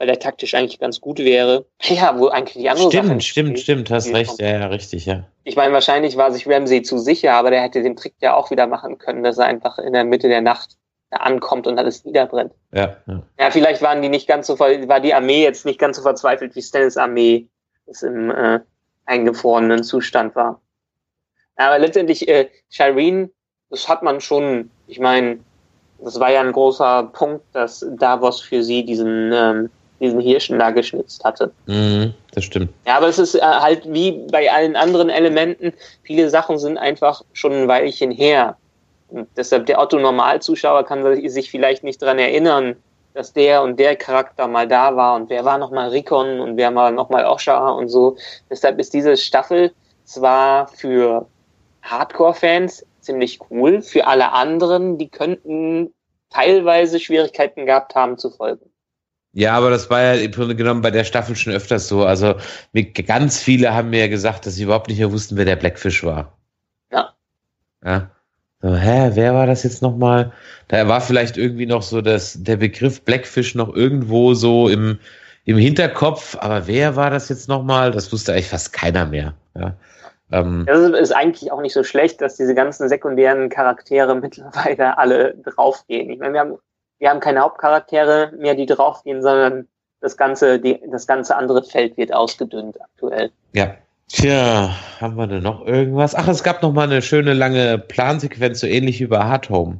weil 0.00 0.06
der 0.06 0.18
taktisch 0.18 0.54
eigentlich 0.54 0.80
ganz 0.80 1.00
gut 1.00 1.18
wäre. 1.18 1.66
Ja, 1.82 2.18
wo 2.18 2.28
eigentlich 2.28 2.54
die 2.56 2.70
andere 2.70 2.84
Sache 2.90 2.96
Stimmt, 2.96 3.12
ins 3.12 3.24
stimmt, 3.26 3.48
Spiel- 3.50 3.62
stimmt, 3.62 3.90
hast 3.90 4.12
recht, 4.14 4.28
kommt. 4.28 4.40
ja, 4.40 4.58
ja, 4.60 4.66
richtig, 4.68 5.04
ja. 5.04 5.24
Ich 5.44 5.56
meine, 5.56 5.74
wahrscheinlich 5.74 6.16
war 6.16 6.32
sich 6.32 6.48
Ramsey 6.48 6.82
zu 6.82 6.96
sicher, 6.98 7.34
aber 7.34 7.50
der 7.50 7.60
hätte 7.62 7.82
den 7.82 7.96
Trick 7.96 8.14
ja 8.20 8.34
auch 8.34 8.50
wieder 8.50 8.66
machen 8.66 8.96
können, 8.96 9.22
dass 9.22 9.36
er 9.36 9.44
einfach 9.44 9.78
in 9.78 9.92
der 9.92 10.04
Mitte 10.04 10.28
der 10.28 10.40
Nacht 10.40 10.78
da 11.10 11.18
ankommt 11.18 11.66
und 11.66 11.78
alles 11.78 12.04
niederbrennt. 12.06 12.54
Ja, 12.72 12.96
ja. 13.06 13.22
Ja, 13.38 13.50
vielleicht 13.50 13.82
waren 13.82 14.00
die 14.00 14.08
nicht 14.08 14.26
ganz 14.26 14.46
so 14.46 14.56
ver 14.56 14.88
war 14.88 15.00
die 15.00 15.12
Armee 15.12 15.42
jetzt 15.42 15.66
nicht 15.66 15.78
ganz 15.78 15.98
so 15.98 16.02
verzweifelt 16.02 16.56
wie 16.56 16.62
Stannis 16.62 16.96
Armee, 16.96 17.48
das 17.86 18.02
im 18.02 18.30
äh, 18.30 18.60
eingefrorenen 19.04 19.82
Zustand 19.82 20.34
war. 20.34 20.62
Aber 21.56 21.78
letztendlich, 21.78 22.26
äh, 22.26 22.48
Shireen, 22.70 23.30
das 23.68 23.86
hat 23.86 24.02
man 24.02 24.20
schon, 24.22 24.70
ich 24.86 24.98
meine, 24.98 25.40
das 25.98 26.18
war 26.20 26.30
ja 26.30 26.40
ein 26.40 26.52
großer 26.52 27.10
Punkt, 27.12 27.44
dass 27.52 27.84
Davos 27.98 28.40
für 28.40 28.62
sie 28.62 28.84
diesen, 28.84 29.30
ähm, 29.34 29.70
diesen 30.00 30.20
Hirschen 30.20 30.58
da 30.58 30.70
geschnitzt 30.70 31.24
hatte. 31.24 31.52
Mhm, 31.66 32.14
das 32.34 32.44
stimmt. 32.44 32.70
Ja, 32.86 32.96
aber 32.96 33.08
es 33.08 33.18
ist 33.18 33.34
äh, 33.34 33.40
halt 33.40 33.82
wie 33.92 34.12
bei 34.30 34.50
allen 34.50 34.76
anderen 34.76 35.10
Elementen, 35.10 35.72
viele 36.02 36.30
Sachen 36.30 36.58
sind 36.58 36.78
einfach 36.78 37.22
schon 37.32 37.52
ein 37.52 37.68
Weilchen 37.68 38.10
her. 38.10 38.56
Und 39.08 39.28
deshalb 39.36 39.66
der 39.66 39.80
Otto-Normalzuschauer 39.80 40.84
kann 40.84 41.04
sich 41.28 41.50
vielleicht 41.50 41.84
nicht 41.84 42.00
dran 42.00 42.18
erinnern, 42.18 42.76
dass 43.14 43.32
der 43.32 43.62
und 43.62 43.78
der 43.78 43.96
Charakter 43.96 44.46
mal 44.46 44.68
da 44.68 44.94
war 44.94 45.16
und 45.16 45.30
wer 45.30 45.44
war 45.44 45.58
nochmal 45.58 45.88
Rickon 45.88 46.40
und 46.40 46.56
wer 46.56 46.74
war 46.74 46.90
nochmal 46.90 47.26
Osha 47.26 47.70
und 47.70 47.88
so. 47.88 48.16
Deshalb 48.48 48.78
ist 48.78 48.94
diese 48.94 49.16
Staffel 49.16 49.72
zwar 50.04 50.68
für 50.68 51.26
Hardcore-Fans 51.82 52.86
ziemlich 53.00 53.40
cool, 53.50 53.82
für 53.82 54.06
alle 54.06 54.32
anderen, 54.32 54.98
die 54.98 55.08
könnten 55.08 55.92
teilweise 56.30 57.00
Schwierigkeiten 57.00 57.66
gehabt 57.66 57.94
haben 57.94 58.16
zu 58.18 58.30
folgen. 58.30 58.69
Ja, 59.32 59.52
aber 59.52 59.70
das 59.70 59.90
war 59.90 60.02
ja 60.02 60.14
im 60.14 60.32
Grunde 60.32 60.56
genommen 60.56 60.82
bei 60.82 60.90
der 60.90 61.04
Staffel 61.04 61.36
schon 61.36 61.52
öfters 61.52 61.86
so. 61.86 62.04
Also 62.04 62.34
ganz 63.06 63.38
viele 63.38 63.72
haben 63.72 63.90
mir 63.90 64.00
ja 64.00 64.08
gesagt, 64.08 64.46
dass 64.46 64.54
sie 64.54 64.64
überhaupt 64.64 64.88
nicht 64.88 64.98
mehr 64.98 65.12
wussten, 65.12 65.36
wer 65.36 65.44
der 65.44 65.56
Blackfish 65.56 66.02
war. 66.02 66.36
Ja. 66.90 67.14
Ja. 67.84 68.10
So, 68.62 68.74
hä, 68.76 69.12
wer 69.14 69.34
war 69.34 69.46
das 69.46 69.62
jetzt 69.62 69.82
nochmal? 69.82 70.32
Da 70.68 70.86
war 70.86 71.00
vielleicht 71.00 71.36
irgendwie 71.36 71.66
noch 71.66 71.82
so 71.82 72.02
das, 72.02 72.42
der 72.42 72.56
Begriff 72.56 73.02
Blackfish 73.02 73.54
noch 73.54 73.74
irgendwo 73.74 74.34
so 74.34 74.68
im, 74.68 74.98
im 75.44 75.56
Hinterkopf, 75.56 76.36
aber 76.38 76.66
wer 76.66 76.94
war 76.96 77.10
das 77.10 77.28
jetzt 77.28 77.48
nochmal? 77.48 77.90
Das 77.92 78.12
wusste 78.12 78.32
eigentlich 78.32 78.48
fast 78.48 78.72
keiner 78.72 79.06
mehr. 79.06 79.34
Ja. 79.54 79.76
Ähm, 80.32 80.64
das 80.66 80.90
ist 81.00 81.12
eigentlich 81.12 81.50
auch 81.50 81.60
nicht 81.60 81.72
so 81.72 81.82
schlecht, 81.82 82.20
dass 82.20 82.36
diese 82.36 82.54
ganzen 82.54 82.88
sekundären 82.88 83.48
Charaktere 83.48 84.14
mittlerweile 84.20 84.98
alle 84.98 85.34
draufgehen. 85.36 86.10
Ich 86.10 86.18
meine, 86.18 86.34
wir 86.34 86.40
haben, 86.40 86.58
wir 87.00 87.10
haben 87.10 87.20
keine 87.20 87.40
Hauptcharaktere 87.40 88.32
mehr, 88.38 88.54
die 88.54 88.66
draufgehen, 88.66 89.22
sondern 89.22 89.66
das 90.00 90.16
ganze, 90.16 90.60
die, 90.60 90.80
das 90.90 91.06
ganze 91.06 91.36
andere 91.36 91.64
Feld 91.64 91.96
wird 91.96 92.14
ausgedünnt 92.14 92.80
aktuell. 92.80 93.30
Ja. 93.52 93.74
Tja, 94.12 94.74
haben 95.00 95.14
wir 95.14 95.28
denn 95.28 95.44
noch 95.44 95.64
irgendwas? 95.64 96.16
Ach, 96.16 96.26
es 96.26 96.42
gab 96.42 96.62
noch 96.62 96.72
mal 96.72 96.82
eine 96.82 97.00
schöne 97.00 97.32
lange 97.32 97.78
Plansequenz, 97.78 98.58
so 98.58 98.66
ähnlich 98.66 98.98
wie 98.98 99.06
bei 99.06 99.20
Hard 99.22 99.50
Home, 99.50 99.78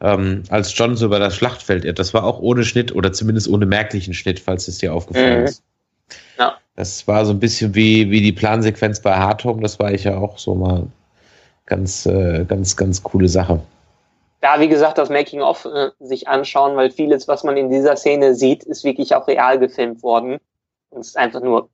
ähm, 0.00 0.44
als 0.50 0.76
John 0.78 0.96
so 0.96 1.06
über 1.06 1.18
das 1.18 1.34
Schlachtfeld 1.34 1.84
irrt. 1.84 1.98
Das 1.98 2.14
war 2.14 2.22
auch 2.22 2.38
ohne 2.38 2.62
Schnitt 2.62 2.94
oder 2.94 3.12
zumindest 3.12 3.48
ohne 3.48 3.66
merklichen 3.66 4.14
Schnitt, 4.14 4.38
falls 4.38 4.68
es 4.68 4.78
dir 4.78 4.94
aufgefallen 4.94 5.40
mhm. 5.40 5.46
ist. 5.46 5.64
Ja. 6.38 6.58
Das 6.76 7.08
war 7.08 7.26
so 7.26 7.32
ein 7.32 7.40
bisschen 7.40 7.74
wie, 7.74 8.08
wie 8.08 8.20
die 8.20 8.30
Plansequenz 8.30 9.00
bei 9.00 9.16
Hard 9.16 9.42
Home. 9.42 9.62
Das 9.62 9.80
war 9.80 9.90
ich 9.92 10.04
ja 10.04 10.16
auch 10.16 10.38
so 10.38 10.54
mal 10.54 10.86
ganz, 11.66 12.06
äh, 12.06 12.44
ganz, 12.44 12.76
ganz 12.76 13.02
coole 13.02 13.28
Sache. 13.28 13.60
Da, 14.42 14.58
wie 14.58 14.68
gesagt, 14.68 14.98
das 14.98 15.08
Making-of 15.08 15.64
äh, 15.66 15.90
sich 16.00 16.26
anschauen, 16.26 16.76
weil 16.76 16.90
vieles, 16.90 17.28
was 17.28 17.44
man 17.44 17.56
in 17.56 17.70
dieser 17.70 17.94
Szene 17.94 18.34
sieht, 18.34 18.64
ist 18.64 18.82
wirklich 18.82 19.14
auch 19.14 19.28
real 19.28 19.58
gefilmt 19.60 20.02
worden. 20.02 20.40
Und 20.90 21.02
es 21.02 21.08
ist 21.08 21.16
einfach 21.16 21.40
nur 21.40 21.70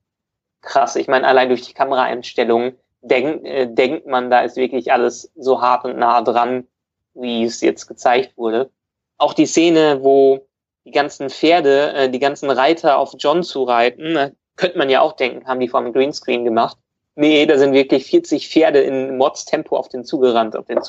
krass. 0.61 0.95
Ich 0.95 1.07
meine, 1.07 1.27
allein 1.27 1.49
durch 1.49 1.63
die 1.63 1.73
Kameraeinstellungen 1.73 2.77
denk, 3.01 3.43
äh, 3.43 3.65
denkt 3.65 4.05
man, 4.05 4.29
da 4.29 4.41
ist 4.41 4.55
wirklich 4.55 4.91
alles 4.91 5.31
so 5.35 5.61
hart 5.61 5.83
und 5.83 5.97
nah 5.97 6.21
dran, 6.21 6.67
wie 7.15 7.43
es 7.43 7.59
jetzt 7.61 7.87
gezeigt 7.87 8.37
wurde. 8.37 8.69
Auch 9.17 9.33
die 9.33 9.47
Szene, 9.47 10.03
wo 10.03 10.47
die 10.85 10.91
ganzen 10.91 11.31
Pferde, 11.31 11.93
äh, 11.93 12.09
die 12.11 12.19
ganzen 12.19 12.51
Reiter 12.51 12.99
auf 12.99 13.15
John 13.17 13.41
zu 13.41 13.63
reiten, 13.63 14.15
äh, 14.15 14.31
könnte 14.57 14.77
man 14.77 14.91
ja 14.91 15.01
auch 15.01 15.13
denken, 15.13 15.47
haben 15.47 15.59
die 15.59 15.69
vom 15.69 15.91
Greenscreen 15.91 16.45
gemacht. 16.45 16.77
Nee, 17.15 17.47
da 17.47 17.57
sind 17.57 17.73
wirklich 17.73 18.05
40 18.05 18.47
Pferde 18.47 18.81
in 18.81 19.17
Mods-Tempo 19.17 19.75
auf 19.75 19.89
den 19.89 20.05
zugerannt, 20.05 20.55
auf 20.55 20.67
den 20.67 20.79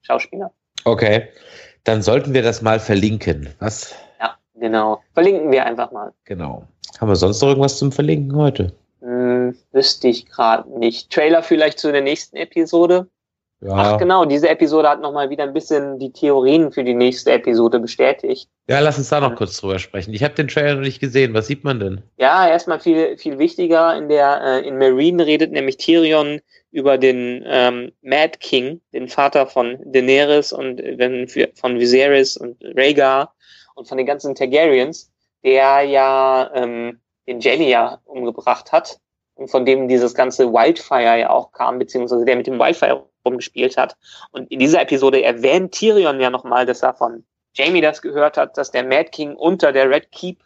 Schauspieler. 0.00 0.50
Okay, 0.86 1.26
dann 1.82 2.00
sollten 2.00 2.32
wir 2.32 2.42
das 2.42 2.62
mal 2.62 2.78
verlinken. 2.78 3.48
Was? 3.58 3.92
Ja, 4.20 4.36
genau. 4.54 5.02
Verlinken 5.14 5.50
wir 5.50 5.66
einfach 5.66 5.90
mal. 5.90 6.12
Genau. 6.26 6.64
Haben 7.00 7.08
wir 7.08 7.16
sonst 7.16 7.42
noch 7.42 7.48
irgendwas 7.48 7.76
zum 7.78 7.90
Verlinken 7.90 8.36
heute? 8.36 8.72
Hm, 9.00 9.56
wüsste 9.72 10.06
ich 10.06 10.26
gerade 10.26 10.70
nicht. 10.78 11.10
Trailer 11.10 11.42
vielleicht 11.42 11.80
zu 11.80 11.90
der 11.90 12.02
nächsten 12.02 12.36
Episode? 12.36 13.08
Ja. 13.66 13.74
Ach 13.74 13.98
genau, 13.98 14.24
diese 14.24 14.48
Episode 14.48 14.88
hat 14.88 15.00
nochmal 15.00 15.28
wieder 15.28 15.42
ein 15.42 15.52
bisschen 15.52 15.98
die 15.98 16.12
Theorien 16.12 16.70
für 16.70 16.84
die 16.84 16.94
nächste 16.94 17.32
Episode 17.32 17.80
bestätigt. 17.80 18.48
Ja, 18.68 18.78
lass 18.78 18.96
uns 18.96 19.08
da 19.08 19.20
noch 19.20 19.34
kurz 19.34 19.60
drüber 19.60 19.80
sprechen. 19.80 20.14
Ich 20.14 20.22
habe 20.22 20.34
den 20.34 20.46
Trailer 20.46 20.76
noch 20.76 20.82
nicht 20.82 21.00
gesehen. 21.00 21.34
Was 21.34 21.48
sieht 21.48 21.64
man 21.64 21.80
denn? 21.80 22.02
Ja, 22.16 22.48
erstmal 22.48 22.78
viel, 22.78 23.18
viel 23.18 23.38
wichtiger. 23.38 23.96
In 23.96 24.08
der 24.08 24.40
äh, 24.40 24.68
in 24.68 24.78
Marine 24.78 25.26
redet 25.26 25.50
nämlich 25.50 25.78
Tyrion 25.78 26.40
über 26.70 26.96
den 26.96 27.42
ähm, 27.44 27.90
Mad 28.02 28.38
King, 28.38 28.80
den 28.92 29.08
Vater 29.08 29.46
von 29.46 29.78
Daenerys 29.84 30.52
und 30.52 30.78
wenn, 30.78 31.26
von 31.54 31.80
Viserys 31.80 32.36
und 32.36 32.62
Rhaegar 32.62 33.34
und 33.74 33.88
von 33.88 33.98
den 33.98 34.06
ganzen 34.06 34.36
Targaryens, 34.36 35.10
der 35.42 35.82
ja 35.82 36.50
ähm, 36.54 37.00
den 37.26 37.40
Jamie 37.40 37.70
ja 37.70 38.00
umgebracht 38.04 38.70
hat 38.70 39.00
und 39.34 39.50
von 39.50 39.64
dem 39.64 39.88
dieses 39.88 40.14
ganze 40.14 40.52
Wildfire 40.52 41.18
ja 41.18 41.30
auch 41.30 41.50
kam, 41.52 41.78
beziehungsweise 41.78 42.24
der 42.24 42.36
mit 42.36 42.46
dem 42.46 42.58
Wildfire 42.58 43.08
rumgespielt 43.26 43.76
hat. 43.76 43.96
Und 44.30 44.50
in 44.50 44.58
dieser 44.58 44.80
Episode 44.80 45.22
erwähnt 45.22 45.72
Tyrion 45.72 46.20
ja 46.20 46.30
nochmal, 46.30 46.64
dass 46.64 46.82
er 46.82 46.94
von 46.94 47.24
Jamie 47.54 47.80
das 47.80 48.00
gehört 48.00 48.36
hat, 48.36 48.56
dass 48.56 48.70
der 48.70 48.84
Mad 48.84 49.10
King 49.10 49.34
unter 49.34 49.72
der 49.72 49.90
Red 49.90 50.12
Keep, 50.12 50.42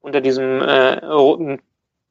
unter 0.00 0.20
diesem 0.20 0.60
äh, 0.60 1.04
roten, 1.04 1.62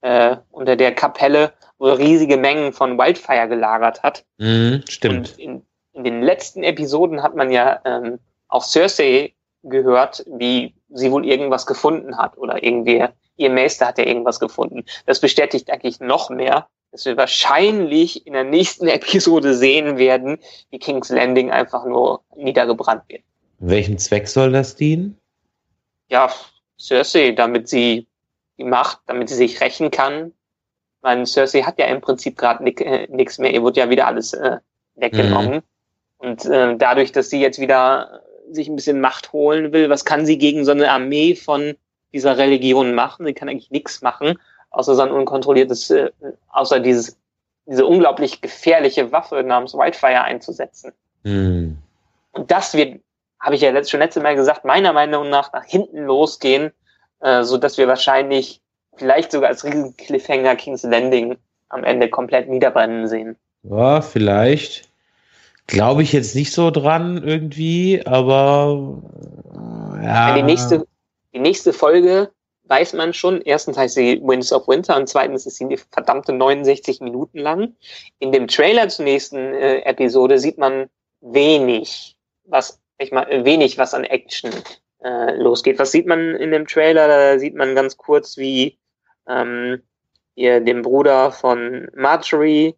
äh, 0.02 0.38
unter 0.52 0.76
der 0.76 0.96
Kapelle, 0.96 1.54
wohl 1.78 1.92
riesige 1.92 2.38
Mengen 2.38 2.74
von 2.74 2.98
Wildfire 2.98 3.48
gelagert 3.48 4.04
hat. 4.04 4.26
Mhm, 4.38 4.84
stimmt. 4.88 5.32
Und 5.32 5.40
in, 5.40 5.66
in 5.94 6.04
den 6.04 6.22
letzten 6.22 6.64
Episoden 6.64 7.22
hat 7.22 7.36
man 7.36 7.52
ja 7.52 7.80
ähm, 7.86 8.20
auch 8.48 8.64
Cersei 8.64 9.34
gehört, 9.64 10.24
wie 10.28 10.74
sie 10.90 11.12
wohl 11.12 11.26
irgendwas 11.26 11.66
gefunden 11.66 12.18
hat 12.18 12.38
oder 12.38 12.64
irgendwie 12.64 13.06
ihr 13.38 13.50
Meister 13.50 13.88
hat 13.88 13.98
ja 13.98 14.06
irgendwas 14.06 14.40
gefunden. 14.40 14.86
Das 15.06 15.20
bestätigt 15.20 15.70
eigentlich 15.72 16.00
noch 16.00 16.30
mehr, 16.30 16.68
dass 16.92 17.06
wir 17.06 17.18
wahrscheinlich 17.18 18.26
in 18.26 18.34
der 18.34 18.44
nächsten 18.44 18.88
Episode 18.88 19.54
sehen 19.54 19.98
werden, 19.98 20.40
wie 20.70 20.80
King's 20.80 21.10
Landing 21.10 21.52
einfach 21.52 21.86
nur 21.86 22.22
niedergebrannt 22.36 23.04
wird. 23.08 23.24
Welchem 23.60 23.98
Zweck 23.98 24.28
soll 24.28 24.52
das 24.52 24.76
dienen? 24.76 25.18
Ja, 26.10 26.30
Cersei, 26.80 27.32
damit 27.32 27.70
sie 27.70 28.08
die 28.58 28.64
Macht, 28.64 29.00
damit 29.08 29.30
sie 29.30 29.36
sich 29.36 29.62
rächen 29.62 29.90
kann. 29.90 30.34
Weil 31.02 31.26
Cersei 31.26 31.64
hat 31.64 31.80
ja 31.80 31.86
im 31.86 32.02
Prinzip 32.02 32.38
gerade 32.38 32.64
nichts 32.64 33.38
äh, 33.38 33.42
mehr, 33.42 33.54
ihr 33.54 33.64
wird 33.64 33.78
ja 33.78 33.90
wieder 33.90 34.08
alles 34.08 34.34
äh, 34.34 34.58
weggenommen. 34.96 35.56
Mhm. 35.56 35.62
Und 36.18 36.46
äh, 36.46 36.78
dadurch, 36.78 37.12
dass 37.12 37.30
sie 37.30 37.42
jetzt 37.42 37.60
wieder 37.60 38.22
sich 38.52 38.68
ein 38.68 38.76
bisschen 38.76 39.02
Macht 39.02 39.34
holen 39.34 39.74
will, 39.74 39.90
was 39.90 40.06
kann 40.06 40.26
sie 40.26 40.38
gegen 40.38 40.66
so 40.66 40.72
eine 40.72 40.92
Armee 40.92 41.36
von 41.36 41.76
dieser 42.14 42.38
Religion 42.38 42.94
machen? 42.94 43.26
Sie 43.26 43.34
kann 43.34 43.50
eigentlich 43.50 43.72
nichts 43.72 44.02
machen 44.02 44.38
außer 44.74 44.96
sein 44.96 45.12
unkontrolliertes, 45.12 45.90
äh, 45.92 46.12
außer 46.52 46.80
dieses, 46.80 47.18
diese 47.66 47.86
unglaublich 47.86 48.42
gefährliche 48.42 49.12
Waffe 49.12 49.42
namens 49.44 49.74
Wildfire 49.74 50.24
einzusetzen. 50.24 50.92
Mhm. 51.24 51.78
Und 52.32 52.52
das 52.52 52.74
wird, 52.74 53.00
habe 53.40 53.56
ich 53.56 53.62
ja 53.62 53.72
letzt, 53.72 53.92
schon 53.92 54.00
letzte 54.00 54.20
Mal 54.20 54.36
gesagt, 54.36 54.66
meiner 54.66 54.92
Meinung 54.92 55.30
nach 55.30 55.54
nach 55.54 55.64
hinten 55.64 56.04
losgehen, 56.04 56.72
äh, 57.22 57.44
so 57.44 57.58
dass 57.58 57.78
wir 57.78 57.88
wahrscheinlich 57.88 58.62
vielleicht 58.96 59.32
sogar 59.32 59.50
als 59.50 59.64
riesen 59.64 59.96
Cliffhanger 59.96 60.56
King's 60.56 60.84
Landing 60.84 61.38
am 61.70 61.84
Ende 61.84 62.10
komplett 62.10 62.50
niederbrennen 62.50 63.08
sehen. 63.08 63.38
Ja, 63.64 64.02
vielleicht. 64.02 64.90
Glaube 65.68 66.04
ich 66.04 66.12
jetzt 66.12 66.36
nicht 66.36 66.52
so 66.52 66.72
dran 66.72 67.24
irgendwie, 67.24 68.06
aber 68.06 69.02
ja. 70.04 70.36
Die 70.36 70.44
nächste, 70.44 70.86
die 71.34 71.40
nächste 71.40 71.74
Folge 71.74 72.32
weiß 72.66 72.94
man 72.94 73.14
schon, 73.14 73.42
erstens 73.42 73.78
heißt 73.78 73.96
sie 73.96 74.22
Winds 74.24 74.54
of 74.54 74.68
Winter 74.68 74.96
und 74.96 75.08
zweitens 75.08 75.46
ist 75.46 75.58
sie 75.58 75.78
verdammte 75.92 76.34
69 76.34 77.02
Minuten 77.02 77.40
lang. 77.40 77.76
In 78.20 78.32
dem 78.32 78.48
Trailer 78.48 78.88
zur 78.88 79.06
nächsten 79.06 79.38
äh, 79.38 79.80
Episode 79.82 80.40
sieht 80.40 80.58
man 80.58 80.90
wenig, 81.22 82.16
was, 82.46 82.80
ich 83.00 83.12
mal, 83.12 83.28
wenig, 83.44 83.78
was 83.78 83.94
an 83.94 84.06
Action 84.06 84.52
äh, 85.04 85.36
losgeht. 85.36 85.80
Was 85.80 85.92
sieht 85.92 86.08
man 86.08 86.36
in 86.36 86.52
dem 86.52 86.68
Trailer? 86.68 87.08
Da 87.08 87.40
sieht 87.40 87.56
man 87.56 87.76
ganz 87.76 87.98
kurz, 87.98 88.38
wie 88.38 88.78
ähm, 89.28 89.82
hier 90.36 90.62
dem 90.62 90.82
Bruder 90.82 91.32
von 91.32 91.90
Marjorie 91.96 92.76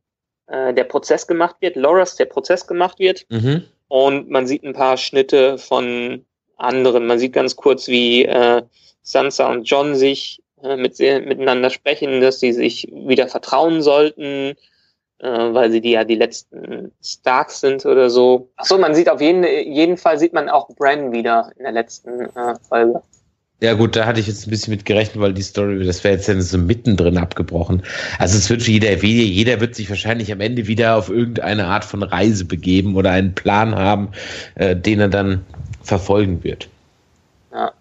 äh, 0.47 0.73
der 0.73 0.83
Prozess 0.85 1.27
gemacht 1.27 1.57
wird, 1.59 1.75
Loras 1.75 2.15
der 2.15 2.25
Prozess 2.25 2.65
gemacht 2.65 2.99
wird. 2.99 3.25
Mhm. 3.29 3.65
Und 3.87 4.29
man 4.29 4.47
sieht 4.47 4.63
ein 4.63 4.73
paar 4.73 4.97
Schnitte 4.97 5.57
von 5.57 6.25
anderen. 6.57 7.07
Man 7.07 7.19
sieht 7.19 7.33
ganz 7.33 7.55
kurz, 7.55 7.87
wie 7.87 8.25
äh, 8.25 8.61
Sansa 9.01 9.49
und 9.49 9.63
John 9.63 9.95
sich 9.95 10.41
äh, 10.63 10.77
mit, 10.77 10.99
miteinander 10.99 11.69
sprechen, 11.69 12.21
dass 12.21 12.39
sie 12.39 12.53
sich 12.53 12.87
wieder 12.91 13.27
vertrauen 13.27 13.81
sollten, 13.81 14.55
äh, 15.19 15.27
weil 15.27 15.71
sie 15.71 15.81
die 15.81 15.91
ja 15.91 16.03
die 16.03 16.15
letzten 16.15 16.91
Starks 17.03 17.61
sind 17.61 17.85
oder 17.85 18.09
so. 18.09 18.49
Achso, 18.57 18.77
man 18.77 18.95
sieht 18.95 19.09
auf 19.09 19.21
jeden, 19.21 19.43
jeden 19.43 19.97
Fall 19.97 20.17
sieht 20.17 20.33
man 20.33 20.49
auch 20.49 20.69
Bran 20.75 21.11
wieder 21.11 21.51
in 21.57 21.63
der 21.63 21.71
letzten 21.71 22.21
äh, 22.21 22.55
Folge. 22.67 23.01
Ja 23.61 23.73
gut, 23.73 23.95
da 23.95 24.05
hatte 24.05 24.19
ich 24.19 24.27
jetzt 24.27 24.45
ein 24.45 24.49
bisschen 24.49 24.71
mit 24.71 24.83
gerechnet, 24.83 25.21
weil 25.21 25.33
die 25.33 25.41
Story, 25.41 25.85
das 25.85 26.03
wäre 26.03 26.15
jetzt 26.15 26.27
dann 26.27 26.41
so 26.41 26.57
mittendrin 26.57 27.17
abgebrochen. 27.17 27.83
Also 28.19 28.37
es 28.37 28.49
wird 28.49 28.61
für 28.61 28.71
jeder, 28.71 28.93
jeder 29.01 29.61
wird 29.61 29.75
sich 29.75 29.89
wahrscheinlich 29.89 30.31
am 30.31 30.41
Ende 30.41 30.67
wieder 30.67 30.97
auf 30.97 31.09
irgendeine 31.09 31.65
Art 31.65 31.85
von 31.85 32.03
Reise 32.03 32.43
begeben 32.43 32.97
oder 32.97 33.11
einen 33.11 33.33
Plan 33.33 33.73
haben, 33.73 34.09
äh, 34.55 34.75
den 34.75 34.99
er 34.99 35.07
dann 35.07 35.45
verfolgen 35.85 36.43
wird. 36.43 36.67
Ja. 37.51 37.71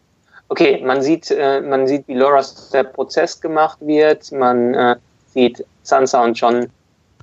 Okay, 0.49 0.83
man 0.85 1.03
sieht, 1.03 1.31
äh, 1.31 1.61
man 1.61 1.87
sieht, 1.87 2.07
wie 2.07 2.15
Loras 2.15 2.71
der 2.71 2.85
Prozess 2.85 3.41
gemacht 3.41 3.79
wird, 3.81 4.31
man 4.31 4.75
äh, 4.75 4.97
sieht 5.33 5.65
Sansa 5.83 6.23
und 6.23 6.35
John 6.35 6.69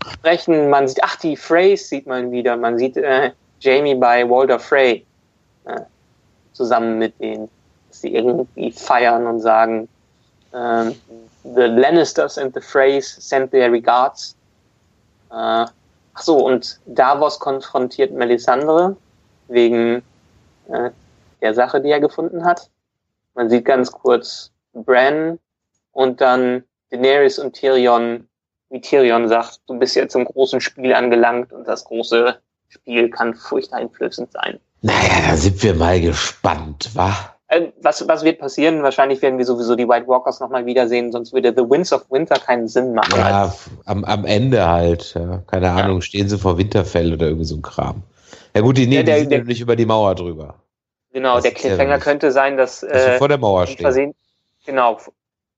sprechen, 0.09 0.69
man 0.69 0.87
sieht, 0.87 0.99
ach, 1.03 1.15
die 1.17 1.37
Freys 1.37 1.87
sieht 1.87 2.07
man 2.07 2.31
wieder, 2.31 2.57
man 2.57 2.77
sieht 2.77 2.97
äh, 2.97 3.31
Jamie 3.59 3.95
bei 3.95 4.27
Walter 4.27 4.59
Frey 4.59 5.05
äh, 5.65 5.81
zusammen 6.53 6.97
mit 6.97 7.19
denen, 7.19 7.49
dass 7.89 8.01
sie 8.01 8.15
irgendwie 8.15 8.71
feiern 8.71 9.27
und 9.27 9.39
sagen, 9.39 9.87
ähm, 10.53 10.95
the 11.43 11.61
Lannisters 11.61 12.37
and 12.37 12.53
the 12.53 12.61
Freys 12.61 13.15
send 13.19 13.51
their 13.51 13.71
regards. 13.71 14.35
Äh, 15.29 15.65
ach 16.13 16.21
so, 16.21 16.37
und 16.45 16.79
Davos 16.87 17.39
konfrontiert 17.39 18.11
Melisandre 18.11 18.95
wegen 19.47 20.01
äh, 20.69 20.91
der 21.41 21.53
Sache, 21.53 21.81
die 21.81 21.89
er 21.89 21.99
gefunden 21.99 22.45
hat. 22.45 22.69
Man 23.33 23.49
sieht 23.49 23.65
ganz 23.65 23.91
kurz 23.91 24.51
Bran 24.73 25.39
und 25.91 26.21
dann 26.21 26.63
Daenerys 26.91 27.39
und 27.39 27.53
Tyrion, 27.53 28.27
wie 28.69 28.81
Tyrion 28.81 29.27
sagt, 29.27 29.61
du 29.67 29.77
bist 29.79 29.95
jetzt 29.95 30.15
im 30.15 30.25
großen 30.25 30.61
Spiel 30.61 30.93
angelangt 30.93 31.51
und 31.53 31.67
das 31.67 31.85
große 31.85 32.37
Spiel 32.69 33.09
kann 33.09 33.35
furchteinflößend 33.35 34.31
sein. 34.31 34.59
Naja, 34.81 35.29
da 35.29 35.37
sind 35.37 35.61
wir 35.61 35.75
mal 35.75 35.99
gespannt, 36.01 36.89
wa? 36.95 37.13
Äh, 37.47 37.67
was, 37.81 38.07
was 38.07 38.23
wird 38.23 38.39
passieren? 38.39 38.81
Wahrscheinlich 38.81 39.21
werden 39.21 39.37
wir 39.37 39.45
sowieso 39.45 39.75
die 39.75 39.87
White 39.87 40.07
Walkers 40.07 40.39
nochmal 40.39 40.65
wiedersehen, 40.65 41.11
sonst 41.11 41.33
würde 41.33 41.53
The 41.55 41.69
Winds 41.69 41.91
of 41.91 42.09
Winter 42.09 42.35
keinen 42.35 42.67
Sinn 42.67 42.93
machen. 42.93 43.13
Ja, 43.17 43.53
am, 43.85 44.05
am 44.05 44.25
Ende 44.25 44.67
halt. 44.67 45.13
Ja. 45.13 45.43
Keine 45.47 45.67
ja. 45.67 45.75
Ahnung, 45.75 46.01
stehen 46.01 46.29
sie 46.29 46.37
vor 46.37 46.57
Winterfell 46.57 47.13
oder 47.13 47.27
irgendwie 47.27 47.45
so 47.45 47.55
ein 47.55 47.61
Kram. 47.61 48.03
Ja 48.53 48.61
gut, 48.61 48.77
die, 48.77 48.87
nee, 48.87 48.97
ja, 48.97 49.03
der, 49.03 49.15
die 49.15 49.21
sind 49.21 49.31
der, 49.31 49.43
nicht 49.43 49.61
über 49.61 49.75
die 49.75 49.85
Mauer 49.85 50.15
drüber. 50.15 50.55
Genau, 51.13 51.35
das 51.35 51.43
der 51.43 51.53
Cliffhanger 51.53 51.99
könnte 51.99 52.31
sein, 52.31 52.57
dass, 52.57 52.81
dass 52.81 52.91
äh, 52.91 53.13
sie 53.13 53.17
vor 53.17 53.27
der 53.27 53.37
Mauer 53.37 53.67
stehen. 53.67 53.81
Versehen, 53.81 54.15
genau, 54.65 54.97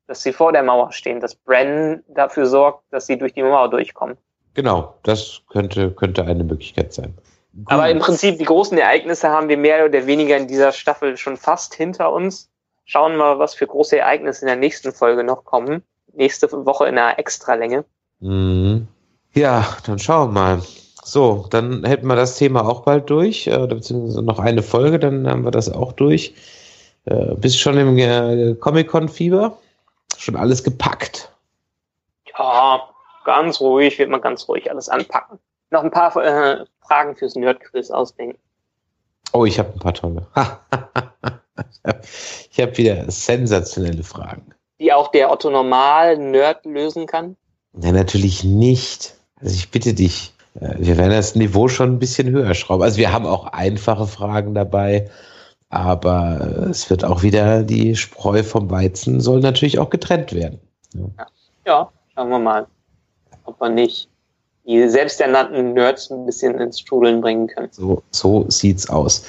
dass 0.07 0.23
sie 0.23 0.33
vor 0.33 0.51
der 0.51 0.63
Mauer 0.63 0.91
stehen, 0.91 1.19
dass 1.19 1.35
Bren 1.35 2.03
dafür 2.07 2.45
sorgt, 2.45 2.83
dass 2.91 3.05
sie 3.05 3.17
durch 3.17 3.33
die 3.33 3.43
Mauer 3.43 3.69
durchkommen. 3.69 4.17
Genau, 4.53 4.95
das 5.03 5.41
könnte, 5.49 5.91
könnte 5.91 6.25
eine 6.25 6.43
Möglichkeit 6.43 6.93
sein. 6.93 7.13
Gut. 7.55 7.71
Aber 7.71 7.89
im 7.89 7.99
Prinzip 7.99 8.39
die 8.39 8.45
großen 8.45 8.77
Ereignisse 8.77 9.29
haben 9.29 9.47
wir 9.47 9.57
mehr 9.57 9.85
oder 9.85 10.05
weniger 10.07 10.37
in 10.37 10.47
dieser 10.47 10.71
Staffel 10.71 11.17
schon 11.17 11.37
fast 11.37 11.75
hinter 11.75 12.11
uns. 12.11 12.49
Schauen 12.85 13.13
wir 13.13 13.19
mal, 13.19 13.39
was 13.39 13.53
für 13.53 13.67
große 13.67 13.97
Ereignisse 13.97 14.41
in 14.41 14.47
der 14.47 14.55
nächsten 14.55 14.91
Folge 14.91 15.23
noch 15.23 15.45
kommen. 15.45 15.83
Nächste 16.13 16.51
Woche 16.51 16.87
in 16.87 16.97
einer 16.97 17.17
Extralänge. 17.17 17.85
Mhm. 18.19 18.87
Ja, 19.33 19.77
dann 19.85 19.99
schauen 19.99 20.29
wir 20.29 20.33
mal. 20.33 20.61
So, 21.03 21.47
dann 21.49 21.83
hätten 21.83 22.07
wir 22.07 22.15
das 22.15 22.37
Thema 22.37 22.65
auch 22.67 22.81
bald 22.81 23.09
durch, 23.09 23.47
äh, 23.47 23.67
beziehungsweise 23.67 24.21
noch 24.21 24.39
eine 24.39 24.63
Folge, 24.63 24.99
dann 24.99 25.27
haben 25.27 25.43
wir 25.43 25.51
das 25.51 25.71
auch 25.71 25.91
durch. 25.91 26.33
Äh, 27.05 27.35
bist 27.35 27.59
schon 27.59 27.77
im 27.77 27.97
äh, 27.97 28.55
Comic-Con-Fieber? 28.55 29.57
Schon 30.17 30.35
alles 30.35 30.63
gepackt? 30.63 31.29
Ja, 32.37 32.81
ganz 33.25 33.59
ruhig, 33.59 33.99
wird 33.99 34.09
man 34.09 34.21
ganz 34.21 34.47
ruhig 34.47 34.71
alles 34.71 34.87
anpacken. 34.87 35.39
Noch 35.71 35.83
ein 35.83 35.91
paar 35.91 36.15
äh, 36.15 36.65
Fragen 36.87 37.15
fürs 37.15 37.35
Nerd-Quiz 37.35 37.91
ausdenken. 37.91 38.39
Oh, 39.33 39.45
ich 39.45 39.59
habe 39.59 39.73
ein 39.73 39.79
paar 39.79 39.93
tolle. 39.93 40.25
ich 42.51 42.61
habe 42.61 42.77
wieder 42.77 43.09
sensationelle 43.09 44.03
Fragen. 44.03 44.53
Die 44.79 44.93
auch 44.93 45.09
der 45.09 45.31
Otto 45.31 45.49
Normal-Nerd 45.49 46.65
lösen 46.65 47.07
kann? 47.07 47.35
Ja, 47.73 47.91
natürlich 47.91 48.43
nicht. 48.43 49.15
Also 49.41 49.55
ich 49.55 49.71
bitte 49.71 49.93
dich, 49.93 50.33
wir 50.55 50.97
werden 50.97 51.11
das 51.11 51.35
Niveau 51.35 51.67
schon 51.67 51.93
ein 51.93 51.99
bisschen 51.99 52.29
höher 52.29 52.53
schrauben. 52.53 52.83
Also 52.83 52.97
wir 52.97 53.11
haben 53.11 53.25
auch 53.25 53.47
einfache 53.47 54.05
Fragen 54.05 54.53
dabei, 54.53 55.09
aber 55.69 56.67
es 56.69 56.89
wird 56.89 57.03
auch 57.03 57.23
wieder 57.23 57.63
die 57.63 57.95
Spreu 57.95 58.43
vom 58.43 58.69
Weizen 58.69 59.19
soll 59.19 59.39
natürlich 59.39 59.79
auch 59.79 59.89
getrennt 59.89 60.33
werden. 60.33 60.59
Ja, 60.93 61.27
ja 61.65 61.91
schauen 62.13 62.29
wir 62.29 62.39
mal, 62.39 62.67
ob 63.45 63.59
wir 63.59 63.69
nicht 63.69 64.09
die 64.65 64.87
selbsternannten 64.87 65.73
Nerds 65.73 66.11
ein 66.11 66.25
bisschen 66.25 66.59
ins 66.59 66.79
Strudeln 66.79 67.19
bringen 67.21 67.47
können. 67.47 67.69
So, 67.71 68.03
so 68.11 68.45
sieht's 68.49 68.89
aus. 68.89 69.25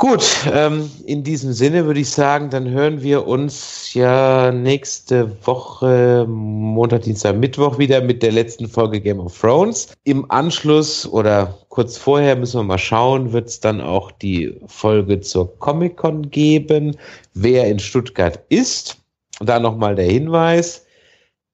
Gut, 0.00 0.46
ähm, 0.50 0.90
in 1.04 1.24
diesem 1.24 1.52
Sinne 1.52 1.84
würde 1.84 2.00
ich 2.00 2.08
sagen, 2.08 2.48
dann 2.48 2.70
hören 2.70 3.02
wir 3.02 3.26
uns 3.26 3.92
ja 3.92 4.50
nächste 4.50 5.30
Woche, 5.46 6.24
Montag, 6.26 7.02
Dienstag, 7.02 7.36
Mittwoch 7.36 7.76
wieder 7.76 8.00
mit 8.00 8.22
der 8.22 8.32
letzten 8.32 8.66
Folge 8.66 8.98
Game 9.02 9.20
of 9.20 9.38
Thrones. 9.38 9.88
Im 10.04 10.24
Anschluss 10.30 11.06
oder 11.06 11.54
kurz 11.68 11.98
vorher 11.98 12.34
müssen 12.34 12.60
wir 12.60 12.64
mal 12.64 12.78
schauen, 12.78 13.34
wird 13.34 13.48
es 13.48 13.60
dann 13.60 13.82
auch 13.82 14.10
die 14.10 14.58
Folge 14.68 15.20
zur 15.20 15.58
Comic-Con 15.58 16.30
geben, 16.30 16.96
wer 17.34 17.66
in 17.66 17.78
Stuttgart 17.78 18.40
ist. 18.48 18.96
Und 19.38 19.50
da 19.50 19.60
nochmal 19.60 19.96
der 19.96 20.06
Hinweis, 20.06 20.86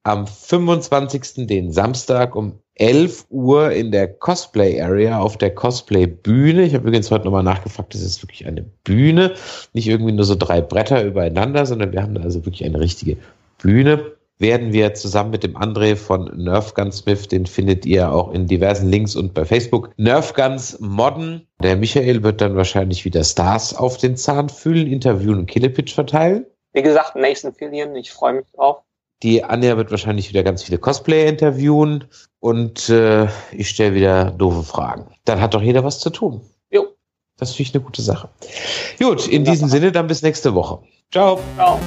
am 0.03 0.25
25. 0.25 1.47
den 1.47 1.73
Samstag 1.73 2.33
um 2.33 2.53
11 2.79 3.25
Uhr 3.29 3.71
in 3.71 3.91
der 3.91 4.07
Cosplay 4.07 4.81
Area 4.81 5.19
auf 5.19 5.37
der 5.37 5.53
Cosplay 5.53 6.05
Bühne. 6.05 6.63
Ich 6.63 6.73
habe 6.73 6.87
übrigens 6.87 7.11
heute 7.11 7.25
nochmal 7.25 7.43
nachgefragt, 7.43 7.93
das 7.93 8.01
ist 8.01 8.23
wirklich 8.23 8.45
eine 8.45 8.63
Bühne, 8.83 9.33
nicht 9.73 9.87
irgendwie 9.87 10.11
nur 10.11 10.25
so 10.25 10.35
drei 10.35 10.61
Bretter 10.61 11.03
übereinander, 11.03 11.65
sondern 11.65 11.91
wir 11.91 12.01
haben 12.01 12.15
da 12.15 12.21
also 12.21 12.45
wirklich 12.45 12.65
eine 12.65 12.79
richtige 12.79 13.17
Bühne. 13.57 14.11
Werden 14.39 14.71
wir 14.71 14.93
zusammen 14.93 15.31
mit 15.31 15.43
dem 15.43 15.57
André 15.57 15.95
von 15.95 16.25
Nerf 16.37 16.73
Smith, 16.91 17.27
den 17.27 17.47
findet 17.47 17.87
ihr 17.87 18.11
auch 18.11 18.31
in 18.31 18.45
diversen 18.45 18.87
Links 18.87 19.15
und 19.15 19.33
bei 19.33 19.45
Facebook, 19.45 19.89
Nerf 19.97 20.31
modden. 20.79 21.47
Der 21.63 21.75
Michael 21.75 22.21
wird 22.21 22.39
dann 22.41 22.55
wahrscheinlich 22.55 23.03
wieder 23.03 23.23
Stars 23.23 23.75
auf 23.75 23.97
den 23.97 24.15
Zahn 24.15 24.49
fühlen, 24.49 24.85
interviewen 24.85 25.39
und 25.39 25.45
Killepitch 25.47 25.95
verteilen. 25.95 26.45
Wie 26.73 26.83
gesagt, 26.83 27.15
Nathan 27.15 27.51
Fillion, 27.51 27.95
ich 27.95 28.11
freue 28.11 28.33
mich 28.33 28.45
drauf. 28.53 28.83
Die 29.23 29.43
Anja 29.43 29.75
wird 29.77 29.89
wahrscheinlich 29.89 30.29
wieder 30.29 30.43
ganz 30.43 30.61
viele 30.61 30.77
Cosplayer 30.77 31.27
interviewen 31.27 32.03
und 32.39 32.89
äh, 32.89 33.27
ich 33.51 33.69
stelle 33.69 33.93
wieder 33.93 34.31
doofe 34.31 34.63
Fragen. 34.63 35.07
Dann 35.25 35.41
hat 35.41 35.53
doch 35.53 35.61
jeder 35.61 35.83
was 35.83 35.99
zu 35.99 36.09
tun. 36.09 36.41
Jo. 36.69 36.87
Das 37.37 37.51
finde 37.53 37.69
ich 37.69 37.75
eine 37.75 37.83
gute 37.83 38.01
Sache. 38.01 38.29
Gut, 38.99 39.27
in 39.27 39.43
diesem 39.43 39.69
Sinne 39.69 39.91
dann 39.91 40.07
bis 40.07 40.21
nächste 40.21 40.53
Woche. 40.53 40.79
Ciao. 41.11 41.39
Ciao. 41.55 41.79